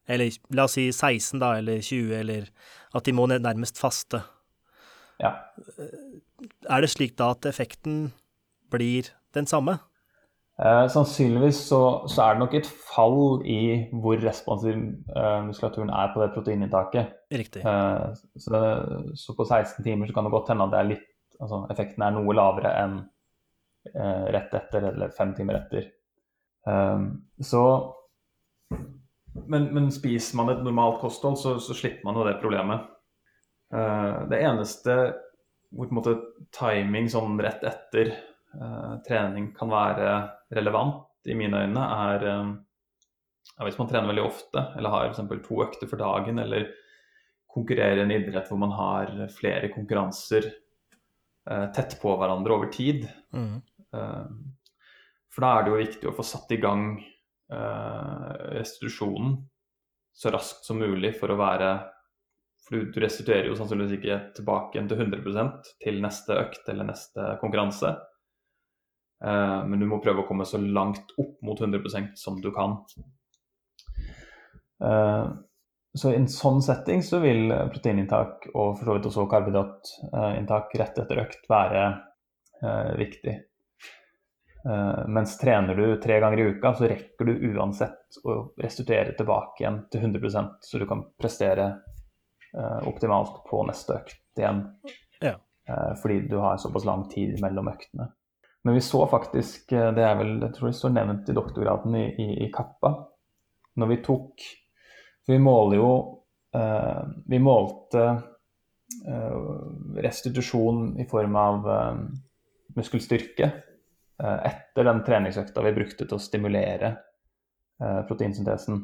Eller 0.09 0.33
la 0.57 0.65
oss 0.65 0.79
si 0.79 0.87
16, 0.89 1.37
da, 1.43 1.51
eller 1.61 1.83
20, 1.85 2.15
eller 2.17 2.49
at 2.97 3.05
de 3.05 3.13
må 3.13 3.27
nærmest 3.29 3.77
faste. 3.81 4.23
Ja 5.23 5.37
er 6.71 6.85
det 6.85 6.93
slik 6.93 7.17
da 7.19 7.33
at 7.35 7.47
effekten 7.49 8.13
blir 8.73 9.11
den 9.37 9.49
samme? 9.51 9.79
Eh, 10.55 10.85
sannsynligvis 10.93 11.65
så, 11.67 11.81
så, 12.07 12.21
er 12.23 12.35
det 12.35 12.43
nok 12.45 12.53
et 12.55 12.69
fall 12.95 13.43
i 13.43 13.89
hvor 13.91 14.21
responsiv 14.23 14.77
eh, 14.77 15.41
muskulaturen 15.49 15.91
er 15.91 16.13
på 16.15 16.23
det 16.23 16.31
proteininntaket. 16.37 17.17
Riktig. 17.35 17.65
Eh, 17.67 18.05
så, 18.39 18.53
det, 18.55 19.19
så, 19.19 19.35
på 19.35 19.49
16 19.49 19.83
timer 19.83 20.07
så 20.07 20.15
kan 20.15 20.29
det 20.29 20.35
godt 20.35 20.53
hende 20.53 20.69
at 20.69 20.87
litt, 20.87 21.11
altså 21.41 21.65
effekten 21.75 22.07
er 22.07 22.15
noe 22.15 22.37
lavere 22.39 22.71
enn 22.85 22.97
eh, 23.91 24.25
rett 24.37 24.55
etter 24.55 24.89
eller 24.93 25.15
fem 25.17 25.35
timer 25.35 25.59
etter. 25.59 25.91
Eh, 26.71 27.11
så 27.43 27.65
men, 29.51 29.73
men, 29.75 29.91
spiser 29.91 30.39
man 30.39 30.53
et 30.53 30.63
normalt 30.63 31.01
kosthold, 31.03 31.35
så, 31.41 31.57
så 31.59 31.75
slipper 31.75 32.07
man 32.07 32.21
jo 32.21 32.29
det 32.29 32.39
problemet. 32.39 32.87
Eh, 33.73 34.29
det 34.29 34.41
eneste 34.43 34.97
hvor 35.75 35.89
på 35.89 35.95
en 35.95 35.99
måte 35.99 36.15
timing 36.55 37.09
sånn 37.11 37.41
rett 37.43 37.65
etter 37.67 38.13
uh, 38.55 39.01
trening 39.03 39.49
kan 39.57 39.73
være 39.73 40.11
relevant, 40.55 41.09
i 41.27 41.35
mine 41.35 41.65
øyne, 41.65 41.83
er 41.83 42.25
ja, 42.29 43.65
hvis 43.65 43.79
man 43.81 43.89
trener 43.91 44.11
veldig 44.13 44.23
ofte, 44.23 44.63
eller 44.77 44.93
har 44.93 45.09
f.eks. 45.09 45.41
to 45.47 45.57
økter 45.65 45.89
for 45.91 45.99
dagen, 45.99 46.39
eller 46.39 46.69
konkurrerer 47.51 48.03
i 48.03 48.05
en 48.05 48.13
idrett 48.15 48.51
hvor 48.53 48.61
man 48.61 48.75
har 48.77 49.11
flere 49.35 49.73
konkurranser 49.73 50.47
uh, 50.47 51.73
tett 51.75 51.97
på 51.99 52.15
hverandre 52.21 52.55
over 52.55 52.71
tid. 52.71 53.09
Mm. 53.35 53.57
for 55.35 55.43
da 55.43 55.51
er 55.51 55.65
det 55.65 55.71
jo 55.73 55.81
viktig 55.81 56.09
å 56.11 56.15
få 56.15 56.23
satt 56.27 56.53
i 56.55 56.61
gang 56.61 56.97
restitusjonen 58.55 59.37
så 60.15 60.31
raskt 60.35 60.67
som 60.67 60.79
mulig 60.79 61.13
for 61.19 61.31
å 61.31 61.39
være 61.39 61.71
for 62.69 62.77
du, 62.77 63.01
restituerer 63.01 63.49
jo 63.51 63.57
sannsynligvis 63.59 63.99
ikke 63.99 64.19
tilbake 64.39 64.79
igjen 64.79 64.89
til 64.89 65.03
100 65.05 65.49
til 65.85 66.01
neste 66.01 66.37
økt 66.41 66.69
eller 66.73 66.89
neste 66.89 67.35
konkurranse. 67.43 67.93
Uh, 69.25 69.61
men 69.69 69.81
du 69.81 69.89
må 69.89 70.01
prøve 70.05 70.25
å 70.25 70.29
komme 70.29 70.47
så 70.49 70.61
langt 70.61 71.13
opp 71.21 71.37
mot 71.45 71.61
100 71.61 72.15
som 72.21 72.41
du 72.41 72.51
kan. 72.57 72.79
Uh, 74.81 75.37
så 75.95 76.11
i 76.11 76.19
en 76.19 76.29
sånn 76.29 76.59
setting 76.65 77.05
så 77.07 77.21
vil 77.23 77.53
proteininntak 77.71 78.49
og 78.51 78.79
for 78.79 78.89
så 78.89 78.97
vidt 78.97 79.09
også 79.11 79.29
karbohydratinntak 79.31 80.75
rett 80.81 80.97
etter 81.05 81.21
økt 81.23 81.45
være 81.51 81.85
uh, 82.65 82.95
viktig. 82.99 83.41
mens 85.13 85.35
trener 85.37 85.77
du 85.77 86.01
tre 86.01 86.17
ganger 86.21 86.41
i 86.41 86.45
uka, 86.55 86.71
så 86.75 86.87
rekker 86.89 87.29
du 87.29 87.51
uansett 87.53 88.17
å 88.25 88.37
restituere 88.57 89.13
tilbake 89.13 89.61
igjen 89.61 89.83
til 89.93 90.07
100 90.09 90.47
så 90.65 90.81
du 90.81 90.87
kan 90.89 91.03
prestere 91.21 91.67
Eh, 91.77 91.94
optimalt 92.87 93.41
på 93.49 93.65
neste 93.67 93.97
økt 93.99 94.39
igjen. 94.39 94.61
Ja. 95.25 95.35
Eh, 95.69 95.95
fordi 96.03 96.21
du 96.21 96.37
har 96.37 96.57
såpass 96.57 96.85
lang 96.85 97.09
tid 97.09 97.41
mellom 97.41 97.69
øktene. 97.69 98.13
Men 98.63 98.75
vi 98.75 98.81
så 98.81 99.07
faktisk, 99.07 99.73
eh, 99.73 99.93
det 99.95 100.03
er 100.05 100.17
vel, 100.17 100.41
jeg 100.41 100.55
tror 100.55 100.69
det 100.69 100.77
står 100.77 100.93
nevnt 100.93 101.29
i 101.29 101.37
doktorgraden 101.37 101.97
i, 101.97 102.05
i, 102.05 102.29
i 102.47 102.53
Kappa, 102.53 102.95
når 103.77 103.91
vi 103.91 104.03
tok 104.05 104.45
For 105.25 105.33
vi 105.33 105.39
måler 105.43 105.81
jo 105.81 106.21
Vi 107.27 107.39
målte 107.43 108.03
restitusjon 110.05 111.01
i 111.03 111.07
form 111.11 111.35
av 111.35 111.65
muskelstyrke 112.77 113.49
etter 114.23 114.87
den 114.87 115.01
treningsøkta 115.03 115.65
vi 115.65 115.73
brukte 115.75 116.07
til 116.07 116.15
å 116.15 116.23
stimulere 116.23 116.93
proteinsyntesen. 117.81 118.79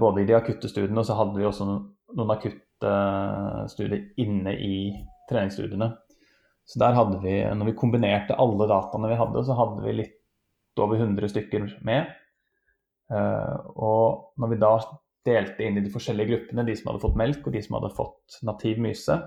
Både 0.00 0.22
i 0.22 0.30
de 0.30 0.38
akutte 0.38 0.70
studiene, 0.72 1.02
og 1.02 1.10
så 1.10 1.18
hadde 1.18 1.36
vi 1.36 1.44
også 1.50 1.68
noen 2.16 2.34
akutte 2.34 2.94
studier 3.72 4.08
inne 4.20 4.54
i 4.58 4.76
treningsstudiene. 5.30 5.92
Så 6.64 6.78
der 6.78 6.96
hadde 6.96 7.18
vi, 7.22 7.36
når 7.42 7.72
vi 7.72 7.78
kombinerte 7.78 8.38
alle 8.38 8.68
dataene 8.70 9.10
vi 9.10 9.18
hadde, 9.18 9.44
så 9.46 9.56
hadde 9.58 9.84
vi 9.86 9.94
litt 9.98 10.82
over 10.82 11.00
100 11.00 11.32
stykker 11.32 11.66
med. 11.86 12.12
Eh, 13.12 13.56
og 13.76 14.32
når 14.40 14.52
vi 14.52 14.60
da 14.62 14.72
delte 15.26 15.66
inn 15.66 15.78
i 15.78 15.84
de 15.84 15.92
forskjellige 15.92 16.30
gruppene, 16.30 16.66
de 16.66 16.76
som 16.78 16.90
hadde 16.90 17.02
fått 17.04 17.18
melk 17.18 17.46
og 17.46 17.56
de 17.56 17.62
som 17.64 17.78
hadde 17.78 17.94
fått 17.96 18.38
nativ 18.46 18.80
myse, 18.82 19.18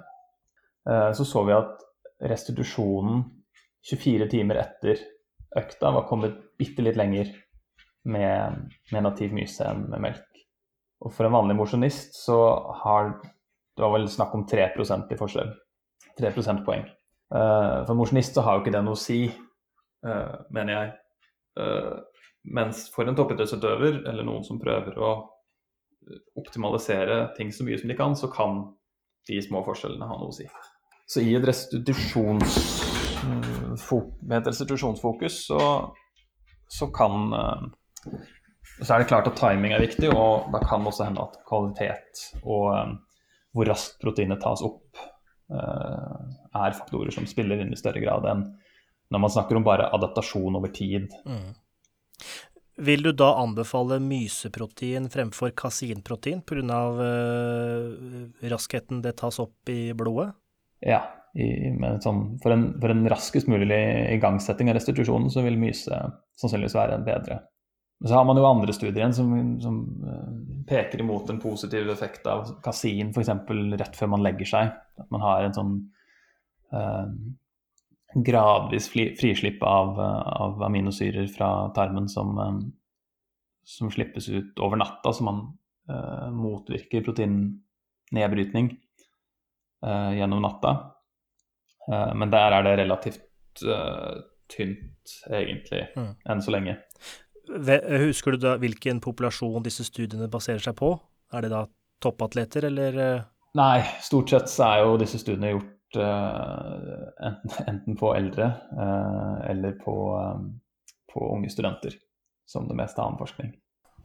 eh, 0.90 1.10
så 1.18 1.28
så 1.28 1.44
vi 1.48 1.56
at 1.56 1.84
restitusjonen 2.32 3.26
24 3.86 4.30
timer 4.32 4.62
etter 4.64 5.04
økta 5.56 5.92
var 5.94 6.08
kommet 6.10 6.40
bitte 6.60 6.84
litt 6.84 6.98
lenger 7.00 7.30
med, 8.10 8.72
med 8.92 9.06
nativ 9.06 9.36
myse 9.36 9.66
enn 9.68 9.86
med 9.92 10.08
melk. 10.08 10.35
Og 11.06 11.14
for 11.14 11.28
en 11.28 11.36
vanlig 11.36 11.56
mosjonist 11.58 12.18
så 12.18 12.38
har 12.82 13.14
det 13.76 13.84
var 13.84 13.92
vel 13.98 14.08
snakk 14.10 14.34
om 14.36 14.46
3% 14.48 15.12
i 15.12 15.18
forskjell. 15.20 15.50
3 16.18 16.32
prosentpoeng. 16.32 16.86
Uh, 17.34 17.84
for 17.84 17.92
en 17.92 18.00
mosjonist 18.00 18.38
så 18.38 18.44
har 18.46 18.56
jo 18.56 18.64
ikke 18.64 18.74
det 18.76 18.84
noe 18.86 18.96
å 18.96 19.00
si, 19.00 19.26
uh, 20.08 20.36
mener 20.56 20.74
jeg. 20.78 20.94
Uh, 21.60 21.98
mens 22.56 22.86
for 22.94 23.10
en 23.10 23.18
toppidrettsutøver, 23.18 24.06
eller 24.08 24.24
noen 24.28 24.46
som 24.48 24.62
prøver 24.62 24.96
å 24.96 25.12
optimalisere 26.40 27.34
ting 27.36 27.52
så 27.52 27.66
mye 27.68 27.80
som 27.82 27.92
de 27.92 27.98
kan, 27.98 28.16
så 28.16 28.30
kan 28.32 28.62
de 29.28 29.42
små 29.44 29.64
forskjellene 29.66 30.08
ha 30.08 30.18
noe 30.22 30.32
å 30.32 30.38
si. 30.38 30.48
Så 31.10 31.22
i 31.26 31.36
et 31.36 31.44
et 34.40 34.48
restitusjonsfokus 34.48 35.42
så, 35.50 35.60
så 36.72 36.88
kan 36.96 37.34
så 38.82 38.94
er 38.94 39.04
det 39.04 39.10
klart 39.10 39.28
at 39.30 39.38
timing 39.40 39.76
er 39.76 39.84
viktig, 39.84 40.10
og 40.12 40.50
da 40.54 40.60
kan 40.64 40.84
det 40.84 40.92
også 40.92 41.08
hende 41.08 41.24
at 41.24 41.38
kvalitet 41.48 42.24
og 42.44 42.72
um, 42.74 42.96
hvor 43.56 43.70
raskt 43.72 44.02
proteinet 44.04 44.42
tas 44.44 44.64
opp, 44.66 45.00
uh, 45.54 46.26
er 46.60 46.76
faktorer 46.76 47.14
som 47.16 47.28
spiller 47.30 47.62
inn 47.64 47.72
i 47.72 47.80
større 47.80 48.04
grad 48.04 48.28
enn 48.32 48.48
når 49.14 49.22
man 49.22 49.32
snakker 49.32 49.60
om 49.60 49.64
bare 49.64 49.86
adaptasjon 49.94 50.58
over 50.58 50.72
tid. 50.74 51.14
Mm. 51.30 51.54
Vil 52.86 53.06
du 53.06 53.12
da 53.16 53.30
anbefale 53.40 54.00
myseprotein 54.04 55.08
fremfor 55.14 55.54
kasinprotein 55.56 56.42
pga. 56.44 56.80
Uh, 56.98 58.50
raskheten 58.52 59.04
det 59.06 59.16
tas 59.22 59.40
opp 59.40 59.70
i 59.72 59.94
blodet? 59.96 60.34
Ja, 60.84 61.06
i, 61.36 61.48
sånn, 62.04 62.38
for, 62.44 62.52
en, 62.52 62.68
for, 62.82 62.92
en, 62.92 63.08
raskest 63.12 63.48
mulig 63.52 63.80
igangsetting 64.16 64.70
av 64.72 64.78
restitusjonen 64.78 65.32
så 65.32 65.44
vil 65.46 65.58
myse 65.60 66.02
sannsynligvis 66.40 66.76
være 66.78 67.00
en 67.00 67.08
bedre. 67.08 67.40
Men 68.06 68.10
så 68.10 68.16
har 68.16 68.26
man 68.26 68.38
jo 68.38 68.46
andre 68.46 68.74
studier 68.74 69.12
som, 69.18 69.32
som 69.62 69.78
uh, 70.06 70.66
peker 70.70 71.02
imot 71.02 71.30
en 71.30 71.40
positiv 71.42 71.88
effekt 71.90 72.28
av 72.30 72.52
kasin, 72.62 73.10
f.eks. 73.10 73.32
rett 73.82 73.98
før 73.98 74.12
man 74.14 74.22
legger 74.22 74.46
seg. 74.46 74.76
At 75.02 75.08
man 75.10 75.24
har 75.26 75.42
en 75.42 75.56
sånn 75.56 75.72
uh, 76.70 77.10
gradvis 78.28 78.92
frislipp 78.94 79.66
av, 79.66 79.98
av, 79.98 80.62
aminosyrer 80.70 81.26
fra 81.34 81.50
tarmen 81.74 82.06
som, 82.06 82.38
um, 82.38 82.62
som, 83.66 83.90
slippes 83.90 84.30
ut 84.30 84.62
over 84.62 84.84
natta, 84.84 85.10
så 85.10 85.26
man 85.26 85.42
uh, 85.90 86.30
motvirker 86.30 87.02
proteinnedbrytning 87.10 88.76
gjennom 89.86 90.46
natta. 90.46 90.72
men 92.18 92.32
der 92.34 92.54
er 92.56 92.64
det 92.66 92.72
relativt 92.80 93.62
tynt, 94.50 95.14
egentlig, 95.30 95.84
mm. 95.94 96.12
enn 96.26 96.42
så 96.42 96.54
lenge. 96.54 96.78
Husker 97.48 98.36
du 98.36 98.42
da 98.42 98.56
hvilken 98.62 99.02
populasjon 99.04 99.64
disse 99.66 99.86
studiene 99.88 100.30
baserer 100.32 100.64
seg 100.64 100.76
på? 100.80 100.96
Er 101.34 101.46
det 101.46 101.52
da 101.54 101.66
toppatleter, 102.04 102.68
eller? 102.70 103.00
Eh? 103.02 103.24
Nei, 103.56 103.80
stort 104.04 104.32
sett 104.34 104.52
så 104.52 104.68
er 104.68 104.84
jo 104.84 104.98
disse 105.02 105.20
studiene 105.22 105.54
gjort 105.54 106.00
uh, 106.02 107.36
enten, 107.70 107.96
på 108.00 108.12
eldre 108.18 108.50
uh, 108.76 109.38
eller 109.50 109.78
på, 109.80 109.96
um, 110.20 110.50
på, 111.12 111.24
unge 111.38 111.52
studenter, 111.54 111.96
som 112.50 112.68
det 112.70 112.78
meste 112.78 113.02
annen 113.04 113.22
forskning. 113.22 113.54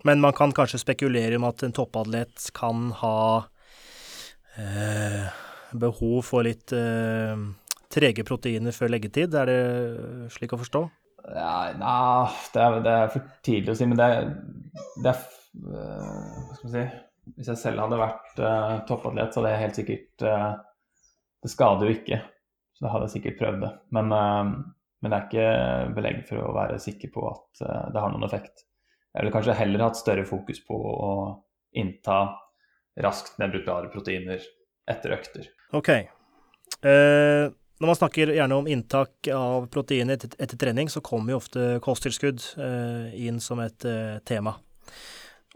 Men 0.07 0.23
man 0.23 0.33
kan 0.37 0.55
kanskje 0.57 0.81
spekulere 0.81 1.37
om 1.37 1.49
at 1.49 1.65
en 1.67 1.75
toppatlet 1.77 2.47
kan 2.57 2.89
ha 3.03 3.17
uh, 4.57 5.27
behov 5.73 6.23
for 6.27 6.47
litt 6.47 6.73
trege 7.91 8.25
proteiner 8.27 8.75
før 8.75 8.91
leggetid, 8.95 9.35
er 9.35 9.51
det 9.51 9.61
slik 10.35 10.55
å 10.55 10.59
forstå? 10.63 10.83
Ja, 11.25 11.55
nah, 11.79 12.33
det, 12.55 12.63
er, 12.63 12.81
det, 12.85 12.97
er, 12.97 13.13
for 13.13 13.29
tidlig 13.47 13.73
å 13.73 13.77
si, 13.79 13.87
men 13.91 14.01
det, 14.01 14.09
det 15.05 15.13
er 15.13 15.21
uh, 15.21 16.49
Hva 16.49 16.57
skal 16.57 16.67
vi 16.67 16.73
si 16.75 16.85
Hvis 17.37 17.51
jeg 17.53 17.61
selv 17.61 17.85
hadde 17.85 18.01
vært 18.01 18.43
uh, 18.43 18.75
toppatlet, 18.89 19.33
så 19.33 19.41
hadde 19.41 19.53
jeg 19.55 19.63
helt 19.65 19.81
sikkert 19.81 20.27
uh, 20.27 20.51
Det 21.45 21.53
skader 21.53 21.89
jo 21.89 21.97
ikke, 21.99 22.21
så 22.77 22.87
da 22.87 22.95
hadde 22.95 23.09
jeg 23.09 23.15
sikkert 23.19 23.39
prøvd 23.41 23.63
det. 23.65 23.71
Men, 23.97 24.13
men 24.13 25.13
det 25.13 25.17
er 25.17 25.27
ikke 25.29 25.95
belegg 25.97 26.19
for 26.29 26.43
å 26.45 26.57
være 26.57 26.81
sikker 26.83 27.13
på 27.15 27.23
at 27.31 27.63
det 27.95 28.03
har 28.03 28.13
noen 28.13 28.27
effekt. 28.27 28.67
Jeg 29.15 29.23
ville 29.23 29.33
kanskje 29.35 29.57
heller 29.57 29.85
hatt 29.87 29.99
større 29.99 30.27
fokus 30.29 30.61
på 30.67 30.77
å 30.77 31.11
innta 31.81 32.19
raskt 33.01 33.41
nedbrytbare 33.41 33.89
proteiner 33.93 34.45
etter 34.91 35.17
økter. 35.17 35.49
Ok. 35.77 35.91
Uh, 36.85 37.51
når 37.81 37.89
man 37.89 37.97
snakker 37.97 38.35
gjerne 38.37 38.57
om 38.61 38.67
inntak 38.69 39.29
av 39.33 39.65
proteiner 39.73 40.19
etter, 40.21 40.57
trening, 40.61 40.91
så 40.93 41.01
kommer 41.01 41.33
jo 41.33 41.39
ofte 41.41 41.79
kosttilskudd 41.81 42.43
eh, 42.61 43.15
inn 43.25 43.41
som 43.41 43.63
et 43.65 43.87
eh, 43.89 44.19
tema. 44.29 44.53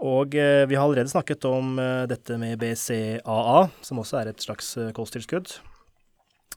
Og 0.01 0.33
eh, 0.41 0.64
vi 0.64 0.79
har 0.79 0.87
allerede 0.87 1.12
snakket 1.12 1.45
om 1.45 1.77
dette 2.09 2.39
med 2.41 2.57
BCAA, 2.62 3.59
som 3.85 4.01
også 4.01 4.22
er 4.22 4.33
et 4.33 4.41
slags 4.41 4.72
kosttilskudd. 4.97 5.53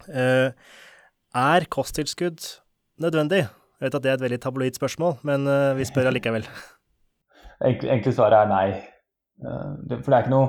Er 0.08 1.68
kosttilskudd 1.76 2.48
nødvendig? 3.04 3.44
Jeg 3.78 3.90
vet 3.90 4.00
at 4.00 4.08
det 4.08 4.14
er 4.14 4.18
et 4.22 4.24
veldig 4.24 4.42
tabloid 4.48 4.80
spørsmål, 4.80 5.20
men 5.28 5.46
vi 5.78 5.86
spør 5.86 6.14
allikevel. 6.14 6.48
Egentlig 7.68 8.16
svaret 8.16 8.40
er 8.40 8.50
nei. 8.56 8.68
For 9.44 10.08
det 10.08 10.16
er 10.16 10.24
ikke 10.24 10.34
noe 10.34 10.48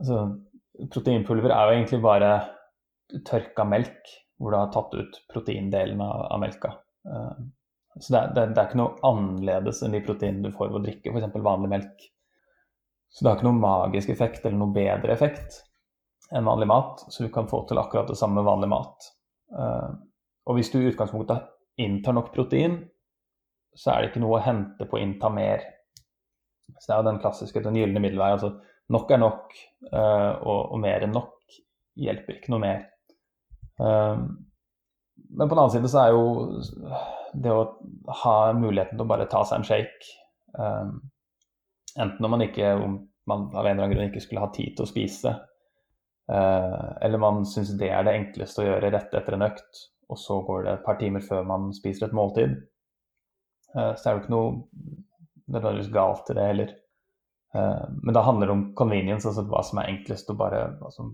altså, 0.00 0.24
Proteinpulver 0.92 1.52
er 1.52 1.68
jo 1.68 1.76
egentlig 1.76 1.98
bare 2.02 2.30
tørka 3.26 3.66
melk 3.68 4.14
hvor 4.36 4.52
du 4.52 4.58
har 4.58 4.72
tatt 4.72 4.94
ut 4.94 5.20
proteindelen 5.32 6.00
av, 6.04 6.26
av 6.34 6.42
melka. 6.42 6.74
Uh, 7.08 7.46
så 7.96 8.12
det 8.12 8.18
er, 8.20 8.32
det, 8.34 8.42
det 8.52 8.60
er, 8.60 8.66
ikke 8.68 8.80
noe 8.82 9.06
annerledes 9.08 9.80
enn 9.84 9.94
de 9.96 10.02
proteinene 10.04 10.50
du 10.50 10.56
får 10.56 10.68
ved 10.68 10.80
å 10.80 10.84
drikke 10.84 11.12
f.eks. 11.14 11.38
vanlig 11.46 11.72
melk. 11.72 12.08
Så 13.08 13.22
det 13.22 13.30
har 13.30 13.38
ikke 13.38 13.48
noen 13.48 13.62
magisk 13.62 14.10
effekt 14.12 14.44
eller 14.44 14.58
noe 14.60 14.74
bedre 14.74 15.14
effekt 15.14 15.62
enn 16.34 16.48
vanlig 16.48 16.66
mat, 16.68 17.04
så 17.08 17.22
du 17.22 17.30
kan 17.32 17.46
få 17.48 17.62
til 17.68 17.78
akkurat 17.78 18.10
det 18.10 18.18
samme 18.18 18.40
med 18.40 18.48
vanlig 18.48 18.68
mat. 18.72 19.08
Uh, 19.54 19.94
og 20.46 20.58
hvis 20.58 20.72
du 20.72 20.80
i 20.80 20.90
utgangspunktet 20.90 21.46
inntar 21.80 22.16
nok 22.16 22.32
protein, 22.34 22.80
så 23.76 23.92
er 23.92 24.02
det 24.02 24.10
ikke 24.10 24.22
noe 24.24 24.38
å 24.38 24.44
hente 24.44 24.88
på 24.88 24.98
å 24.98 25.02
innta 25.02 25.30
mer. 25.32 25.62
Så 26.76 26.88
det 26.88 26.94
er 26.94 27.00
jo 27.00 27.08
den 27.10 27.22
klassiske, 27.22 27.62
den 27.62 27.78
gylne 27.78 28.02
middelvei. 28.02 28.32
Altså 28.34 28.52
nok 28.92 29.12
er 29.14 29.22
nok, 29.22 29.56
uh, 29.92 30.32
og, 30.42 30.60
og, 30.74 30.78
mer 30.82 31.06
enn 31.06 31.14
nok 31.14 31.58
hjelper 31.96 32.38
ikke 32.38 32.52
noe 32.54 32.64
mer. 32.64 32.84
Uh, 33.80 34.24
men 35.36 35.48
på 35.48 35.54
den 35.54 35.62
annen 35.62 35.74
side 35.74 35.90
så 35.90 36.04
er 36.04 36.14
jo 36.14 36.24
det 37.36 37.52
å 37.52 37.66
ha 38.22 38.36
muligheten 38.56 38.96
til 38.96 39.04
å 39.04 39.10
bare 39.10 39.28
ta 39.30 39.42
seg 39.44 39.60
en 39.60 39.66
shake 39.66 40.14
um, 40.56 40.96
Enten 41.96 42.20
når 42.20 42.32
man 42.32 42.44
ikke 42.44 42.70
om 42.76 42.96
man 43.26 43.48
av 43.56 43.66
en 43.66 43.72
eller 43.72 43.86
annen 43.86 43.94
grunn 43.96 44.10
ikke 44.10 44.22
skulle 44.22 44.44
ha 44.44 44.50
tid 44.54 44.76
til 44.76 44.84
å 44.84 44.90
spise, 44.90 45.32
uh, 46.30 46.88
eller 47.02 47.18
man 47.22 47.40
syns 47.48 47.72
det 47.80 47.88
er 47.90 48.06
det 48.06 48.14
enkleste 48.20 48.62
å 48.62 48.66
gjøre 48.68 48.90
rett 48.94 49.14
etter 49.18 49.36
en 49.36 49.46
økt, 49.48 49.80
og 50.12 50.20
så 50.20 50.38
går 50.46 50.66
det 50.66 50.74
et 50.76 50.84
par 50.86 50.98
timer 51.00 51.24
før 51.26 51.46
man 51.48 51.72
spiser 51.74 52.06
et 52.06 52.14
måltid, 52.14 52.54
uh, 53.74 53.94
så 53.96 54.02
er 54.02 54.10
det 54.12 54.22
ikke 54.22 54.34
noe 54.36 54.52
nødvendigvis 55.46 55.90
galt 55.94 56.30
i 56.30 56.36
det 56.38 56.46
heller. 56.52 56.76
Uh, 57.56 57.82
men 58.02 58.14
da 58.14 58.22
handler 58.28 58.50
det 58.50 58.56
om 58.58 58.64
convenience, 58.78 59.26
altså 59.26 59.46
hva 59.50 59.64
som 59.66 59.82
er 59.82 59.90
enklest 59.96 60.30
å 60.30 60.38
bare 60.38 60.62
altså, 60.76 61.08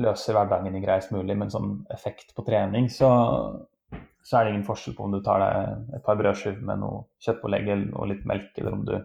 løse 0.00 0.34
hverdagen 0.34 0.76
i 0.76 0.82
greiest 0.84 1.12
mulig. 1.14 1.36
Men 1.38 1.52
sånn 1.52 1.74
effekt 1.94 2.34
på 2.36 2.44
trening, 2.46 2.88
så, 2.92 3.10
så 4.22 4.38
er 4.38 4.44
det 4.44 4.54
ingen 4.54 4.68
forskjell 4.68 4.96
på 4.98 5.06
om 5.06 5.16
du 5.16 5.20
tar 5.24 5.42
deg 5.42 5.96
et 5.98 6.04
par 6.06 6.20
brødskiver 6.20 6.62
med 6.68 6.82
noe 6.84 7.04
kjøttpålegg 7.24 7.72
og 7.92 8.08
litt 8.12 8.24
melk, 8.28 8.52
eller 8.58 8.78
om 8.78 8.86
du 8.88 8.96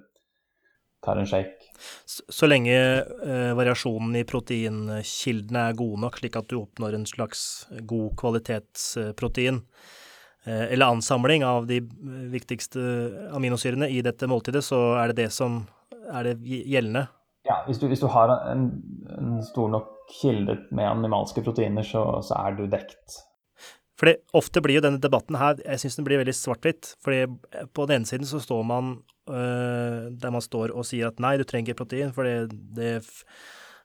tar 1.04 1.22
en 1.22 1.30
shake. 1.30 1.70
Så, 2.06 2.24
så 2.30 2.50
lenge 2.50 2.74
eh, 2.74 3.54
variasjonen 3.58 4.18
i 4.18 4.26
proteinkildene 4.28 5.68
er 5.70 5.78
gode 5.78 6.02
nok, 6.04 6.20
slik 6.20 6.40
at 6.40 6.50
du 6.52 6.60
oppnår 6.60 6.98
en 6.98 7.08
slags 7.10 7.42
god 7.88 8.16
kvalitetsprotein, 8.20 9.62
eh, 10.48 10.66
eller 10.74 10.98
ansamling 10.98 11.46
av 11.48 11.70
de 11.70 11.84
viktigste 12.34 12.82
aminosyrene 13.38 13.92
i 13.94 14.02
dette 14.06 14.30
måltidet, 14.30 14.66
så 14.66 14.98
er 14.98 15.14
det 15.14 15.26
det 15.26 15.30
som 15.36 15.62
er 16.08 16.32
det 16.32 16.38
gjeldende? 16.42 17.08
Ja, 17.48 17.62
hvis 17.68 17.80
du, 17.80 17.88
hvis 17.88 18.04
du 18.04 18.10
har 18.12 18.34
en, 18.52 18.68
en, 19.16 19.38
stor 19.46 19.72
nok 19.72 19.94
kilde 20.20 20.58
med 20.76 20.90
animalske 20.90 21.44
proteiner, 21.46 21.86
så, 21.88 22.04
så 22.26 22.36
er 22.42 22.58
du 22.58 22.66
dekt. 22.72 23.22
Fordi 23.98 24.14
ofte 24.38 24.62
blir 24.62 24.78
jo 24.78 24.84
denne 24.86 25.02
debatten 25.02 25.40
her 25.42 25.58
Jeg 25.64 25.82
syns 25.82 25.96
den 25.98 26.06
blir 26.06 26.20
veldig 26.22 26.36
svart-hvitt. 26.38 26.92
fordi 27.02 27.24
på 27.74 27.88
den 27.88 28.02
ene 28.02 28.10
siden 28.10 28.30
så 28.30 28.42
står 28.44 28.62
man 28.68 28.92
øh, 29.30 30.12
der 30.12 30.34
man 30.34 30.44
står 30.44 30.76
og 30.76 30.86
sier 30.86 31.10
at 31.10 31.24
nei, 31.24 31.38
du 31.40 31.48
trenger 31.48 31.78
protein, 31.78 32.14
for 32.14 32.28
det, 32.28 32.52
det 32.78 33.00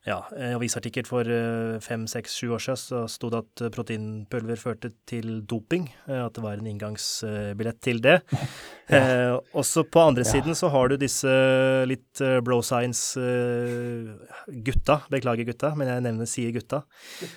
ja, 0.03 0.17
en 0.35 0.57
avisartikkel 0.57 1.07
for 1.07 1.23
eh, 1.31 1.77
fem, 1.83 2.07
seks, 2.11 2.35
sju 2.41 2.49
år 2.57 2.63
siden 2.65 2.79
så 2.81 3.03
sto 3.11 3.29
det 3.31 3.39
at 3.39 3.63
proteinpulver 3.75 4.57
førte 4.59 4.91
til 5.07 5.47
doping. 5.47 5.95
Eh, 6.09 6.25
at 6.25 6.35
det 6.35 6.43
var 6.43 6.55
en 6.59 6.67
inngangsbillett 6.67 7.81
til 7.87 8.01
det. 8.03 8.21
ja. 8.91 8.99
eh, 8.99 9.39
også 9.55 9.85
på 9.87 10.01
andre 10.03 10.27
ja. 10.27 10.31
siden 10.35 10.55
så 10.59 10.67
har 10.75 10.91
du 10.91 10.97
disse 10.99 11.31
litt 11.87 12.19
blow 12.19 12.43
bro 12.43 12.59
science-gutta, 12.67 15.07
beklager 15.13 15.45
gutta, 15.47 15.71
men 15.79 15.87
jeg 15.93 16.03
nevner 16.09 16.27
sier 16.27 16.51
gutta, 16.57 16.83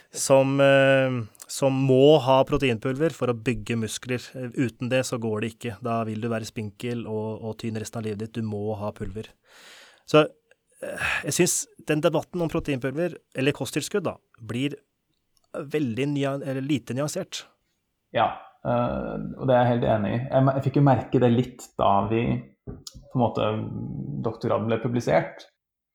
som, 0.09 0.57
eh, 0.63 1.11
som 1.45 1.73
må 1.85 2.17
ha 2.25 2.41
proteinpulver 2.49 3.13
for 3.13 3.29
å 3.29 3.37
bygge 3.37 3.77
muskler. 3.83 4.17
Uten 4.57 4.89
det 4.89 5.05
så 5.05 5.21
går 5.21 5.37
det 5.43 5.49
ikke. 5.53 5.77
Da 5.85 6.01
vil 6.09 6.17
du 6.23 6.27
være 6.33 6.49
spinkel 6.49 7.05
og, 7.05 7.45
og 7.45 7.61
tynn 7.61 7.77
resten 7.77 8.01
av 8.01 8.05
livet 8.09 8.25
ditt. 8.25 8.33
Du 8.39 8.41
må 8.41 8.73
ha 8.81 8.89
pulver. 8.95 9.27
Så 10.09 10.25
jeg 11.25 11.35
syns 11.37 11.55
den 11.87 12.01
debatten 12.03 12.41
om 12.41 12.51
proteinpulver, 12.51 13.17
eller 13.37 13.55
kosttilskudd, 13.55 14.05
da, 14.07 14.15
blir 14.41 14.75
veldig 15.55 16.07
lite 16.65 16.95
nyansert. 16.97 17.45
Ja, 18.15 18.29
uh, 18.65 19.15
og 19.39 19.47
det 19.47 19.55
er 19.55 19.61
jeg 19.61 19.71
helt 19.73 19.89
enig 19.95 20.13
i. 20.13 20.21
Jeg, 20.23 20.63
fikk 20.67 20.79
jo 20.79 20.85
merke 20.87 21.21
det 21.21 21.31
litt 21.33 21.67
da 21.79 21.91
vi 22.11 22.23
på 22.65 23.17
en 23.17 23.21
måte 23.21 23.49
doktorgraden 24.25 24.69
ble 24.71 24.79
publisert. 24.83 25.47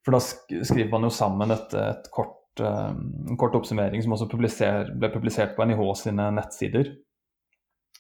For 0.07 0.17
da 0.17 0.21
skriver 0.23 0.93
man 0.95 1.05
jo 1.05 1.13
sammen 1.13 1.53
et, 1.53 1.75
et 1.77 2.11
kort, 2.15 2.41
uh, 2.63 2.91
en 2.93 3.41
kort 3.41 3.57
oppsummering 3.59 4.05
som 4.05 4.17
også 4.17 4.31
publiser, 4.33 4.93
ble 4.97 5.13
publisert 5.13 5.57
på 5.57 5.67
NIH 5.69 5.85
sine 6.01 6.31
nettsider. 6.37 6.95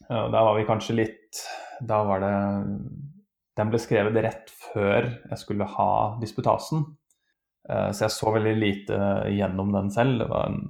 Uh, 0.08 0.26
der 0.32 0.40
var 0.40 0.54
vi 0.56 0.68
kanskje 0.68 0.94
litt 0.96 1.40
Da 1.84 1.98
var 2.08 2.22
det 2.22 2.30
den 3.60 3.70
ble 3.72 3.80
skrevet 3.82 4.16
rett 4.24 4.50
før 4.72 5.06
jeg 5.06 5.40
skulle 5.40 5.68
ha 5.76 5.92
disputasen. 6.22 6.86
Eh, 7.68 7.90
så 7.92 8.06
jeg 8.06 8.16
så 8.16 8.32
veldig 8.34 8.54
lite 8.58 9.00
gjennom 9.34 9.72
den 9.74 9.90
selv. 9.94 10.22
Det 10.22 10.28
var 10.30 10.50
en, 10.50 10.60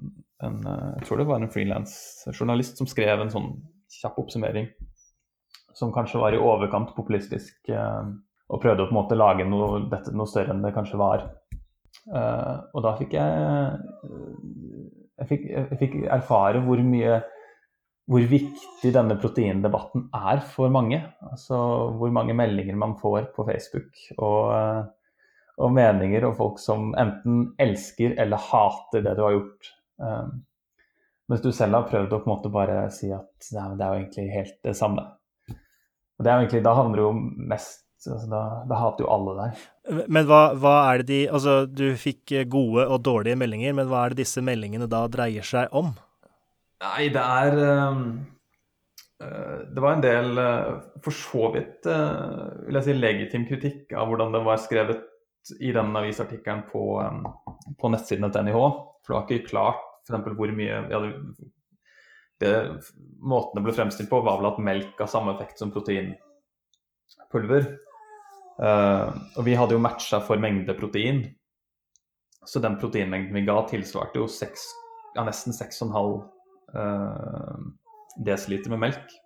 en 0.44 0.58
eh, 0.66 0.88
jeg 0.98 1.08
tror 1.08 1.20
det 1.20 1.28
var 1.30 1.42
en 1.42 1.52
frilansjournalist 1.52 2.80
som 2.80 2.90
skrev 2.90 3.22
en 3.22 3.32
sånn 3.32 3.52
kjapp 4.00 4.18
oppsummering 4.22 4.70
som 5.74 5.92
kanskje 5.94 6.20
var 6.20 6.34
i 6.34 6.40
overkant 6.42 6.90
populistisk, 6.96 7.56
eh, 7.72 8.10
og 8.50 8.62
prøvde 8.62 8.84
å 8.84 8.88
på 8.88 8.92
en 8.92 8.98
måte 8.98 9.16
lage 9.16 9.46
noe, 9.48 9.84
dette 9.88 10.12
noe 10.12 10.28
større 10.28 10.52
enn 10.52 10.64
det 10.64 10.74
kanskje 10.74 10.98
var. 11.00 11.28
Og 12.10 12.80
da 12.82 12.90
fikk 12.98 13.12
jeg, 13.14 13.76
jeg 15.20 15.28
fikk, 15.30 15.44
jeg 15.52 15.78
fikk 15.78 15.94
erfare 16.10 16.62
hvor 16.64 16.82
mye 16.82 17.20
hvor 18.10 18.24
viktig 18.26 18.90
denne 18.94 19.14
proteindebatten 19.22 20.08
er 20.16 20.40
for 20.42 20.72
mange. 20.74 20.98
Altså 21.30 21.58
hvor 21.98 22.10
mange 22.14 22.34
meldinger 22.34 22.78
man 22.78 22.96
får 22.98 23.30
på 23.36 23.46
Facebook 23.46 24.00
og, 24.16 24.50
eh, 24.56 24.80
og 25.62 25.74
meninger 25.76 26.26
og 26.26 26.38
folk 26.40 26.58
som 26.62 26.90
enten 26.98 27.52
elsker 27.60 28.16
eller 28.18 28.42
hater 28.50 29.04
det 29.06 29.14
du 29.18 29.22
har 29.26 29.36
gjort. 29.36 29.70
Um, 30.00 30.40
mens 31.30 31.44
du 31.44 31.50
selv 31.54 31.76
har 31.76 31.86
prøvd 31.90 32.16
å 32.16 32.22
på 32.22 32.26
en 32.26 32.32
måte 32.32 32.50
bare 32.50 32.82
si 32.94 33.12
at 33.14 33.50
nei, 33.54 33.68
det 33.78 33.84
er 33.84 33.92
jo 33.92 34.00
egentlig 34.00 34.26
helt 34.32 34.58
det 34.66 34.74
samme. 34.78 35.04
Og 35.50 36.24
det 36.24 36.30
er 36.30 36.34
jo 36.34 36.44
egentlig, 36.46 36.64
Da 36.64 36.74
handler 36.76 36.98
det 36.98 37.06
jo 37.06 37.46
mest 37.52 37.86
altså 38.08 38.30
da, 38.32 38.42
da, 38.64 38.76
hater 38.80 39.04
jo 39.04 39.10
alle 39.12 39.36
deg. 39.36 39.64
Men 40.08 40.26
hva, 40.26 40.42
hva, 40.56 40.76
er 40.88 41.02
det 41.02 41.08
de 41.10 41.18
Altså, 41.28 41.56
du 41.68 41.92
fikk 42.00 42.32
gode 42.48 42.86
og 42.88 43.02
dårlige 43.04 43.38
meldinger, 43.38 43.76
men 43.76 43.90
hva 43.90 44.06
er 44.06 44.14
det 44.14 44.24
disse 44.24 44.42
meldingene 44.42 44.88
da 44.90 45.04
dreier 45.12 45.46
seg 45.46 45.68
om? 45.76 45.92
Nei, 46.80 47.10
det 47.12 47.20
er 47.20 47.58
uh, 47.60 48.00
Det 49.68 49.82
var 49.84 49.92
en 49.92 50.04
del, 50.04 50.38
uh, 50.38 50.80
for 51.04 51.12
så 51.16 51.50
vidt, 51.54 51.84
uh, 51.84 52.64
vil 52.66 52.78
jeg 52.78 52.86
si, 52.86 52.94
legitim 52.96 53.44
kritikk 53.48 53.92
av 53.92 54.08
hvordan 54.08 54.32
det 54.36 54.42
var 54.46 54.58
skrevet 54.62 55.02
i 55.60 55.72
den 55.72 55.96
avisartikkelen 55.96 56.62
på, 56.68 56.82
på 57.80 57.86
nettsiden 57.92 58.32
til 58.32 58.44
NIH. 58.46 58.58
For 59.00 59.08
det 59.08 59.16
var 59.16 59.24
ikke 59.26 59.48
klart 59.50 59.80
f.eks. 60.06 60.36
hvor 60.36 60.50
mye 60.56 60.76
vi 60.86 60.94
hadde 60.94 61.10
det, 62.40 62.52
Måten 63.20 63.56
det 63.58 63.64
ble 63.66 63.72
fremstilt 63.76 64.10
på, 64.10 64.24
var 64.24 64.36
vel 64.40 64.50
at 64.50 64.64
melk 64.64 64.94
har 65.00 65.08
samme 65.12 65.30
effekt 65.34 65.56
som 65.60 65.72
proteinpulver. 65.72 67.62
og 68.60 69.42
vi 69.44 69.56
hadde 69.56 69.76
jo 69.76 69.84
matcha 69.84 70.20
for 70.24 70.36
mengde 70.40 70.74
protein. 70.78 71.18
Så 72.48 72.60
den 72.64 72.78
proteinmengden 72.80 73.36
vi 73.36 73.44
ga, 73.44 73.58
tilsvarte 73.68 74.20
jo 74.22 74.26
6, 74.28 74.64
ja, 75.16 75.24
nesten 75.26 75.52
6,5 75.52 75.92
uh, 75.92 76.39
desiliter 78.20 78.72
med 78.72 78.80
melk. 78.86 79.16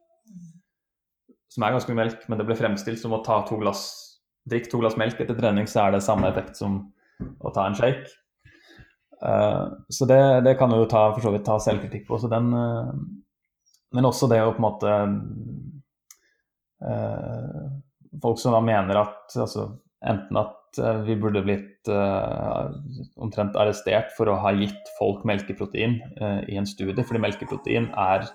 Som 1.52 1.64
er 1.66 1.74
ganske 1.74 1.92
mye 1.92 2.00
melk, 2.00 2.24
men 2.28 2.40
det 2.40 2.46
ble 2.48 2.56
fremstilt 2.58 2.98
som 2.98 3.14
å 3.14 3.22
ta 3.26 3.40
to 3.48 3.58
glass 3.60 3.84
drikk 4.50 4.68
to 4.70 4.80
glass 4.80 4.96
melk 5.00 5.20
etter 5.20 5.36
trening, 5.38 5.68
så 5.70 5.86
er 5.86 5.94
det 5.94 6.04
samme 6.04 6.28
effekt 6.28 6.58
som 6.60 6.80
å 7.40 7.52
ta 7.54 7.66
en 7.68 7.76
shake. 7.78 8.10
Uh, 9.24 9.72
så 9.88 10.04
det, 10.08 10.20
det, 10.44 10.56
kan 10.60 10.72
jo 10.74 10.84
ta, 10.90 11.06
for 11.14 11.24
så 11.24 11.32
vidt 11.32 11.46
ta 11.46 11.56
selvkritikk 11.62 12.06
på. 12.08 12.18
Den, 12.28 12.50
uh, 12.52 12.92
men 13.96 14.08
også 14.08 14.28
det 14.28 14.42
å 14.44 14.52
på 14.52 14.60
en 14.60 14.66
måte 14.68 14.98
uh, 16.84 17.64
Folk 18.22 18.38
som 18.38 18.54
da 18.54 18.60
mener 18.62 18.94
at 19.00 19.32
altså, 19.42 19.64
enten 20.06 20.36
at 20.38 20.52
Eh, 20.78 21.00
vi 21.06 21.16
burde 21.16 21.42
blitt 21.44 21.88
uh, 21.88 22.70
omtrent 23.22 23.56
arrestert 23.60 24.14
for 24.16 24.30
å 24.30 24.38
ha 24.42 24.54
gitt 24.56 24.90
folk 24.98 25.24
melkeprotein 25.28 26.00
uh, 26.20 26.40
i 26.50 26.58
en 26.58 26.68
studie, 26.68 27.04
fordi 27.06 27.22
melkeprotein 27.22 27.90
er 27.92 28.26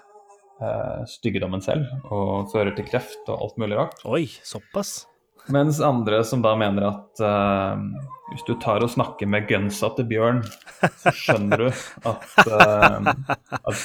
uh, 0.61 1.03
styggedommen 1.09 1.63
selv 1.63 1.89
og 2.07 2.51
fører 2.53 2.75
til 2.77 2.87
kreft 2.87 3.27
og 3.27 3.35
alt 3.35 3.59
mulig 3.61 3.79
rart. 3.79 4.03
Oi, 4.07 4.25
såpass? 4.43 5.01
Mens 5.49 5.79
andre 5.81 6.21
som 6.27 6.43
da 6.45 6.51
mener 6.59 6.83
at 6.85 7.21
hvis 8.29 8.43
du 8.45 8.51
tar 8.61 8.83
og 8.85 8.91
snakker 8.93 9.25
med 9.25 9.47
gunsa 9.49 9.87
til 9.97 10.05
bjørn, 10.11 10.43
så 11.01 11.13
skjønner 11.15 11.63
du 11.63 11.65
at, 12.11 12.27
at 13.57 13.81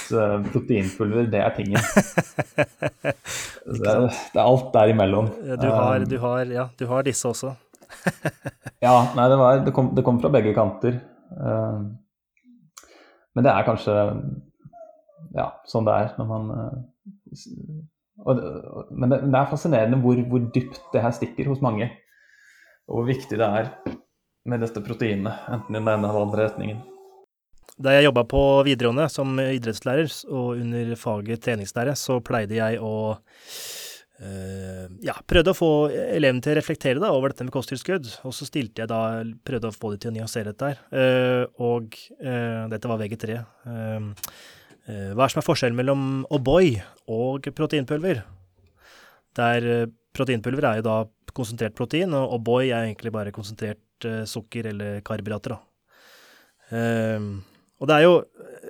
proteinpulver, 0.50 1.30
det 1.32 1.40
er 1.40 1.56
tingen. 1.56 1.80
Det, 3.64 3.80
det, 3.80 4.36
er 4.36 4.42
alt 4.42 4.66
der 4.74 4.90
imellom. 4.92 5.30
Du 5.40 5.64
har, 5.72 6.02
du 6.04 6.18
har, 6.20 6.50
ja, 6.52 6.66
du 6.76 6.84
har 6.90 7.06
disse 7.06 7.24
også. 7.30 7.54
Ja, 8.86 8.94
nei, 9.16 9.28
det, 9.30 9.38
var, 9.40 9.60
det, 9.66 9.74
kom, 9.76 9.92
det, 9.96 10.04
kom, 10.06 10.20
fra 10.22 10.30
begge 10.34 10.54
kanter. 10.56 11.00
men 13.34 13.46
det 13.46 13.50
er 13.50 13.66
kanskje 13.66 13.94
ja, 15.34 15.48
sånn 15.66 15.86
det 15.88 15.94
er 15.98 16.12
når 16.18 16.30
man 16.30 16.52
og, 18.24 18.38
men, 18.94 19.10
det, 19.10 19.20
det, 19.26 19.34
er 19.34 19.50
fascinerende 19.50 19.98
hvor, 20.02 20.18
hvor, 20.30 20.42
dypt 20.54 20.80
det 20.94 21.02
her 21.02 21.14
stikker 21.14 21.50
hos 21.50 21.62
mange. 21.64 21.90
Og 22.88 23.00
hvor 23.00 23.08
viktig 23.08 23.38
det 23.40 23.46
er 23.46 23.70
med 24.48 24.60
dette 24.62 24.82
proteinet, 24.84 25.46
enten 25.48 25.74
i 25.74 25.80
den 25.80 25.88
ene 25.88 26.10
eller 26.10 26.26
andre 26.26 26.48
retningen. 26.48 26.82
Da 27.80 27.94
jeg 27.96 28.06
jobba 28.06 28.22
på 28.30 28.40
videregående 28.68 29.08
som 29.10 29.32
idrettslærer 29.40 30.12
og 30.28 30.60
under 30.60 30.92
faget 31.00 31.42
treningslære, 31.42 31.96
så 31.98 32.20
pleide 32.22 32.60
jeg 32.60 32.78
å 32.78 33.16
ja, 35.04 35.14
prøvde 35.26 35.50
å 35.50 35.56
få 35.58 35.70
elevene 35.90 36.40
til 36.40 36.52
å 36.52 36.58
reflektere 36.60 37.00
da, 37.02 37.10
over 37.12 37.32
dette 37.32 37.44
med 37.44 37.52
kosttilskudd. 37.52 38.06
Og 38.24 38.34
så 38.36 38.46
stilte 38.46 38.84
jeg 38.84 38.90
da, 38.92 39.00
prøvde 39.44 39.72
å 39.72 39.74
få 39.74 39.90
dem 39.92 40.02
til 40.04 40.12
å 40.12 40.14
nyansere 40.14 40.52
dette 40.52 40.70
her. 40.70 40.82
Uh, 40.94 41.64
og 41.66 41.98
uh, 42.22 42.70
dette 42.70 42.88
var 42.88 43.02
VG3. 43.02 43.40
Uh, 43.66 44.12
Eh, 44.84 45.12
hva 45.16 45.24
er 45.24 45.32
som 45.32 45.40
er 45.40 45.46
forskjellen 45.46 45.78
mellom 45.78 46.00
O'boy 46.34 46.74
og 47.12 47.46
proteinpulver? 47.56 48.20
Der 49.38 49.68
eh, 49.70 49.86
proteinpulver 50.14 50.66
er 50.68 50.80
jo 50.80 50.86
da 50.86 50.96
konsentrert 51.34 51.76
protein, 51.78 52.12
og 52.14 52.36
O'boy 52.36 52.68
er 52.68 52.84
egentlig 52.90 53.12
bare 53.14 53.32
konsentrert 53.34 53.80
sukker 54.28 54.68
eller 54.68 55.00
karbohydrater. 55.06 55.56
Uh, 56.74 57.40
og 57.80 57.88
det 57.88 57.96
er 57.96 58.02
jo, 58.04 58.12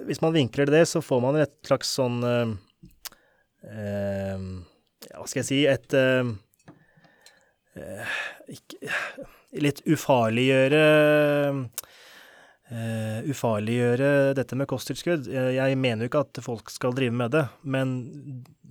hvis 0.06 0.20
man 0.22 0.34
vinkler 0.34 0.70
det, 0.70 0.82
så 0.86 1.02
får 1.02 1.20
man 1.22 1.38
et 1.40 1.52
slags 1.66 1.90
sånn 1.96 2.18
Hva 5.12 5.26
skal 5.28 5.42
jeg 5.42 5.50
si 5.50 5.60
Et 5.68 5.96
ikke, 8.54 8.92
Litt 9.54 9.80
ufarliggjøre 9.86 10.80
uh, 12.74 13.20
ufarliggjøre 13.30 14.10
dette 14.38 14.58
med 14.58 14.68
kosttilskudd. 14.70 15.28
Jeg 15.30 15.78
mener 15.80 16.04
jo 16.04 16.10
ikke 16.10 16.24
at 16.26 16.42
folk 16.44 16.72
skal 16.74 16.96
drive 16.96 17.14
med 17.14 17.34
det, 17.36 17.44
men 17.62 17.94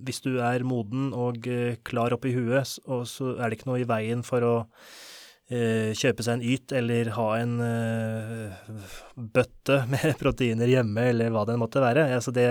hvis 0.04 0.20
du 0.24 0.36
er 0.44 0.66
moden 0.66 1.12
og 1.16 1.48
uh, 1.48 1.74
klar 1.86 2.16
oppi 2.16 2.34
huet, 2.36 2.76
så 2.76 3.34
er 3.38 3.48
det 3.48 3.58
ikke 3.58 3.70
noe 3.70 3.82
i 3.82 3.88
veien 3.88 4.24
for 4.26 4.44
å 4.44 4.54
uh, 4.68 5.90
kjøpe 5.96 6.26
seg 6.26 6.36
en 6.36 6.46
Yt 6.54 6.76
eller 6.76 7.14
ha 7.16 7.28
en 7.38 7.56
bøtte 9.14 9.84
med 9.92 10.14
proteiner 10.22 10.70
hjemme, 10.70 11.10
eller 11.14 11.32
hva 11.32 11.46
det 11.48 11.60
måtte 11.60 11.84
være. 11.84 12.10
Altså 12.18 12.34
det, 12.34 12.48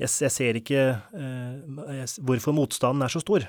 jeg, 0.00 0.10
jeg, 0.26 0.32
ser 0.34 0.58
ikke 0.60 0.82
jeg, 0.82 2.06
hvorfor 2.26 2.56
motstanden 2.56 3.06
er 3.06 3.12
så 3.12 3.22
stor. 3.22 3.44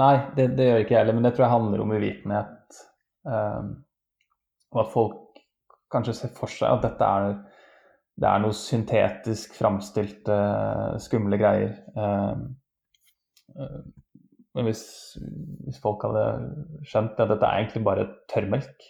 Nei, 0.00 0.14
det, 0.36 0.50
det 0.58 0.66
gjør 0.66 0.82
ikke 0.82 0.94
jeg 0.96 1.04
heller, 1.04 1.16
men 1.16 1.26
det 1.26 1.34
tror 1.36 1.46
jeg 1.46 1.54
handler 1.54 1.84
om 1.84 1.94
uvitenhet. 1.96 2.80
Um, 3.24 3.70
og 4.70 4.82
at 4.84 4.92
folk 4.92 5.40
kanskje 5.90 6.16
ser 6.16 6.34
for 6.36 6.52
seg 6.52 6.70
at 6.70 6.84
dette 6.84 7.06
er, 7.06 7.38
det 8.20 8.28
er 8.28 8.42
noe 8.42 8.56
syntetisk 8.56 9.56
framstilte, 9.58 10.36
skumle 11.02 11.38
greier. 11.40 11.74
Eh, 11.96 12.42
eh, 13.56 13.80
men 14.56 14.66
hvis, 14.66 14.84
hvis, 15.64 15.78
folk 15.82 16.04
hadde 16.06 16.24
skjønt 16.86 17.20
at 17.22 17.32
dette 17.32 17.46
er 17.46 17.62
egentlig 17.62 17.84
bare 17.86 18.08
tørrmelk, 18.30 18.86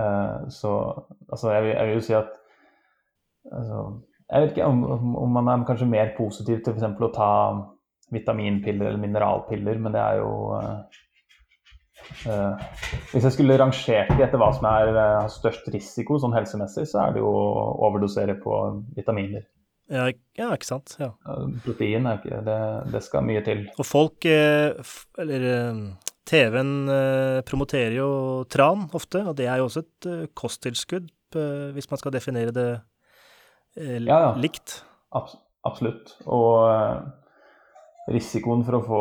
eh, 0.00 0.48
så 0.52 0.72
altså 1.30 1.54
jeg, 1.54 1.72
jeg, 1.72 1.88
vil 1.88 2.00
jo 2.00 2.06
si 2.08 2.16
at 2.18 2.32
altså, 3.52 3.80
Jeg 4.26 4.42
vet 4.42 4.54
ikke 4.56 4.66
om, 4.66 5.14
om, 5.14 5.34
man 5.38 5.48
er 5.48 5.64
kanskje 5.68 5.86
mer 5.86 6.12
positiv 6.16 6.62
til 6.64 6.74
f.eks. 6.74 7.02
å 7.06 7.14
ta 7.14 7.32
vitaminpiller 8.14 8.90
eller 8.90 9.02
mineralpiller, 9.02 9.78
men 9.82 9.94
det 9.94 10.02
er 10.02 10.22
jo 10.22 10.30
Uh, 12.22 12.54
hvis 13.10 13.24
jeg 13.24 13.34
skulle 13.34 13.56
rangert 13.58 14.12
de 14.14 14.22
etter 14.22 14.38
hva 14.38 14.52
som 14.54 14.66
er 14.68 14.92
uh, 14.94 15.24
størst 15.32 15.66
risiko 15.74 16.20
sånn 16.22 16.36
helsemessig, 16.36 16.84
så 16.86 17.00
er 17.02 17.16
det 17.16 17.22
jo 17.22 17.30
å 17.32 17.46
overdosere 17.88 18.36
på 18.38 18.58
vitaminer. 18.94 19.42
Ja, 19.90 20.04
ja 20.38 20.50
ikke 20.54 20.68
sant. 20.68 20.94
Ja. 21.00 21.12
Protein 21.64 22.06
er 22.06 22.20
ikke 22.20 22.42
det, 22.46 22.60
det, 22.92 23.02
skal 23.02 23.26
mye 23.26 23.42
til. 23.46 23.64
Og 23.74 23.88
folk, 23.88 24.26
eller 24.28 25.48
TV-en 26.26 26.72
promoterer 27.48 27.98
jo 27.98 28.10
tran 28.50 28.86
ofte, 28.98 29.24
og 29.26 29.34
det 29.38 29.50
er 29.50 29.62
jo 29.62 29.68
også 29.68 29.82
et 29.82 30.10
kosttilskudd, 30.38 31.10
hvis 31.74 31.90
man 31.90 32.02
skal 32.02 32.14
definere 32.14 32.54
det 32.54 32.70
ja, 33.76 34.18
ja. 34.28 34.34
likt. 34.40 34.80
Abs 35.16 35.36
absolutt. 35.66 36.12
Og 36.30 36.66
risikoen 38.12 38.64
for 38.66 38.78
å 38.78 38.84
få 38.86 39.00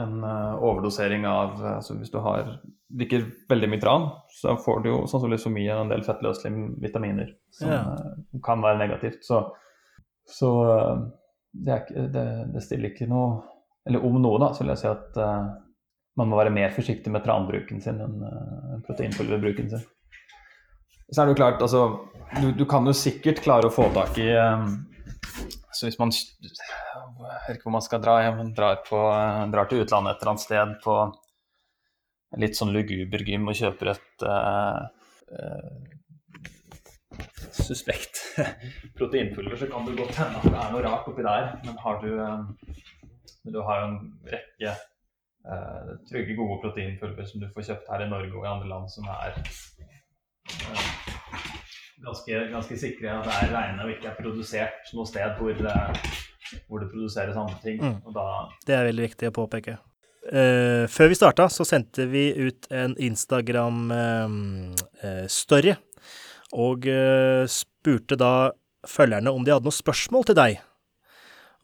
en 0.00 0.24
uh, 0.24 0.62
overdosering 0.64 1.26
av 1.28 1.58
uh, 1.60 1.76
altså 1.76 1.94
Hvis 1.98 2.10
du 2.10 2.18
har, 2.24 2.56
drikker 2.94 3.26
veldig 3.50 3.70
mye 3.70 3.82
tran, 3.82 4.08
så 4.40 4.56
får 4.60 4.82
du 4.82 4.90
jo 4.90 5.00
sannsynligvis 5.10 5.46
for 5.46 5.54
mye 5.54 5.76
en 5.78 5.92
del 5.92 6.04
fettløselige 6.06 6.70
vitaminer 6.82 7.34
som 7.54 7.70
ja. 7.70 7.82
uh, 7.82 8.40
kan 8.44 8.64
være 8.64 8.80
negativt. 8.80 9.22
Så, 9.26 9.44
så 10.26 10.50
det, 11.52 11.82
ikke, 11.84 12.08
det, 12.14 12.24
det, 12.54 12.64
stiller 12.64 12.90
ikke 12.90 13.06
noe 13.10 13.42
Eller 13.86 14.02
om 14.02 14.16
noe, 14.16 14.40
da, 14.40 14.48
så 14.54 14.64
vil 14.64 14.72
jeg 14.72 14.80
si 14.80 14.88
at 14.88 15.18
man 16.16 16.30
må 16.30 16.38
være 16.38 16.52
mer 16.54 16.70
forsiktig 16.72 17.10
med 17.12 17.20
tranbruken 17.26 17.82
sin 17.84 17.98
enn 18.00 18.22
proteinpulverbruken 18.86 19.68
sin. 19.68 19.82
Så 21.14 21.22
er 21.22 21.28
det 21.28 21.36
jo 21.36 21.38
klart, 21.38 21.60
altså 21.62 21.80
du, 22.40 22.48
du, 22.58 22.64
kan 22.66 22.86
jo 22.88 22.92
sikkert 22.96 23.38
klare 23.44 23.68
å 23.68 23.74
få 23.74 23.86
tak 23.94 24.16
i 24.18 24.32
så 25.74 25.86
hvis 25.86 25.98
man 26.00 26.10
Jeg 26.10 26.48
vet 27.46 27.56
ikke 27.56 27.68
hvor 27.68 27.76
man 27.76 27.84
skal 27.84 28.02
dra, 28.02 28.16
men 28.34 28.50
drar, 28.56 28.80
på, 28.86 28.98
drar 29.52 29.68
til 29.70 29.84
utlandet 29.84 30.14
et 30.14 30.24
eller 30.24 30.32
annet 30.32 30.42
sted 30.42 30.74
på 30.82 30.96
litt 32.42 32.58
sånn 32.58 32.72
luguber 32.74 33.22
gym 33.22 33.46
og 33.50 33.58
kjøper 33.58 33.92
et 33.92 34.24
uh, 34.26 34.80
uh, 35.38 35.74
suspekt 37.54 38.18
proteinpulver, 38.98 39.54
så 39.60 39.68
kan 39.70 39.86
det 39.86 39.94
godt 40.00 40.18
hende 40.18 40.40
at 40.40 40.48
det 40.48 40.62
er 40.64 40.72
noe 40.74 40.82
rart 40.82 41.06
oppi 41.12 41.26
der. 41.26 41.52
Men 41.62 41.78
har 41.84 42.00
du, 42.02 42.10
uh, 42.18 42.42
du 43.54 43.60
har 43.68 43.84
jo 43.84 43.92
en 43.92 44.00
rekke 44.32 44.74
trygge, 46.08 46.34
gode 46.38 46.56
proteinpulver 46.62 47.26
som 47.28 47.42
du 47.42 47.50
får 47.52 47.68
kjøpt 47.68 47.90
her 47.92 48.06
i 48.06 48.10
Norge 48.10 48.32
og 48.32 48.46
i 48.46 48.50
andre 48.50 48.70
land 48.70 48.90
som 48.90 49.06
er 49.12 49.36
ganske, 52.04 52.50
ganske 52.52 52.76
sikre 52.78 53.18
at 53.18 53.24
det 53.26 53.34
er 53.38 53.52
reine 53.54 53.84
og 53.84 53.90
ikke 53.94 54.08
er 54.10 54.16
produsert 54.18 54.92
noe 54.96 55.06
sted 55.08 55.28
hvor, 55.38 55.54
hvor 56.68 56.78
det 56.82 56.88
produseres 56.92 57.36
andre 57.36 57.58
ting. 57.64 57.76
Mm. 57.80 57.98
Da... 58.14 58.24
Det 58.66 58.74
er 58.76 58.84
veldig 58.90 59.04
viktig 59.08 59.26
å 59.30 59.38
påpeke. 59.40 59.74
Uh, 60.24 60.84
før 60.88 61.08
vi 61.12 61.16
starta, 61.18 61.44
så 61.52 61.64
sendte 61.68 62.06
vi 62.08 62.32
ut 62.46 62.66
en 62.72 62.94
Instagram-story, 62.96 65.72
uh, 65.74 65.78
og 66.56 66.86
uh, 66.88 67.44
spurte 67.50 68.16
da 68.16 68.50
følgerne 68.88 69.30
om 69.32 69.44
de 69.44 69.50
hadde 69.52 69.64
noen 69.68 69.76
spørsmål 69.76 70.24
til 70.30 70.36
deg. 70.38 70.60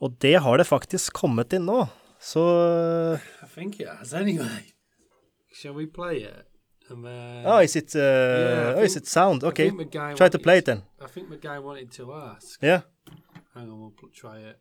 Og 0.04 0.08
det 0.20 0.36
har 0.44 0.56
det 0.60 0.66
faktisk 0.68 1.12
kommet 1.16 1.52
inn 1.56 1.64
nå, 1.68 1.88
så 2.20 2.42
I 3.16 3.48
think 3.48 3.80
it 3.80 3.88
has 3.88 4.12
anyway. 4.16 4.72
Shall 5.52 5.74
we 5.76 5.86
play 5.86 6.16
it? 6.28 6.49
And 6.90 7.04
then, 7.04 7.46
oh, 7.46 7.58
is 7.58 7.76
it? 7.76 7.94
Uh, 7.94 7.98
yeah, 7.98 8.74
oh, 8.76 8.82
is 8.82 8.96
it 8.96 9.06
sound? 9.06 9.44
Okay, 9.44 9.70
try 9.70 9.76
wanted, 9.76 10.32
to 10.32 10.38
play 10.38 10.58
it 10.58 10.64
then. 10.64 10.82
I 11.00 11.06
think 11.06 11.30
the 11.30 11.36
guy 11.36 11.58
wanted 11.58 11.92
to 11.92 12.12
ask. 12.12 12.60
Yeah. 12.60 12.82
Hang 13.54 13.70
on, 13.70 13.80
we'll 13.80 14.10
try 14.12 14.38
it. 14.38 14.58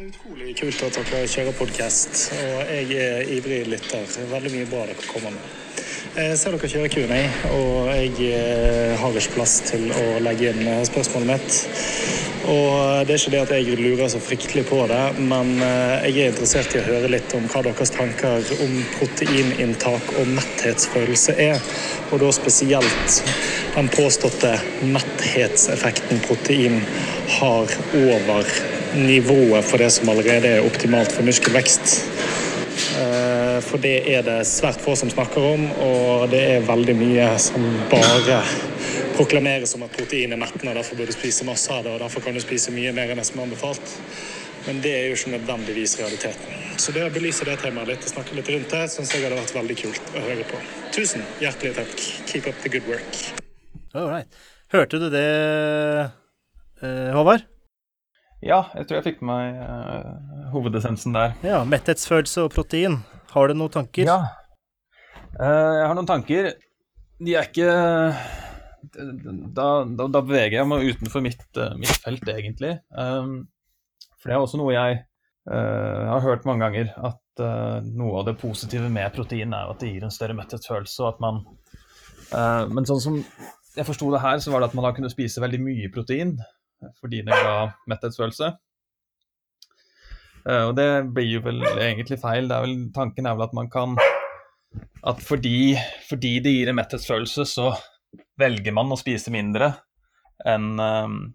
Utrolig 0.00 0.56
kult 0.56 0.82
at 0.82 0.96
dere 0.96 1.26
kjører 1.28 1.52
podkast, 1.58 2.32
og 2.32 2.70
jeg 2.72 2.94
er 2.96 3.32
ivrig 3.36 3.66
lytter. 3.68 4.06
Veldig 4.30 4.52
mye 4.54 4.68
bra 4.70 4.86
dere 4.88 5.08
kommer 5.12 5.34
med. 5.34 5.89
Jeg 6.10 6.38
ser 6.40 6.56
dere 6.56 6.66
kjører 6.66 6.90
Q&A, 6.90 7.18
og 7.54 7.86
jeg 7.94 8.32
eh, 8.34 8.96
har 8.98 9.14
ikke 9.14 9.36
plass 9.36 9.60
til 9.68 9.84
å 9.94 10.16
legge 10.18 10.48
inn 10.50 10.64
eh, 10.66 10.80
spørsmålet 10.88 11.28
mitt. 11.28 11.58
Og 12.50 13.06
Det 13.06 13.14
er 13.14 13.20
ikke 13.20 13.30
det 13.30 13.42
at 13.44 13.52
jeg 13.54 13.76
lurer 13.78 14.10
så 14.10 14.18
fryktelig 14.18 14.64
på 14.66 14.80
det, 14.90 15.04
men 15.22 15.52
eh, 15.62 16.08
jeg 16.08 16.24
er 16.24 16.32
interessert 16.32 16.74
i 16.74 16.80
å 16.80 16.88
høre 16.88 17.12
litt 17.14 17.30
om 17.38 17.46
hva 17.52 17.62
deres 17.62 17.94
tanker 17.94 18.50
om 18.56 18.74
proteininntak 18.96 20.10
og 20.18 20.32
metthetsfølelse 20.34 21.36
er. 21.46 21.62
Og 22.10 22.24
da 22.24 22.32
spesielt 22.34 23.22
den 23.76 23.92
påståtte 23.94 24.56
metthetseffekten 24.82 26.24
protein 26.26 26.80
har 27.38 27.78
over 28.02 28.50
nivået 28.98 29.62
for 29.62 29.78
det 29.78 29.92
som 29.94 30.10
allerede 30.10 30.56
er 30.56 30.66
optimalt 30.66 31.14
for 31.14 31.22
muskelvekst. 31.30 32.00
For 33.64 33.82
det 33.82 33.94
er 34.10 34.24
det 34.26 34.38
svært 34.48 34.80
få 34.82 34.96
som 34.98 35.10
snakker 35.12 35.44
om, 35.52 35.64
og 35.86 36.26
det 36.32 36.40
er 36.56 36.66
veldig 36.66 36.96
mye 36.98 37.30
som 37.42 37.64
bare 37.92 38.40
proklameres 39.16 39.74
som 39.74 39.84
at 39.84 39.94
protein 39.94 40.32
er 40.32 40.40
mettende, 40.40 40.74
derfor 40.76 40.98
bør 40.98 41.10
du 41.10 41.16
spise 41.16 41.46
masse 41.48 41.72
av 41.72 41.84
det, 41.84 41.94
og 41.94 42.00
derfor 42.04 42.24
kan 42.24 42.36
du 42.36 42.42
spise 42.42 42.72
mye 42.74 42.92
mer 42.96 43.12
enn 43.12 43.20
det 43.20 43.26
som 43.28 43.40
er 43.40 43.48
anbefalt. 43.48 43.96
Men 44.66 44.80
det 44.84 44.92
er 44.92 45.06
jo 45.08 45.16
ikke 45.16 45.34
nødvendigvis 45.34 45.96
realiteten. 46.00 46.56
Så 46.80 46.92
det 46.92 47.04
å 47.04 47.12
belyse 47.12 47.46
det 47.48 47.56
temaet 47.62 47.88
litt 47.94 48.04
og 48.04 48.12
snakke 48.12 48.36
litt 48.36 48.48
rundt 48.52 48.72
det, 48.72 48.82
syns 48.92 49.12
jeg 49.14 49.24
hadde 49.24 49.38
vært 49.40 49.54
veldig 49.56 49.76
kult 49.82 50.10
å 50.16 50.24
høre 50.24 50.48
på. 50.48 50.60
Tusen 50.96 51.24
hjertelig 51.40 51.76
takk. 51.78 51.94
Keep 52.28 52.50
up 52.50 52.60
the 52.64 52.72
good 52.72 52.88
work. 52.88 53.22
All 53.94 54.08
right. 54.08 54.28
Hørte 54.70 55.00
du 55.02 55.08
det, 55.12 55.28
eh, 56.82 57.08
Håvard? 57.16 57.48
Ja, 58.40 58.62
jeg 58.72 58.86
tror 58.88 59.00
jeg 59.00 59.04
fikk 59.10 59.18
med 59.20 59.36
meg 59.36 59.58
uh, 59.60 60.52
hovedessensen 60.54 61.12
der. 61.12 61.34
Ja, 61.44 61.60
Metthetsfølelse 61.68 62.46
og 62.46 62.54
protein. 62.54 63.02
Har 63.30 63.50
du 63.50 63.56
noen 63.56 63.72
tanker? 63.72 64.08
Ja. 64.08 64.18
Uh, 65.36 65.74
jeg 65.78 65.86
har 65.86 65.96
noen 65.96 66.08
tanker. 66.08 66.50
De 67.20 67.36
er 67.36 67.48
ikke 67.50 67.68
Da, 68.90 69.66
da, 69.84 70.06
da 70.08 70.22
beveger 70.24 70.58
jeg 70.58 70.68
meg 70.70 70.88
utenfor 70.88 71.22
mitt, 71.24 71.46
uh, 71.60 71.76
mitt 71.78 71.92
felt, 72.02 72.26
egentlig. 72.32 72.74
Um, 72.96 73.44
for 74.18 74.30
det 74.30 74.36
er 74.36 74.44
også 74.44 74.60
noe 74.60 74.74
jeg 74.76 75.06
har 75.50 76.20
hørt 76.20 76.44
mange 76.44 76.60
ganger, 76.66 76.90
at 77.08 77.40
noe 77.96 78.18
av 78.20 78.26
det 78.28 78.34
positive 78.38 78.90
med 78.92 79.08
protein 79.16 79.54
er 79.56 79.70
at 79.72 79.80
det 79.80 79.88
gir 79.88 80.04
en 80.04 80.12
større 80.12 80.36
metthetsfølelse, 80.36 80.98
og 81.00 81.14
at 81.14 81.22
man 81.24 81.38
Men 82.76 82.86
sånn 82.86 83.00
som 83.00 83.16
jeg 83.74 83.86
forsto 83.88 84.10
det 84.12 84.20
her, 84.20 84.36
så 84.44 84.52
var 84.52 84.60
det 84.60 84.68
at 84.68 84.76
man 84.76 84.84
da 84.84 84.92
kunne 84.94 85.10
spise 85.10 85.42
veldig 85.42 85.62
mye 85.64 85.88
protein 85.94 86.36
fordi 87.00 87.22
det 87.24 87.40
ga 87.40 87.70
metthetsfølelse. 87.90 88.52
Uh, 90.46 90.70
og 90.70 90.74
det 90.78 90.88
blir 91.14 91.36
jo 91.36 91.44
vel 91.44 91.60
egentlig 91.74 92.20
feil. 92.22 92.50
Er 92.50 92.64
vel, 92.64 92.76
tanken 92.96 93.28
er 93.28 93.36
vel 93.36 93.48
at 93.48 93.56
man 93.56 93.68
kan 93.72 93.98
At 95.04 95.20
fordi, 95.24 95.74
fordi 96.06 96.38
det 96.44 96.52
gir 96.54 96.70
en 96.70 96.78
metthetsfølelse, 96.78 97.44
så 97.48 97.72
velger 98.38 98.72
man 98.76 98.92
å 98.92 98.98
spise 99.00 99.32
mindre 99.32 99.72
enn 100.46 100.80
um, 100.80 101.34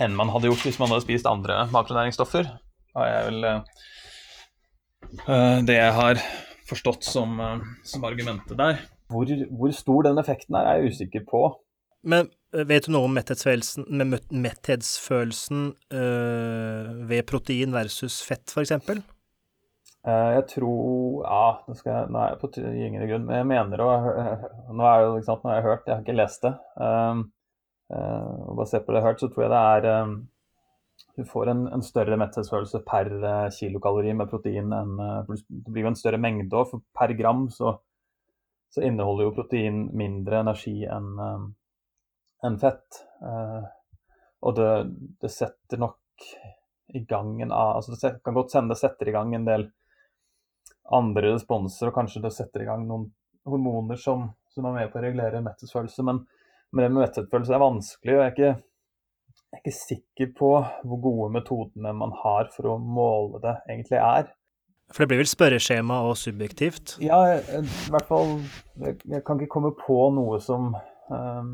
enn 0.00 0.16
man 0.16 0.30
hadde 0.32 0.48
gjort 0.48 0.64
hvis 0.66 0.78
man 0.80 0.88
hadde 0.92 1.04
spist 1.04 1.26
andre 1.28 1.54
makronæringsstoffer. 1.74 2.44
Det 2.90 3.06
er 3.06 3.26
vel 3.28 3.40
uh, 3.50 5.58
det 5.66 5.76
jeg 5.76 5.92
har 5.96 6.16
forstått 6.70 7.04
som, 7.06 7.40
uh, 7.40 7.58
som 7.86 8.04
argumentet 8.08 8.58
der. 8.58 8.74
Hvor, 9.10 9.26
hvor, 9.50 9.70
stor 9.74 10.02
den 10.06 10.18
effekten 10.22 10.54
er, 10.56 10.64
er 10.70 10.76
jeg 10.80 10.90
usikker 10.94 11.22
på. 11.28 11.42
Men 12.02 12.30
Eh, 12.50 12.66
vet 12.66 12.86
du 12.86 12.94
noe 12.94 13.06
om 13.06 13.14
metthetsfølelsen, 13.14 13.86
metthetsfølelsen 14.42 15.64
øh, 15.94 16.92
ved 17.10 17.26
protein 17.30 17.74
versus 17.74 18.20
fett, 18.26 18.50
f.eks.? 18.50 18.72
Uh, 20.00 20.30
jeg 20.32 20.44
tror 20.48 21.26
Ja, 21.26 21.48
nå, 21.68 21.74
skal 21.76 21.90
jeg, 21.92 22.08
Nei, 22.14 22.28
på 22.40 22.48
gyngende 22.56 23.04
grunn, 23.04 23.26
men 23.28 23.36
jeg 23.36 23.48
mener 23.50 23.82
å 23.84 23.88
Nå 24.78 24.86
er 24.88 25.02
det, 25.04 25.26
sant, 25.26 25.42
nå 25.44 25.50
har 25.52 25.58
jeg 25.58 25.66
hørt, 25.66 25.82
jeg 25.84 25.92
har 25.92 26.04
ikke 26.06 26.16
lest 26.16 26.46
det. 26.46 26.54
Um, 26.80 27.26
uh, 27.92 28.48
og 28.48 28.62
Basert 28.62 28.86
på 28.86 28.94
det 28.94 29.02
jeg 29.02 29.04
har 29.04 29.12
hørt, 29.12 29.20
så 29.20 29.28
tror 29.28 29.44
jeg 29.44 29.52
det 29.52 29.60
er 29.74 30.06
um, 30.06 30.16
Du 31.20 31.28
får 31.28 31.52
en, 31.52 31.62
en 31.76 31.84
større 31.84 32.16
metthetsfølelse 32.22 32.80
per 32.88 33.12
kilokalori 33.58 34.16
med 34.16 34.32
protein 34.32 34.72
enn 34.72 34.96
Det 35.28 35.68
blir 35.68 35.84
jo 35.84 35.92
en 35.92 36.00
større 36.00 36.22
mengde 36.22 36.56
òg, 36.56 36.72
for 36.72 36.86
per 36.96 37.12
gram 37.20 37.44
så, 37.52 37.76
så, 38.72 38.80
inneholder 38.88 39.28
jo 39.28 39.36
protein 39.36 39.84
mindre 40.00 40.40
energi 40.46 40.78
enn 40.88 41.12
um, 41.20 41.50
enn 42.46 42.58
fett. 42.60 43.02
Uh, 43.22 43.64
og 44.40 44.56
det, 44.56 44.70
det, 45.20 45.30
setter 45.32 45.80
nok 45.80 45.98
i 46.96 47.02
gang 47.04 47.42
en 47.44 47.52
altså 47.52 47.94
Det 48.00 48.16
kan 48.24 48.34
godt 48.34 48.54
sende 48.54 48.74
det 48.74 48.80
setter 48.80 49.10
i 49.10 49.14
gang 49.14 49.34
en 49.34 49.44
del 49.46 49.66
andre 50.90 51.34
responser, 51.36 51.90
og 51.90 51.94
kanskje 51.94 52.22
det 52.24 52.32
setter 52.34 52.64
i 52.64 52.66
gang 52.66 52.86
noen 52.88 53.10
hormoner 53.46 54.00
som, 54.00 54.26
som 54.50 54.66
er 54.66 54.74
med 54.74 54.90
på 54.90 54.98
å 54.98 55.04
regulere 55.04 55.42
metthetsfølelse. 55.44 56.04
Men, 56.06 56.24
men 56.72 56.84
det 56.84 56.90
med 56.90 57.04
metthetsfølelse 57.04 57.54
er 57.54 57.62
vanskelig. 57.62 58.16
og 58.16 58.24
jeg 58.24 58.26
er, 58.26 58.34
ikke, 58.34 58.50
jeg 59.38 59.54
er 59.54 59.62
ikke 59.62 59.76
sikker 59.76 60.32
på 60.40 60.50
hvor 60.58 61.02
gode 61.04 61.30
metodene 61.38 61.94
man 62.00 62.14
har 62.24 62.50
for 62.56 62.72
å 62.72 62.76
måle 62.82 63.42
det, 63.44 63.56
egentlig 63.70 64.00
er. 64.02 64.32
For 64.90 65.04
det 65.04 65.12
blir 65.12 65.22
vel 65.22 65.30
spørreskjema 65.30 66.00
og 66.08 66.16
subjektivt? 66.18 66.96
Ja, 67.04 67.20
i 67.38 67.92
hvert 67.92 68.08
fall 68.08 68.40
jeg 68.82 69.22
kan 69.26 69.38
ikke 69.38 69.52
komme 69.52 69.70
på 69.78 70.00
noe 70.16 70.40
som 70.42 70.72
um, 71.06 71.52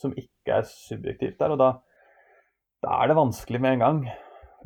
som 0.00 0.14
ikke 0.16 0.58
er 0.60 0.66
subjektivt 0.68 1.38
der. 1.40 1.54
Og 1.54 1.60
da, 1.60 1.70
da, 2.84 2.96
er 2.96 3.10
det 3.10 3.18
vanskelig 3.18 3.60
med 3.62 3.76
en 3.76 3.84
gang. 3.84 4.00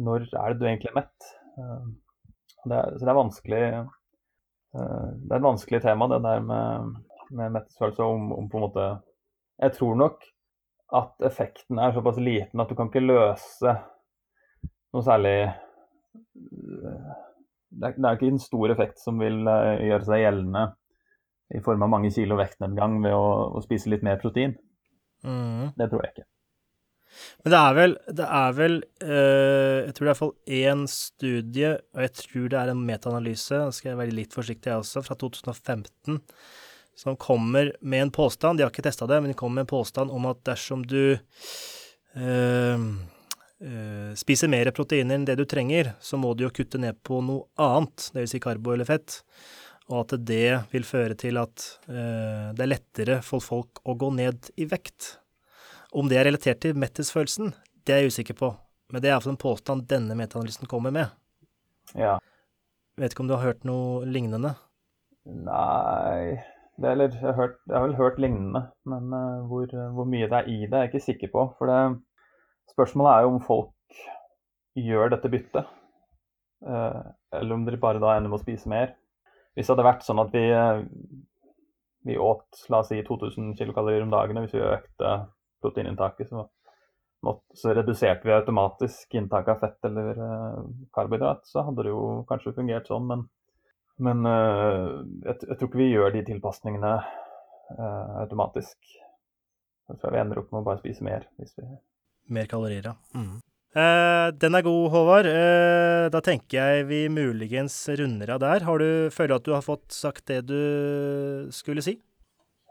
Når 0.04 0.28
er 0.30 0.52
det 0.52 0.60
du 0.60 0.68
egentlig 0.68 0.90
er 0.92 1.00
mett? 1.00 1.32
Eh, 1.58 1.88
det 2.64 2.78
er, 2.78 2.94
så 2.96 3.04
det 3.04 3.12
er 3.12 3.18
vanskelig 3.20 3.62
eh, 3.62 3.90
Det 4.74 5.32
er 5.32 5.36
et 5.38 5.48
vanskelig 5.48 5.82
tema, 5.84 6.08
det 6.10 6.22
der 6.24 6.40
med, 6.42 6.94
med 7.30 7.58
mettelsesfølelse 7.58 8.06
om, 8.14 8.32
om 8.32 8.48
på 8.50 8.58
en 8.58 8.64
måte 8.64 8.86
Jeg 9.62 9.76
tror 9.76 9.98
nok 10.00 10.24
at 10.94 11.26
effekten 11.26 11.78
er 11.78 11.94
såpass 11.94 12.18
liten 12.22 12.60
at 12.60 12.70
du 12.70 12.74
kan 12.78 12.90
ikke 12.90 13.02
løse 13.02 13.72
noe 14.94 15.02
særlig 15.02 15.36
det 17.74 17.88
er, 17.88 17.94
det 17.96 18.06
er 18.06 18.18
ikke 18.18 18.28
en 18.30 18.42
stor 18.42 18.70
effekt 18.70 19.00
som 19.02 19.18
vil 19.18 19.40
gjøre 19.42 20.04
seg 20.06 20.22
gjeldende 20.22 20.64
i 21.54 21.62
form 21.64 21.82
av 21.84 21.90
mange 21.92 22.12
kilo 22.14 22.38
vektnedgang 22.38 23.00
ved 23.04 23.14
å, 23.16 23.26
å 23.58 23.62
spise 23.64 23.90
litt 23.92 24.04
mer 24.06 24.20
protein. 24.22 24.54
Mm. 25.24 25.72
Det 25.78 25.90
tror 25.90 26.04
jeg 26.04 26.14
ikke. 26.14 26.28
Men 27.44 27.52
det 27.52 27.60
er 27.60 27.76
vel, 27.76 27.94
det 28.18 28.26
er 28.26 28.56
vel 28.56 28.76
øh, 29.04 29.78
Jeg 29.86 29.94
tror 29.94 30.04
det 30.04 30.08
er 30.08 30.12
iallfall 30.12 30.34
én 30.58 30.84
studie, 30.90 31.72
og 31.94 32.04
jeg 32.04 32.12
tror 32.20 32.50
det 32.50 32.60
er 32.60 32.72
en 32.72 32.84
metaanalyse, 32.88 33.60
skal 33.76 33.92
jeg 33.92 34.00
være 34.00 34.16
litt 34.18 34.36
forsiktig 34.36 34.72
jeg 34.72 34.82
også, 34.82 35.04
fra 35.06 35.16
2015, 35.20 36.20
som 36.98 37.18
kommer 37.20 37.72
med 37.80 38.06
en 38.06 38.14
påstand, 38.14 38.58
de 38.58 38.66
har 38.66 38.72
ikke 38.72 38.86
testa 38.86 39.08
det, 39.10 39.20
men 39.22 39.32
de 39.32 39.38
kommer 39.38 39.60
med 39.60 39.68
en 39.68 39.74
påstand 39.74 40.14
om 40.14 40.26
at 40.30 40.42
dersom 40.46 40.84
du 40.86 41.14
øh, 41.14 42.86
øh, 43.60 44.10
spiser 44.18 44.50
mer 44.50 44.70
proteiner 44.74 45.18
enn 45.18 45.26
det 45.28 45.38
du 45.40 45.46
trenger, 45.48 45.94
så 46.02 46.20
må 46.20 46.34
du 46.34 46.46
jo 46.46 46.54
kutte 46.54 46.80
ned 46.82 46.98
på 47.06 47.20
noe 47.24 47.46
annet, 47.60 48.10
dvs. 48.14 48.34
Si 48.34 48.42
karbo 48.42 48.74
eller 48.74 48.88
fett 48.88 49.22
og 49.92 49.98
at 50.00 50.14
det 50.24 50.48
vil 50.72 50.86
føre 50.88 51.16
til 51.20 51.38
at 51.40 51.66
eh, 51.90 52.52
det 52.56 52.64
er 52.64 52.70
lettere 52.70 53.18
for 53.26 53.44
folk 53.44 53.82
å 53.84 53.96
gå 54.00 54.10
ned 54.16 54.48
i 54.56 54.68
vekt. 54.70 55.18
Om 55.94 56.08
det 56.10 56.18
er 56.18 56.28
relatert 56.30 56.62
til 56.64 56.78
metthetsfølelsen, 56.80 57.52
det 57.84 57.94
er 57.94 58.02
jeg 58.02 58.14
usikker 58.14 58.38
på, 58.38 58.50
men 58.90 59.02
det 59.02 59.10
er 59.10 59.16
iallfall 59.16 59.34
en 59.34 59.44
påstand 59.44 59.86
denne 59.90 60.16
metaanalysen 60.18 60.70
kommer 60.70 60.94
med. 60.94 61.12
Ja. 61.98 62.16
Vet 62.96 63.12
ikke 63.12 63.26
om 63.26 63.30
du 63.30 63.36
har 63.36 63.44
hørt 63.44 63.66
noe 63.68 64.06
lignende? 64.08 64.54
Nei 65.24 66.40
det, 66.76 66.90
eller, 66.90 67.12
jeg, 67.12 67.22
har 67.22 67.36
hørt, 67.38 67.60
jeg, 67.68 67.76
har 67.76 67.84
vel 67.86 67.96
hørt 67.98 68.18
lignende, 68.18 68.64
men 68.90 69.12
uh, 69.14 69.44
hvor, 69.50 69.68
hvor, 69.94 70.08
mye 70.10 70.26
det 70.30 70.40
er 70.40 70.50
i 70.50 70.58
det, 70.64 70.72
er 70.72 70.84
jeg 70.86 70.92
ikke 70.92 71.04
sikker 71.04 71.30
på. 71.30 71.44
For 71.58 71.70
det, 71.70 72.00
spørsmålet 72.72 73.12
er 73.12 73.26
jo 73.26 73.32
om 73.34 73.44
folk 73.44 74.00
gjør 74.74 75.12
dette 75.14 75.30
byttet, 75.30 75.70
uh, 76.66 77.02
eller 77.36 77.54
om 77.54 77.66
de 77.68 77.78
bare 77.78 78.02
da 78.02 78.16
ender 78.16 78.32
med 78.32 78.40
å 78.40 78.42
spise 78.42 78.70
mer. 78.70 78.96
Hvis 79.54 79.68
det 79.68 79.74
hadde 79.74 79.86
vært 79.86 80.04
sånn 80.06 80.22
at 80.22 80.34
vi, 80.34 80.42
eh, 80.50 80.82
vi 82.08 82.18
åt 82.18 82.64
la 82.72 82.82
oss 82.82 82.90
si 82.90 82.98
2000 83.06 83.54
kilokalorier 83.58 84.02
om 84.02 84.12
dagen, 84.12 84.38
og 84.38 84.46
hvis 84.46 84.56
vi 84.56 84.66
økte 84.66 85.14
proteininntaket, 85.64 86.28
så, 86.28 86.48
så 87.54 87.74
reduserte 87.76 88.28
vi 88.28 88.34
automatisk 88.34 89.14
inntaket 89.14 89.54
av 89.54 89.62
fett 89.62 89.88
eller 89.88 90.18
uh, 90.18 90.58
karbohydrat, 90.92 91.46
så 91.48 91.64
hadde 91.64 91.86
det 91.86 91.94
jo 91.94 92.02
kanskje 92.28 92.52
fungert 92.58 92.90
sånn. 92.90 93.06
Men, 93.08 93.24
men 94.04 94.28
uh, 94.28 95.00
jeg, 95.24 95.38
jeg, 95.46 95.56
tror 95.56 95.70
ikke 95.70 95.80
vi 95.80 95.88
gjør 95.94 96.12
de 96.18 96.26
tilpasningene 96.28 96.92
uh, 96.98 98.12
automatisk. 98.26 98.76
Jeg 99.88 100.00
tror 100.02 100.12
vi 100.12 100.20
ender 100.20 100.42
opp 100.42 100.52
med 100.52 100.60
å 100.60 100.68
bare 100.68 100.82
spise 100.82 101.06
mer. 101.06 101.24
hvis 101.40 101.56
vi... 101.56 101.70
Mer 102.34 102.50
kalorier, 102.50 102.90
ja. 102.90 102.96
Mm. 103.16 103.38
Eh, 103.74 104.28
den 104.38 104.54
er 104.54 104.62
god, 104.62 104.84
Håvard. 104.92 105.26
Eh, 105.26 106.06
da 106.14 106.20
tenker 106.22 106.60
jeg 106.60 106.86
vi 106.86 107.00
muligens 107.10 107.74
runder 107.98 108.36
av 108.36 108.42
der. 108.44 108.66
Har 108.68 108.78
du, 108.78 109.10
føler 109.10 109.34
du 109.34 109.38
at 109.40 109.46
du 109.48 109.54
har 109.56 109.64
fått 109.66 109.88
sagt 109.94 110.28
det 110.30 110.44
du 110.46 111.48
skulle 111.54 111.82
si? 111.82 111.96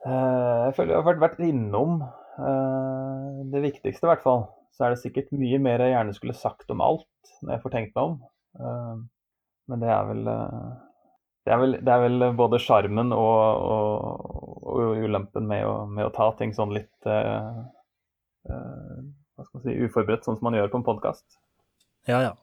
Eh, 0.07 0.59
jeg 0.69 0.75
føler 0.77 0.95
jeg 0.95 1.03
har 1.03 1.19
vært 1.19 1.41
innom 1.43 1.97
eh, 2.03 3.41
det 3.51 3.65
viktigste, 3.67 4.07
i 4.07 4.11
hvert 4.13 4.23
fall. 4.23 4.45
Så 4.71 4.85
er 4.85 4.93
det 4.93 5.01
sikkert 5.03 5.35
mye 5.35 5.59
mer 5.61 5.83
jeg 5.83 5.91
gjerne 5.91 6.15
skulle 6.15 6.37
sagt 6.39 6.71
om 6.71 6.81
alt, 6.85 7.35
når 7.43 7.57
jeg 7.57 7.63
får 7.65 7.75
tenkt 7.75 7.97
meg 7.97 8.13
om. 8.13 8.15
Eh, 8.63 8.95
men 9.71 9.83
det 9.83 9.91
er 9.91 10.07
vel 10.07 10.31
eh, 10.31 10.71
det 11.43 11.51
er, 11.51 11.59
vel, 11.59 11.75
det 11.83 11.91
er 11.91 12.03
vel, 12.05 12.25
både 12.39 12.59
sjarmen 12.63 13.11
og, 13.11 13.39
og, 13.67 14.61
og, 14.63 14.93
ulempen 15.03 15.49
med 15.49 15.65
å, 15.67 15.73
med 15.91 16.07
å, 16.07 16.13
ta 16.15 16.29
ting 16.39 16.53
sånn 16.55 16.71
litt 16.71 17.07
uh, 17.11 17.57
uh, 18.47 19.01
hva 19.43 19.49
skal 19.51 19.59
man 19.59 19.67
si, 19.67 19.75
uforberedt, 19.83 20.25
sånn 20.25 20.39
som 20.39 20.49
man 20.49 20.57
gjør 20.57 20.71
på 20.71 20.81
en 20.81 20.87
podkast. 20.87 21.27
Ja, 22.07 22.23
ja. 22.23 22.33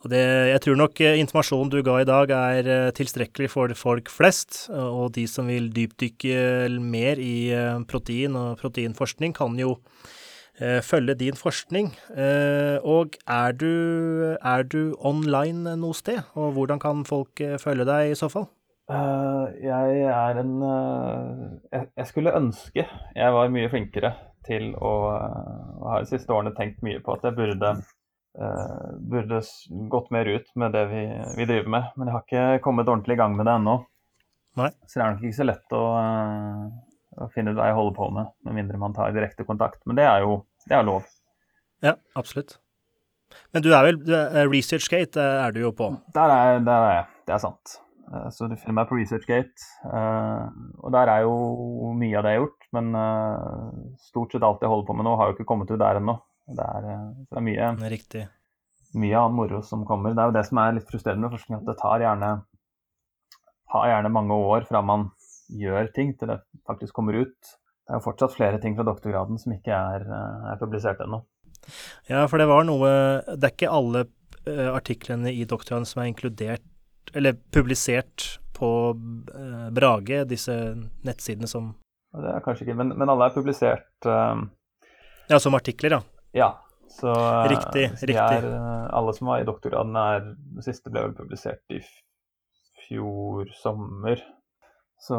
Og 0.00 0.08
det, 0.08 0.20
jeg 0.48 0.60
tror 0.64 0.78
nok 0.80 1.00
eh, 1.04 1.18
informasjonen 1.20 1.70
du 1.72 1.82
ga 1.84 1.98
i 2.00 2.08
dag 2.08 2.30
er 2.32 2.68
eh, 2.72 2.92
tilstrekkelig 2.96 3.50
for 3.52 3.74
folk 3.76 4.08
flest. 4.12 4.62
Og 4.72 5.12
de 5.16 5.26
som 5.28 5.50
vil 5.50 5.68
dypdykke 5.76 6.70
mer 6.80 7.20
i 7.20 7.50
eh, 7.52 7.76
protein 7.88 8.38
og 8.40 8.56
proteinforskning, 8.62 9.36
kan 9.36 9.58
jo 9.60 9.76
følge 10.84 11.14
din 11.16 11.38
forskning. 11.40 11.86
Og 12.84 13.14
er 13.32 13.54
du, 13.56 13.70
er 14.44 14.64
du 14.68 14.92
online 15.00 15.72
noe 15.80 15.96
sted? 15.96 16.18
Og 16.36 16.50
hvordan 16.52 16.82
kan 16.82 17.00
folk 17.08 17.40
følge 17.62 17.86
deg 17.88 18.10
i 18.10 18.18
så 18.18 18.28
fall? 18.28 18.44
jeg 18.90 20.00
er 20.10 20.40
en 20.42 20.56
jeg 21.70 22.06
skulle 22.08 22.34
ønske 22.34 22.82
jeg 22.82 23.34
var 23.36 23.52
mye 23.54 23.70
flinkere 23.70 24.10
til 24.46 24.70
å, 24.76 24.92
å 25.12 25.88
ha 25.92 26.00
de 26.02 26.10
siste 26.10 26.32
årene 26.32 26.54
tenkt 26.56 26.80
mye 26.86 27.00
på 27.04 27.14
at 27.16 27.26
jeg 27.26 27.36
burde 27.36 27.72
uh, 27.76 28.90
burde 29.12 29.40
gått 29.92 30.10
mer 30.14 30.30
ut 30.30 30.48
med 30.60 30.76
det 30.76 30.84
vi, 30.92 31.02
vi, 31.36 31.48
driver 31.48 31.74
med. 31.76 31.90
Men 31.96 32.10
jeg 32.10 32.16
har 32.16 32.26
ikke 32.26 32.62
kommet 32.66 32.88
ordentlig 32.88 33.18
i 33.18 33.20
gang 33.22 33.36
med 33.36 33.48
det 33.48 33.56
ennå. 33.60 33.76
Nei. 34.60 34.70
Så 34.86 34.98
det 34.98 35.04
er 35.04 35.12
nok 35.14 35.26
ikke 35.26 35.40
så 35.40 35.48
lett 35.48 35.76
å, 35.76 35.84
uh, 35.96 37.20
å 37.26 37.30
finne 37.34 37.52
ut 37.52 37.60
hva 37.60 37.68
jeg 37.70 37.78
holder 37.78 37.98
på 38.00 38.10
med, 38.16 38.32
med 38.48 38.58
mindre 38.62 38.80
man 38.82 38.96
tar 38.96 39.14
direkte 39.16 39.46
kontakt. 39.48 39.82
Men 39.86 40.00
det 40.00 40.08
er 40.08 40.26
jo 40.26 40.42
det 40.68 40.76
er 40.78 40.86
lov. 40.86 41.06
Ja, 41.84 41.96
absolutt. 42.18 42.58
Men 43.54 43.62
du 43.62 43.70
er 43.72 43.86
vel 43.86 44.00
ResearchGate 44.50 45.22
er 45.46 45.54
du 45.54 45.62
jo 45.62 45.70
på? 45.74 45.92
Der 46.16 46.32
er, 46.34 46.58
der 46.66 46.86
er 46.88 46.96
jeg, 46.96 47.06
det 47.28 47.36
er 47.36 47.42
sant. 47.42 47.78
Så 48.34 48.48
du 48.50 48.56
finner 48.58 48.80
meg 48.80 48.88
på 48.90 48.96
ResearchGate. 48.98 49.66
Og 50.82 50.90
der 50.94 51.12
er 51.12 51.22
jo 51.22 51.92
mye 51.94 52.16
av 52.18 52.26
det 52.26 52.32
jeg 52.34 52.40
har 52.40 52.44
gjort. 52.44 52.66
Men 52.74 52.88
stort 54.02 54.34
sett 54.34 54.46
alt 54.46 54.64
jeg 54.64 54.72
holder 54.72 54.88
på 54.88 54.96
med 54.98 55.06
nå, 55.06 55.12
har 55.20 55.30
jo 55.30 55.36
ikke 55.36 55.46
kommet 55.46 55.70
ut 55.70 55.78
der 55.78 56.00
ennå. 56.00 56.16
Det 56.50 56.66
er, 56.66 56.88
det 57.30 57.38
er 57.38 57.46
mye, 57.46 57.70
Riktig. 57.92 58.24
mye 58.98 59.18
annen 59.20 59.36
moro 59.38 59.60
som 59.62 59.84
kommer. 59.86 60.16
Det 60.16 60.24
er 60.24 60.30
jo 60.32 60.36
det 60.40 60.44
som 60.48 60.58
er 60.62 60.76
litt 60.78 60.88
frustrerende 60.90 61.28
med 61.28 61.36
forskning, 61.36 61.60
at 61.60 61.68
det 61.68 61.76
tar 61.78 62.02
gjerne, 62.02 62.30
tar 63.70 63.90
gjerne 63.92 64.14
mange 64.16 64.38
år 64.50 64.66
fra 64.66 64.82
man 64.82 65.10
gjør 65.60 65.90
ting 65.94 66.14
til 66.18 66.32
det 66.32 66.40
faktisk 66.66 66.96
kommer 66.98 67.20
ut. 67.22 67.52
Det 67.86 67.94
er 67.94 68.00
jo 68.00 68.06
fortsatt 68.06 68.34
flere 68.34 68.58
ting 68.62 68.74
fra 68.78 68.86
doktorgraden 68.86 69.38
som 69.38 69.54
ikke 69.54 69.74
er, 69.74 70.06
er 70.50 70.58
publisert 70.58 71.02
ennå. 71.06 71.22
Ja, 72.10 72.24
for 72.30 72.40
det 72.40 72.46
var 72.48 72.64
noe 72.64 72.88
Det 73.36 73.44
er 73.44 73.52
ikke 73.52 73.70
alle 73.70 74.06
artiklene 74.72 75.30
i 75.36 75.44
doktorgraden 75.44 75.86
som 75.86 76.00
er 76.00 76.08
inkludert 76.08 76.64
eller 77.14 77.36
publisert 77.52 78.40
på 78.60 78.70
uh, 79.34 79.68
Brage, 79.72 80.24
disse 80.28 80.54
nettsidene 81.06 81.48
som 81.50 81.72
Det 82.12 82.32
er 82.34 82.42
kanskje 82.44 82.66
ikke, 82.66 82.76
men, 82.82 82.92
men 82.98 83.12
alle 83.12 83.30
er 83.30 83.36
publisert 83.36 84.08
uh, 84.08 84.42
Ja, 85.30 85.38
som 85.40 85.56
artikler, 85.58 85.98
ja. 85.98 86.02
Ja. 86.36 86.50
Så, 86.90 87.12
riktig. 87.46 87.86
så 88.00 88.06
riktig. 88.10 88.18
Er, 88.18 88.46
alle 88.90 89.12
som 89.14 89.28
var 89.30 89.40
i 89.40 89.46
doktorgraden, 89.46 89.94
er 89.96 90.24
Det 90.58 90.64
siste 90.66 90.90
ble 90.90 91.04
vel 91.06 91.14
publisert 91.14 91.62
i 91.70 91.78
fjor 92.88 93.46
sommer. 93.60 94.18
Så, 95.00 95.16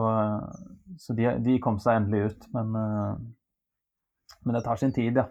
så 0.99 1.15
de, 1.15 1.29
de, 1.41 1.55
kom 1.63 1.79
seg 1.79 2.01
endelig 2.01 2.33
ut. 2.33 2.49
Men, 2.51 2.75
men 4.43 4.57
det 4.57 4.65
tar 4.67 4.81
sin 4.83 4.91
tid, 4.91 5.15
ja. 5.15 5.29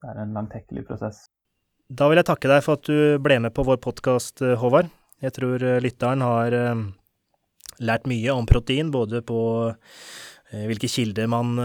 Det 0.00 0.14
er 0.14 0.22
en 0.24 0.32
langtekkelig 0.40 0.86
prosess. 0.88 1.26
Da 1.92 2.08
vil 2.08 2.22
jeg 2.22 2.30
takke 2.30 2.48
deg 2.48 2.64
for 2.64 2.80
at 2.80 2.88
du 2.88 3.20
ble 3.22 3.38
med 3.44 3.52
på 3.52 3.68
vår 3.68 3.76
podkast, 3.84 4.40
Håvard. 4.40 4.88
Jeg 5.24 5.34
tror 5.34 5.62
lytteren 5.82 6.22
har 6.22 6.54
lært 7.82 8.06
mye 8.10 8.34
om 8.34 8.46
protein, 8.46 8.92
både 8.94 9.20
på 9.26 9.40
hvilke 10.52 10.88
kilder 10.90 11.26
man 11.30 11.56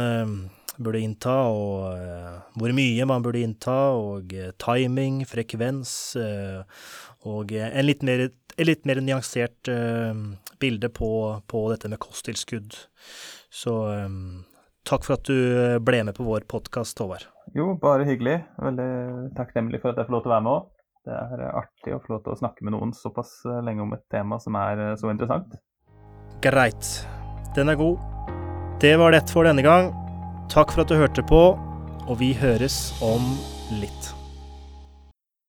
burde 0.81 1.01
innta, 1.05 1.35
og 1.53 2.57
hvor 2.57 2.73
mye 2.73 3.05
man 3.09 3.21
burde 3.25 3.43
innta, 3.45 3.77
og 3.93 4.33
timing, 4.61 5.21
frekvens, 5.29 5.93
og 7.29 7.53
en 7.53 7.85
litt 7.85 8.01
mer, 8.01 8.25
en 8.57 8.69
litt 8.69 8.89
mer 8.89 9.03
nyansert 9.05 9.69
bilde 10.61 10.89
på, 10.89 11.11
på 11.45 11.63
dette 11.71 11.93
med 11.93 12.01
kosttilskudd. 12.01 12.73
Så 13.53 13.77
takk 14.89 15.05
for 15.05 15.19
at 15.19 15.29
du 15.29 15.77
ble 15.85 16.01
med 16.09 16.17
på 16.17 16.25
vår 16.25 16.49
podkast, 16.49 16.99
Håvard. 17.05 17.29
Jo, 17.53 17.75
bare 17.77 18.07
hyggelig. 18.07 18.39
Veldig 18.57 18.91
takknemlig 19.37 19.83
for 19.83 19.93
at 19.93 20.01
jeg 20.01 20.09
får 20.09 20.17
lov 20.17 20.25
til 20.25 20.31
å 20.31 20.35
være 20.37 20.45
med 20.47 20.57
òg. 20.57 20.72
Det 21.03 21.11
er 21.13 21.43
artig 21.49 21.95
å 21.95 21.99
få 21.99 22.15
lov 22.15 22.23
til 22.23 22.35
å 22.35 22.39
snakke 22.39 22.63
med 22.63 22.75
noen 22.77 22.93
såpass 22.95 23.41
lenge 23.65 23.83
om 23.83 23.91
et 23.95 24.05
tema 24.11 24.39
som 24.39 24.55
er 24.55 24.93
så 24.99 25.11
interessant. 25.11 25.57
Greit. 26.43 26.93
Den 27.55 27.71
er 27.73 27.79
god. 27.79 27.99
Det 28.83 28.95
var 28.99 29.11
det 29.15 29.25
for 29.31 29.47
denne 29.47 29.63
gang. 29.65 29.91
Takk 30.51 30.71
for 30.71 30.83
at 30.83 30.91
du 30.91 30.99
hørte 30.99 31.23
på, 31.27 31.43
og 32.07 32.19
vi 32.19 32.33
høres 32.35 32.91
om 33.03 33.33
litt. 33.79 34.13